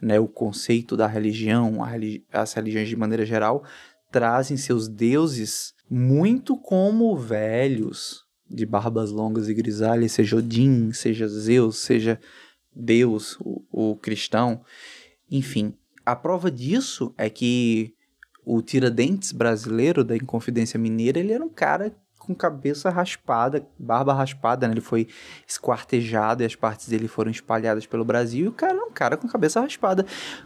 né, 0.02 0.18
o 0.18 0.26
conceito 0.26 0.96
da 0.96 1.06
religião, 1.06 1.80
religi 1.80 2.26
as 2.32 2.52
religiões 2.52 2.88
de 2.88 2.96
maneira 2.96 3.24
geral, 3.24 3.62
trazem 4.10 4.56
seus 4.56 4.88
deuses 4.88 5.72
muito 5.88 6.56
como 6.56 7.16
velhos, 7.16 8.24
de 8.50 8.66
barbas 8.66 9.12
longas 9.12 9.48
e 9.48 9.54
grisalhas, 9.54 10.10
seja 10.10 10.36
Odin, 10.36 10.92
seja 10.92 11.28
Zeus, 11.28 11.78
seja 11.78 12.18
Deus, 12.78 13.36
o, 13.40 13.64
o 13.70 13.96
cristão. 13.96 14.62
Enfim, 15.30 15.74
a 16.06 16.14
prova 16.14 16.50
disso 16.50 17.12
é 17.18 17.28
que 17.28 17.94
o 18.44 18.62
Tiradentes 18.62 19.32
brasileiro 19.32 20.04
da 20.04 20.16
Inconfidência 20.16 20.78
Mineira, 20.78 21.18
ele 21.18 21.32
era 21.32 21.44
um 21.44 21.50
cara 21.50 21.94
com 22.28 22.34
cabeça 22.34 22.90
raspada, 22.90 23.66
barba 23.78 24.12
raspada, 24.12 24.68
né? 24.68 24.74
Ele 24.74 24.82
foi 24.82 25.08
esquartejado 25.46 26.42
e 26.42 26.46
as 26.46 26.54
partes 26.54 26.86
dele 26.86 27.08
foram 27.08 27.30
espalhadas 27.30 27.86
pelo 27.86 28.04
Brasil. 28.04 28.44
E 28.44 28.48
o 28.48 28.52
cara 28.52 28.76
é 28.76 28.82
um 28.82 28.90
cara 28.90 29.16
com 29.16 29.26
cabeça 29.26 29.60
raspada. 29.60 30.04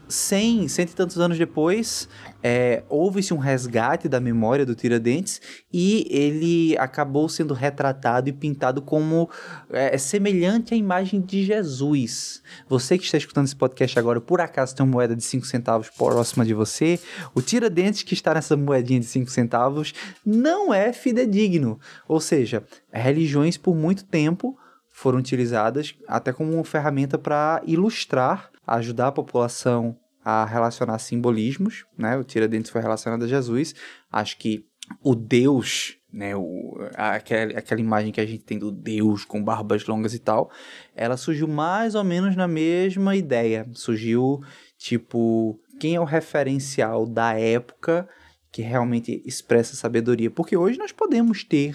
Cem, 0.08 0.68
cento 0.68 0.90
e 0.90 0.94
tantos 0.94 1.18
anos 1.18 1.36
depois, 1.36 2.08
é, 2.40 2.84
houve-se 2.88 3.34
um 3.34 3.38
resgate 3.38 4.08
da 4.08 4.20
memória 4.20 4.64
do 4.64 4.76
Tiradentes 4.76 5.40
e 5.72 6.06
ele 6.08 6.78
acabou 6.78 7.28
sendo 7.28 7.52
retratado 7.52 8.28
e 8.28 8.32
pintado 8.32 8.80
como 8.80 9.28
é, 9.70 9.98
semelhante 9.98 10.74
à 10.74 10.76
imagem 10.76 11.20
de 11.20 11.44
Jesus. 11.44 12.42
Você 12.68 12.96
que 12.96 13.04
está 13.04 13.18
escutando 13.18 13.46
esse 13.46 13.56
podcast 13.56 13.98
agora, 13.98 14.20
por 14.20 14.40
acaso 14.40 14.76
tem 14.76 14.86
uma 14.86 14.92
moeda 14.92 15.16
de 15.16 15.24
5 15.24 15.44
centavos 15.46 15.90
próxima 15.90 16.44
de 16.44 16.54
você, 16.54 17.00
o 17.34 17.42
Tiradentes 17.42 18.04
que 18.04 18.14
está 18.14 18.34
nessa 18.34 18.56
moedinha 18.56 19.00
de 19.00 19.06
5 19.06 19.28
centavos 19.30 19.92
não 20.24 20.72
é 20.72 20.92
fidedigno. 20.92 21.71
Ou 22.08 22.20
seja, 22.20 22.64
religiões 22.92 23.56
por 23.56 23.74
muito 23.74 24.04
tempo 24.04 24.58
foram 24.90 25.18
utilizadas 25.18 25.94
até 26.06 26.32
como 26.32 26.52
uma 26.52 26.64
ferramenta 26.64 27.18
para 27.18 27.62
ilustrar, 27.66 28.50
ajudar 28.66 29.08
a 29.08 29.12
população 29.12 29.96
a 30.24 30.44
relacionar 30.44 30.98
simbolismos, 30.98 31.84
né? 31.98 32.16
O 32.16 32.22
Tiradentes 32.22 32.70
foi 32.70 32.80
relacionado 32.80 33.24
a 33.24 33.28
Jesus. 33.28 33.74
Acho 34.10 34.38
que 34.38 34.64
o 35.02 35.14
Deus, 35.14 35.96
né? 36.12 36.36
O, 36.36 36.76
aquela, 36.94 37.58
aquela 37.58 37.80
imagem 37.80 38.12
que 38.12 38.20
a 38.20 38.26
gente 38.26 38.44
tem 38.44 38.58
do 38.58 38.70
Deus 38.70 39.24
com 39.24 39.42
barbas 39.42 39.84
longas 39.86 40.14
e 40.14 40.18
tal, 40.18 40.50
ela 40.94 41.16
surgiu 41.16 41.48
mais 41.48 41.94
ou 41.94 42.04
menos 42.04 42.36
na 42.36 42.46
mesma 42.46 43.16
ideia. 43.16 43.68
Surgiu 43.72 44.40
tipo 44.78 45.58
quem 45.80 45.96
é 45.96 46.00
o 46.00 46.04
referencial 46.04 47.06
da 47.06 47.32
época 47.32 48.08
que 48.52 48.60
realmente 48.60 49.22
expressa 49.24 49.74
sabedoria. 49.74 50.30
Porque 50.30 50.54
hoje 50.54 50.78
nós 50.78 50.92
podemos 50.92 51.42
ter 51.42 51.74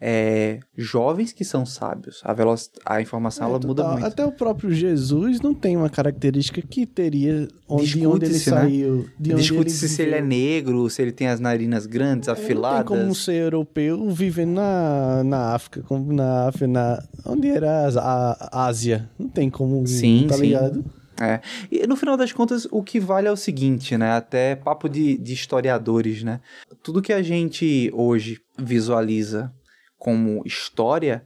é, 0.00 0.58
jovens 0.74 1.32
que 1.32 1.44
são 1.44 1.66
sábios. 1.66 2.22
A, 2.24 2.94
a 2.94 3.02
informação 3.02 3.46
é, 3.46 3.50
ela 3.50 3.60
muda 3.62 3.86
muito. 3.88 4.06
Até 4.06 4.24
o 4.24 4.32
próprio 4.32 4.72
Jesus 4.72 5.42
não 5.42 5.52
tem 5.52 5.76
uma 5.76 5.90
característica 5.90 6.62
que 6.62 6.86
teria 6.86 7.46
onde, 7.68 7.98
de 7.98 8.06
onde 8.06 8.24
ele 8.24 8.32
né? 8.32 8.38
saiu. 8.38 9.06
Discute-se 9.20 9.86
se 9.86 10.00
ele 10.00 10.14
é 10.14 10.22
negro, 10.22 10.88
se 10.88 11.02
ele 11.02 11.12
tem 11.12 11.28
as 11.28 11.40
narinas 11.40 11.84
grandes, 11.84 12.30
afiladas. 12.30 12.90
Não 12.90 12.96
tem 12.96 13.04
como 13.04 13.14
ser 13.14 13.42
europeu 13.42 14.10
vivendo 14.10 14.54
na, 14.54 15.22
na 15.24 15.54
África, 15.54 15.82
como 15.82 16.10
na 16.10 16.48
África, 16.48 16.68
na, 16.68 17.02
onde 17.26 17.48
era 17.48 17.86
a, 17.86 18.48
a 18.50 18.66
Ásia. 18.66 19.10
Não 19.18 19.28
tem 19.28 19.50
como, 19.50 19.86
sim, 19.86 20.24
tá 20.26 20.36
sim. 20.36 20.42
ligado? 20.42 20.82
É. 21.20 21.40
E 21.70 21.86
no 21.86 21.96
final 21.96 22.16
das 22.16 22.32
contas, 22.32 22.66
o 22.70 22.82
que 22.82 22.98
vale 22.98 23.28
é 23.28 23.30
o 23.30 23.36
seguinte, 23.36 23.96
né? 23.96 24.12
Até 24.12 24.56
papo 24.56 24.88
de, 24.88 25.16
de 25.16 25.32
historiadores, 25.32 26.22
né? 26.22 26.40
Tudo 26.82 27.02
que 27.02 27.12
a 27.12 27.22
gente 27.22 27.90
hoje 27.94 28.40
visualiza 28.58 29.54
como 29.96 30.42
história 30.44 31.24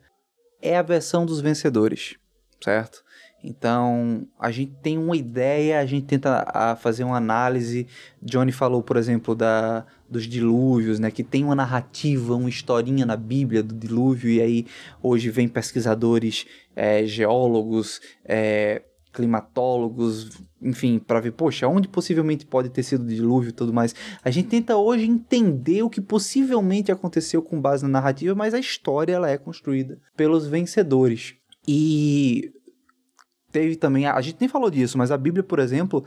é 0.60 0.76
a 0.76 0.82
versão 0.82 1.24
dos 1.24 1.40
vencedores, 1.40 2.16
certo? 2.62 3.02
Então, 3.42 4.26
a 4.38 4.50
gente 4.50 4.72
tem 4.82 4.98
uma 4.98 5.16
ideia, 5.16 5.78
a 5.78 5.86
gente 5.86 6.06
tenta 6.06 6.44
a 6.52 6.74
fazer 6.74 7.04
uma 7.04 7.16
análise. 7.16 7.86
Johnny 8.20 8.50
falou, 8.50 8.82
por 8.82 8.96
exemplo, 8.96 9.34
da, 9.34 9.86
dos 10.10 10.24
dilúvios, 10.24 10.98
né? 10.98 11.10
Que 11.10 11.22
tem 11.22 11.44
uma 11.44 11.54
narrativa, 11.54 12.34
uma 12.34 12.48
historinha 12.48 13.06
na 13.06 13.16
Bíblia 13.16 13.62
do 13.62 13.74
dilúvio, 13.74 14.30
e 14.30 14.40
aí 14.40 14.66
hoje 15.00 15.30
vem 15.30 15.46
pesquisadores, 15.46 16.46
é, 16.74 17.06
geólogos, 17.06 18.00
é, 18.24 18.82
climatólogos, 19.18 20.30
enfim, 20.62 21.00
para 21.00 21.18
ver, 21.18 21.32
poxa, 21.32 21.66
onde 21.66 21.88
possivelmente 21.88 22.46
pode 22.46 22.70
ter 22.70 22.84
sido 22.84 23.04
dilúvio 23.04 23.48
e 23.48 23.52
tudo 23.52 23.74
mais. 23.74 23.92
A 24.24 24.30
gente 24.30 24.48
tenta 24.48 24.76
hoje 24.76 25.04
entender 25.04 25.82
o 25.82 25.90
que 25.90 26.00
possivelmente 26.00 26.92
aconteceu 26.92 27.42
com 27.42 27.60
base 27.60 27.82
na 27.82 27.88
narrativa, 27.88 28.32
mas 28.36 28.54
a 28.54 28.60
história 28.60 29.12
ela 29.12 29.28
é 29.28 29.36
construída 29.36 29.98
pelos 30.16 30.46
vencedores. 30.46 31.34
E 31.66 32.52
teve 33.50 33.74
também, 33.74 34.06
a 34.06 34.20
gente 34.20 34.36
nem 34.38 34.48
falou 34.48 34.70
disso, 34.70 34.96
mas 34.96 35.10
a 35.10 35.18
Bíblia, 35.18 35.42
por 35.42 35.58
exemplo, 35.58 36.04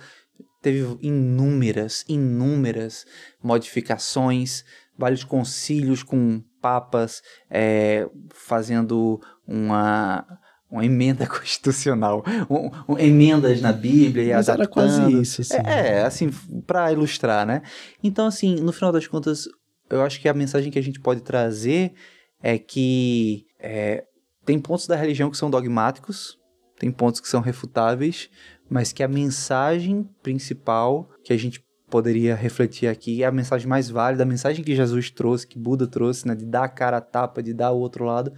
teve 0.61 0.97
inúmeras, 1.01 2.05
inúmeras 2.07 3.05
modificações, 3.43 4.63
vários 4.97 5.25
concílios 5.25 6.01
com 6.01 6.41
papas 6.61 7.21
é, 7.49 8.09
fazendo 8.29 9.19
uma 9.45 10.25
uma 10.71 10.85
emenda 10.85 11.27
constitucional, 11.27 12.23
um, 12.49 12.93
um, 12.93 12.97
emendas 12.97 13.61
na 13.61 13.73
Bíblia 13.73 14.23
e 14.23 14.33
Mas 14.33 14.47
adaptando. 14.47 14.87
era 14.87 15.03
quase 15.03 15.21
isso, 15.21 15.41
assim. 15.41 15.57
É, 15.65 15.97
é 15.97 16.03
assim, 16.03 16.31
para 16.65 16.91
ilustrar, 16.91 17.45
né? 17.45 17.61
Então, 18.01 18.25
assim, 18.25 18.55
no 18.55 18.71
final 18.71 18.91
das 18.91 19.05
contas, 19.05 19.47
eu 19.89 20.01
acho 20.01 20.21
que 20.21 20.29
a 20.29 20.33
mensagem 20.33 20.71
que 20.71 20.79
a 20.79 20.83
gente 20.83 20.99
pode 20.99 21.21
trazer 21.21 21.93
é 22.41 22.57
que 22.57 23.45
é, 23.59 24.05
tem 24.45 24.59
pontos 24.59 24.87
da 24.87 24.95
religião 24.95 25.29
que 25.29 25.37
são 25.37 25.49
dogmáticos, 25.49 26.39
tem 26.79 26.91
pontos 26.91 27.19
que 27.19 27.27
são 27.27 27.41
refutáveis, 27.41 28.29
mas 28.69 28.93
que 28.93 29.03
a 29.03 29.07
mensagem 29.07 30.09
principal 30.23 31.09
que 31.23 31.33
a 31.33 31.37
gente 31.37 31.61
poderia 31.89 32.33
refletir 32.33 32.87
aqui 32.87 33.21
é 33.21 33.25
a 33.25 33.31
mensagem 33.31 33.67
mais 33.67 33.89
válida, 33.89 34.23
a 34.23 34.25
mensagem 34.25 34.63
que 34.63 34.73
Jesus 34.73 35.11
trouxe, 35.11 35.45
que 35.45 35.59
Buda 35.59 35.85
trouxe, 35.85 36.25
né, 36.25 36.33
de 36.33 36.45
dar 36.45 36.63
a 36.63 36.69
cara 36.69 36.97
a 36.97 37.01
tapa, 37.01 37.43
de 37.43 37.53
dar 37.53 37.71
o 37.71 37.79
outro 37.79 38.05
lado, 38.05 38.31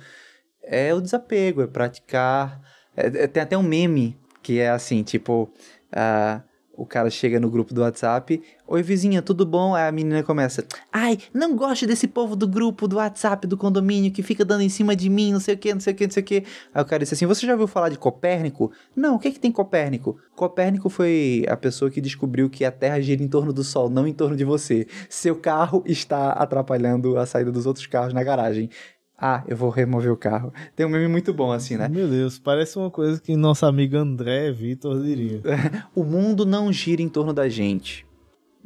é 0.63 0.93
o 0.93 1.01
desapego, 1.01 1.61
é 1.61 1.67
praticar. 1.67 2.61
É, 2.95 3.07
é, 3.07 3.27
tem 3.27 3.43
até 3.43 3.57
um 3.57 3.63
meme 3.63 4.17
que 4.41 4.59
é 4.59 4.69
assim, 4.69 5.03
tipo, 5.03 5.49
uh, 5.93 6.41
o 6.75 6.85
cara 6.85 7.09
chega 7.09 7.39
no 7.39 7.49
grupo 7.49 7.73
do 7.73 7.81
WhatsApp, 7.81 8.41
oi 8.67 8.81
vizinha, 8.81 9.21
tudo 9.21 9.45
bom? 9.45 9.75
Aí 9.75 9.87
a 9.87 9.91
menina 9.91 10.23
começa, 10.23 10.65
ai, 10.91 11.19
não 11.33 11.55
gosto 11.55 11.85
desse 11.85 12.07
povo 12.07 12.35
do 12.35 12.47
grupo 12.47 12.87
do 12.87 12.95
WhatsApp 12.95 13.45
do 13.45 13.55
condomínio 13.55 14.11
que 14.11 14.23
fica 14.23 14.43
dando 14.43 14.61
em 14.61 14.69
cima 14.69 14.95
de 14.95 15.09
mim, 15.09 15.31
não 15.31 15.39
sei 15.39 15.53
o 15.53 15.57
que, 15.57 15.73
não 15.73 15.79
sei 15.79 15.93
o 15.93 15.95
que, 15.95 16.05
não 16.05 16.11
sei 16.11 16.23
o 16.23 16.25
que. 16.25 16.43
Aí 16.73 16.81
o 16.81 16.85
cara 16.85 17.03
disse 17.03 17.13
assim, 17.13 17.27
você 17.27 17.45
já 17.45 17.53
ouviu 17.53 17.67
falar 17.67 17.89
de 17.89 17.97
Copérnico? 17.97 18.71
Não, 18.95 19.15
o 19.15 19.19
que 19.19 19.31
que 19.31 19.39
tem 19.39 19.51
Copérnico? 19.51 20.17
Copérnico 20.35 20.89
foi 20.89 21.45
a 21.47 21.55
pessoa 21.55 21.91
que 21.91 22.01
descobriu 22.01 22.49
que 22.49 22.65
a 22.65 22.71
Terra 22.71 22.99
gira 22.99 23.21
em 23.21 23.27
torno 23.27 23.53
do 23.53 23.63
Sol, 23.63 23.89
não 23.89 24.07
em 24.07 24.13
torno 24.13 24.35
de 24.35 24.43
você. 24.43 24.87
Seu 25.07 25.35
carro 25.35 25.83
está 25.85 26.31
atrapalhando 26.31 27.17
a 27.17 27.25
saída 27.25 27.51
dos 27.51 27.67
outros 27.67 27.85
carros 27.85 28.13
na 28.13 28.23
garagem. 28.23 28.69
Ah, 29.17 29.43
eu 29.47 29.55
vou 29.55 29.69
remover 29.69 30.11
o 30.11 30.17
carro. 30.17 30.53
Tem 30.75 30.85
um 30.85 30.89
meme 30.89 31.07
muito 31.07 31.33
bom 31.33 31.51
assim, 31.51 31.77
né? 31.77 31.87
Meu 31.87 32.07
Deus, 32.07 32.39
parece 32.39 32.77
uma 32.77 32.89
coisa 32.89 33.21
que 33.21 33.35
nosso 33.35 33.65
amigo 33.65 33.95
André 33.97 34.51
Vitor 34.51 35.01
diria. 35.01 35.41
o 35.95 36.03
mundo 36.03 36.45
não 36.45 36.71
gira 36.73 37.01
em 37.01 37.09
torno 37.09 37.33
da 37.33 37.47
gente. 37.47 38.05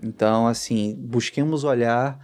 Então, 0.01 0.47
assim, 0.47 0.95
busquemos 0.99 1.63
olhar 1.63 2.19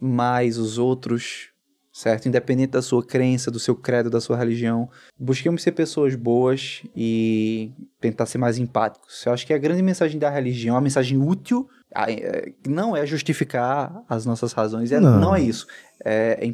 mais 0.00 0.58
os 0.58 0.76
outros, 0.76 1.50
certo? 1.92 2.26
Independente 2.26 2.70
da 2.70 2.82
sua 2.82 3.04
crença, 3.04 3.50
do 3.50 3.60
seu 3.60 3.76
credo, 3.76 4.10
da 4.10 4.20
sua 4.20 4.36
religião. 4.36 4.90
Busquemos 5.18 5.62
ser 5.62 5.72
pessoas 5.72 6.14
boas 6.16 6.82
e 6.96 7.70
tentar 8.00 8.26
ser 8.26 8.38
mais 8.38 8.58
empáticos. 8.58 9.24
Eu 9.24 9.32
acho 9.32 9.46
que 9.46 9.54
a 9.54 9.58
grande 9.58 9.82
mensagem 9.82 10.18
da 10.18 10.28
religião, 10.28 10.76
a 10.76 10.80
mensagem 10.80 11.18
útil, 11.18 11.68
é, 11.94 12.52
não 12.66 12.96
é 12.96 13.06
justificar 13.06 14.02
as 14.08 14.26
nossas 14.26 14.52
razões, 14.52 14.90
é, 14.90 14.98
não. 14.98 15.20
não 15.20 15.34
é 15.34 15.40
isso. 15.40 15.66
É, 16.04 16.38
é 16.40 16.46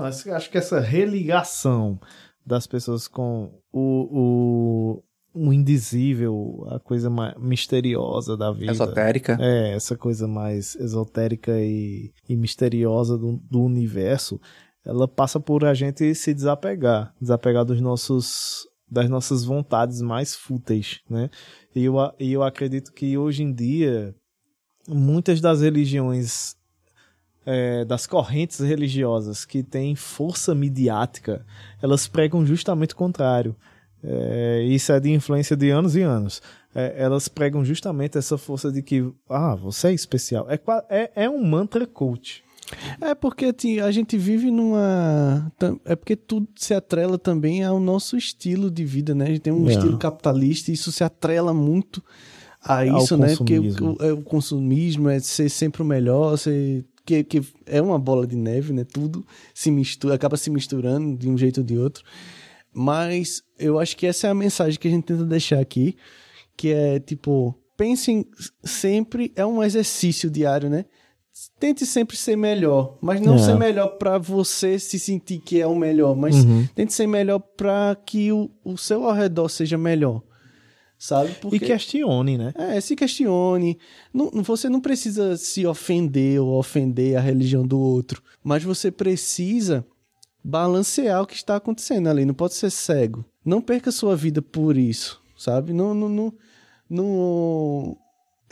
empatia. 0.00 0.36
Acho 0.36 0.50
que 0.50 0.58
essa 0.58 0.80
religação 0.80 2.00
das 2.44 2.66
pessoas 2.66 3.06
com 3.06 3.60
o, 3.72 5.02
o, 5.34 5.48
o 5.48 5.52
indizível, 5.52 6.66
a 6.70 6.80
coisa 6.80 7.08
mais 7.08 7.36
misteriosa 7.38 8.36
da 8.36 8.52
vida. 8.52 8.72
Esotérica. 8.72 9.38
É, 9.40 9.74
essa 9.74 9.96
coisa 9.96 10.26
mais 10.26 10.74
esotérica 10.76 11.52
e, 11.60 12.12
e 12.28 12.36
misteriosa 12.36 13.16
do, 13.16 13.38
do 13.48 13.62
universo, 13.62 14.40
ela 14.84 15.06
passa 15.06 15.38
por 15.38 15.64
a 15.64 15.74
gente 15.74 16.14
se 16.14 16.34
desapegar, 16.34 17.14
desapegar 17.20 17.64
dos 17.64 17.80
nossos 17.80 18.68
das 18.90 19.08
nossas 19.08 19.42
vontades 19.42 20.02
mais 20.02 20.34
fúteis, 20.34 21.00
né? 21.08 21.30
E 21.74 21.82
eu, 21.84 21.94
e 22.20 22.30
eu 22.30 22.42
acredito 22.42 22.92
que 22.92 23.16
hoje 23.16 23.42
em 23.42 23.50
dia 23.50 24.14
muitas 24.86 25.40
das 25.40 25.62
religiões 25.62 26.54
é, 27.44 27.84
das 27.84 28.06
correntes 28.06 28.60
religiosas 28.60 29.44
que 29.44 29.62
têm 29.62 29.94
força 29.94 30.54
midiática, 30.54 31.44
elas 31.80 32.06
pregam 32.06 32.44
justamente 32.46 32.94
o 32.94 32.96
contrário. 32.96 33.56
É, 34.04 34.62
isso 34.64 34.92
é 34.92 34.98
de 34.98 35.10
influência 35.10 35.56
de 35.56 35.70
anos 35.70 35.94
e 35.94 36.02
anos. 36.02 36.42
É, 36.74 36.94
elas 36.96 37.28
pregam 37.28 37.64
justamente 37.64 38.18
essa 38.18 38.38
força 38.38 38.72
de 38.72 38.82
que, 38.82 39.12
ah, 39.28 39.54
você 39.54 39.88
é 39.88 39.92
especial. 39.92 40.46
É, 40.48 40.60
é, 40.88 41.24
é 41.24 41.30
um 41.30 41.44
mantra 41.44 41.86
coach. 41.86 42.42
É 43.00 43.14
porque 43.14 43.54
a 43.82 43.90
gente 43.90 44.16
vive 44.16 44.50
numa. 44.50 45.52
É 45.84 45.94
porque 45.94 46.16
tudo 46.16 46.48
se 46.56 46.72
atrela 46.72 47.18
também 47.18 47.62
ao 47.62 47.78
nosso 47.78 48.16
estilo 48.16 48.70
de 48.70 48.84
vida, 48.84 49.14
né? 49.14 49.26
A 49.26 49.28
gente 49.28 49.40
tem 49.40 49.52
um 49.52 49.68
é. 49.68 49.72
estilo 49.72 49.98
capitalista 49.98 50.70
e 50.70 50.74
isso 50.74 50.90
se 50.90 51.04
atrela 51.04 51.52
muito 51.52 52.02
a 52.64 52.86
isso, 52.86 53.16
né? 53.16 53.36
Porque 53.36 53.58
o, 53.58 53.92
o, 53.92 53.96
é 54.00 54.12
o, 54.12 54.22
consumismo 54.22 55.08
é 55.08 55.20
ser 55.20 55.50
sempre 55.50 55.82
o 55.82 55.84
melhor, 55.84 56.38
ser 56.38 56.84
que, 57.04 57.24
que 57.24 57.42
é 57.66 57.80
uma 57.80 57.98
bola 57.98 58.26
de 58.26 58.36
neve, 58.36 58.72
né? 58.72 58.84
Tudo 58.84 59.24
se 59.54 59.70
mistura, 59.70 60.14
acaba 60.14 60.36
se 60.36 60.50
misturando 60.50 61.16
de 61.16 61.28
um 61.28 61.36
jeito 61.36 61.58
ou 61.58 61.64
de 61.64 61.78
outro. 61.78 62.04
Mas 62.72 63.42
eu 63.58 63.78
acho 63.78 63.96
que 63.96 64.06
essa 64.06 64.26
é 64.26 64.30
a 64.30 64.34
mensagem 64.34 64.78
que 64.78 64.88
a 64.88 64.90
gente 64.90 65.04
tenta 65.04 65.24
deixar 65.24 65.60
aqui, 65.60 65.96
que 66.56 66.72
é 66.72 66.98
tipo, 66.98 67.54
pensem 67.76 68.26
sempre, 68.64 69.32
é 69.36 69.44
um 69.44 69.62
exercício 69.62 70.30
diário, 70.30 70.70
né? 70.70 70.84
Tente 71.58 71.86
sempre 71.86 72.16
ser 72.16 72.36
melhor, 72.36 72.98
mas 73.00 73.20
não 73.20 73.36
é. 73.36 73.38
ser 73.38 73.54
melhor 73.54 73.88
para 73.96 74.18
você 74.18 74.78
se 74.78 74.98
sentir 74.98 75.38
que 75.38 75.60
é 75.60 75.66
o 75.66 75.74
melhor, 75.74 76.14
mas 76.14 76.44
uhum. 76.44 76.66
tente 76.74 76.92
ser 76.92 77.06
melhor 77.06 77.38
para 77.38 77.96
que 78.06 78.30
o, 78.30 78.50
o 78.62 78.76
seu 78.76 79.04
ao 79.04 79.14
redor 79.14 79.48
seja 79.48 79.78
melhor 79.78 80.22
sabe? 81.02 81.34
Porque, 81.40 81.56
e 81.56 81.58
questione, 81.58 82.38
né? 82.38 82.54
É, 82.56 82.80
se 82.80 82.94
questione. 82.94 83.76
Não, 84.14 84.30
você 84.40 84.68
não 84.68 84.80
precisa 84.80 85.36
se 85.36 85.66
ofender 85.66 86.40
ou 86.40 86.56
ofender 86.56 87.16
a 87.16 87.20
religião 87.20 87.66
do 87.66 87.76
outro, 87.76 88.22
mas 88.42 88.62
você 88.62 88.88
precisa 88.88 89.84
balancear 90.44 91.20
o 91.20 91.26
que 91.26 91.34
está 91.34 91.56
acontecendo 91.56 92.08
ali. 92.08 92.24
Não 92.24 92.34
pode 92.34 92.54
ser 92.54 92.70
cego. 92.70 93.24
Não 93.44 93.60
perca 93.60 93.90
sua 93.90 94.14
vida 94.14 94.40
por 94.40 94.78
isso, 94.78 95.20
sabe? 95.36 95.72
Não, 95.72 95.92
não, 95.92 96.08
não, 96.08 96.32
não, 96.88 97.98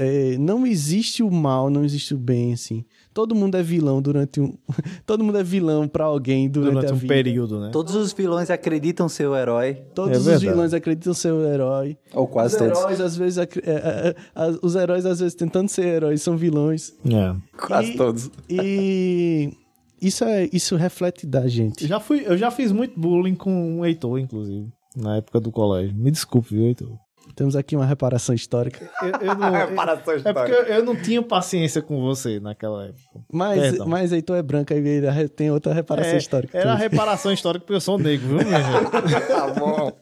é, 0.01 0.39
não 0.39 0.67
existe 0.67 1.23
o 1.23 1.31
mal, 1.31 1.69
não 1.69 1.85
existe 1.85 2.15
o 2.15 2.19
bem, 2.19 2.53
assim. 2.55 2.85
Todo 3.13 3.35
mundo 3.35 3.57
é 3.57 3.63
vilão 3.63 4.01
durante 4.01 4.41
um. 4.41 4.57
Todo 5.05 5.23
mundo 5.23 5.37
é 5.39 5.43
vilão 5.43 5.87
pra 5.87 6.05
alguém 6.05 6.49
durante, 6.49 6.73
Durante 6.75 6.91
a 6.91 6.95
um 6.95 6.99
vida. 6.99 7.13
período, 7.15 7.61
né? 7.61 7.71
Todos 7.71 7.95
os 7.95 8.13
vilões 8.13 8.49
acreditam 8.51 9.09
ser 9.09 9.27
o 9.29 9.37
herói. 9.37 9.75
Todos 9.95 10.13
É 10.17 10.19
os 10.19 10.25
verdade. 10.25 10.47
vilões 10.49 10.73
acreditam 10.75 11.13
ser 11.13 11.33
o 11.33 11.45
herói. 11.47 11.99
Ou 12.15 12.25
Os 12.25 12.31
quase 12.31 12.57
todos. 12.59 12.79
heróis, 12.79 13.01
às 13.01 13.17
vezes, 13.17 13.39
é, 13.39 13.43
é, 13.43 14.15
é, 14.15 14.15
os 14.63 14.75
heróis, 14.77 15.05
às 15.05 15.21
vezes, 15.21 15.35
tentando 15.35 15.69
ser 15.69 15.85
heróis, 15.87 16.23
são 16.23 16.37
vilões. 16.37 16.95
É. 17.05 17.35
Quase 17.67 17.91
E- 17.93 17.97
todos. 17.97 18.31
E 18.49 19.53
isso, 20.01 20.25
é, 20.25 20.49
isso 20.53 20.77
reflete 20.77 21.27
da 21.27 21.47
gente. 21.49 21.87
Já 21.87 22.01
fui, 22.01 22.23
eu 22.27 22.37
já 22.39 22.51
fiz 22.51 22.73
muito 22.73 22.99
bullying 22.99 23.35
com 23.35 23.81
o 23.81 23.85
Heitor, 23.85 24.19
inclusive, 24.19 24.69
na 24.97 25.17
época 25.17 25.41
do 25.41 25.51
colégio. 25.51 25.95
Me 25.97 26.11
desculpe, 26.11 26.55
viu, 26.55 26.65
Heitor? 26.67 26.97
Temos 27.35 27.57
aqui 27.57 27.75
uma 27.77 27.87
reparação 27.87 28.35
histórica. 28.35 28.89
Eu, 29.03 29.09
eu 29.29 29.35
não, 29.35 29.51
Reparação 29.69 30.15
é 30.25 30.33
porque 30.33 30.53
eu, 30.53 30.63
eu 30.65 30.85
não 30.85 30.95
tinha 30.97 31.23
paciência 31.23 31.81
com 31.81 32.01
você 32.01 32.39
naquela 32.41 32.87
época. 32.87 33.03
Mas, 33.33 33.61
Perdão. 33.61 33.87
mas 33.89 34.13
Heitor 34.13 34.37
é 34.37 34.43
branco, 34.43 34.73
aí 34.73 34.79
ele 34.87 35.11
re- 35.11 35.29
tem 35.29 35.51
outra 35.51 35.73
reparação 35.73 36.13
É, 36.15 36.17
histórica. 36.19 36.59
Era 36.59 36.73
a 36.73 36.77
reparação 36.77 37.33
histórica 37.33 37.65
porque 37.65 37.77
eu 37.77 37.81
sou 37.81 37.99
negro, 37.99 38.27
viu, 38.29 38.39
minha 38.47 38.61
gente? 38.63 38.91
tá 39.29 39.47
bom. 39.49 39.93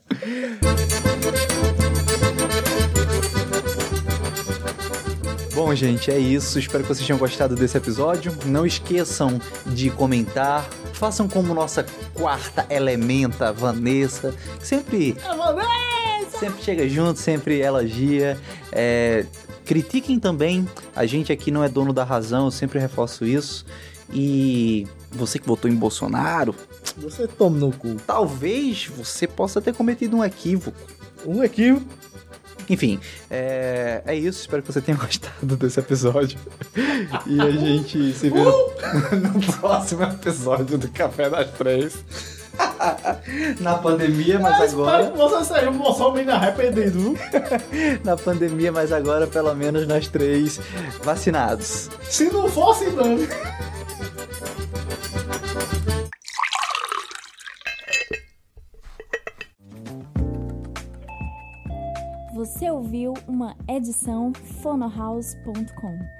Bom, 5.54 5.74
gente, 5.74 6.10
é 6.10 6.18
isso. 6.18 6.58
Espero 6.58 6.84
que 6.84 6.88
vocês 6.94 7.06
tenham 7.06 7.18
gostado 7.18 7.56
desse 7.56 7.76
episódio. 7.76 8.32
Não 8.46 8.64
esqueçam 8.64 9.40
de 9.66 9.90
comentar. 9.90 10.64
Façam 10.92 11.28
como 11.28 11.52
nossa 11.54 11.84
quarta 12.14 12.66
elementa, 12.70 13.52
Vanessa, 13.52 14.34
sempre 14.60 15.16
sempre 16.38 16.62
chega 16.62 16.88
junto, 16.88 17.18
sempre 17.18 17.60
elogia. 17.60 18.38
É, 18.72 19.24
critiquem 19.64 20.18
também. 20.18 20.66
A 20.94 21.04
gente 21.06 21.32
aqui 21.32 21.50
não 21.50 21.62
é 21.62 21.68
dono 21.68 21.92
da 21.92 22.04
razão, 22.04 22.46
eu 22.46 22.50
sempre 22.50 22.78
reforço 22.78 23.24
isso. 23.24 23.64
E 24.12 24.86
você 25.10 25.38
que 25.38 25.46
votou 25.46 25.70
em 25.70 25.74
Bolsonaro, 25.74 26.54
Você 26.96 27.26
toma 27.26 27.58
no 27.58 27.72
cu. 27.72 27.96
talvez 28.06 28.86
você 28.86 29.26
possa 29.26 29.60
ter 29.60 29.74
cometido 29.74 30.16
um 30.16 30.24
equívoco. 30.24 30.78
Um 31.26 31.42
equívoco. 31.42 31.86
Enfim, 32.70 33.00
é, 33.30 34.02
é 34.04 34.14
isso. 34.14 34.40
Espero 34.40 34.62
que 34.62 34.72
você 34.72 34.80
tenha 34.80 34.96
gostado 34.98 35.56
desse 35.56 35.80
episódio. 35.80 36.38
E 37.26 37.40
a 37.40 37.50
gente 37.50 38.12
se 38.12 38.28
vê 38.30 38.40
no, 38.42 38.50
no 39.34 39.52
próximo 39.58 40.02
episódio 40.04 40.76
do 40.78 40.88
Café 40.88 41.28
das 41.30 41.50
Três. 41.52 42.37
Na 43.60 43.76
pandemia, 43.76 44.38
mas 44.38 44.64
Espero 44.64 44.82
agora. 44.82 45.10
você 45.10 45.68
um 45.68 45.78
bolsominion 45.78 46.34
arrependido, 46.34 46.98
viu? 46.98 47.18
Na 48.04 48.16
pandemia, 48.16 48.72
mas 48.72 48.92
agora 48.92 49.26
pelo 49.26 49.54
menos 49.54 49.86
nós 49.86 50.08
três 50.08 50.60
vacinados. 51.02 51.90
Se 52.02 52.30
não 52.30 52.48
fosse, 52.48 52.86
não. 52.90 53.18
Você 62.34 62.70
ouviu 62.70 63.14
uma 63.26 63.56
edição 63.68 64.32
fonohouse.com. 64.62 66.17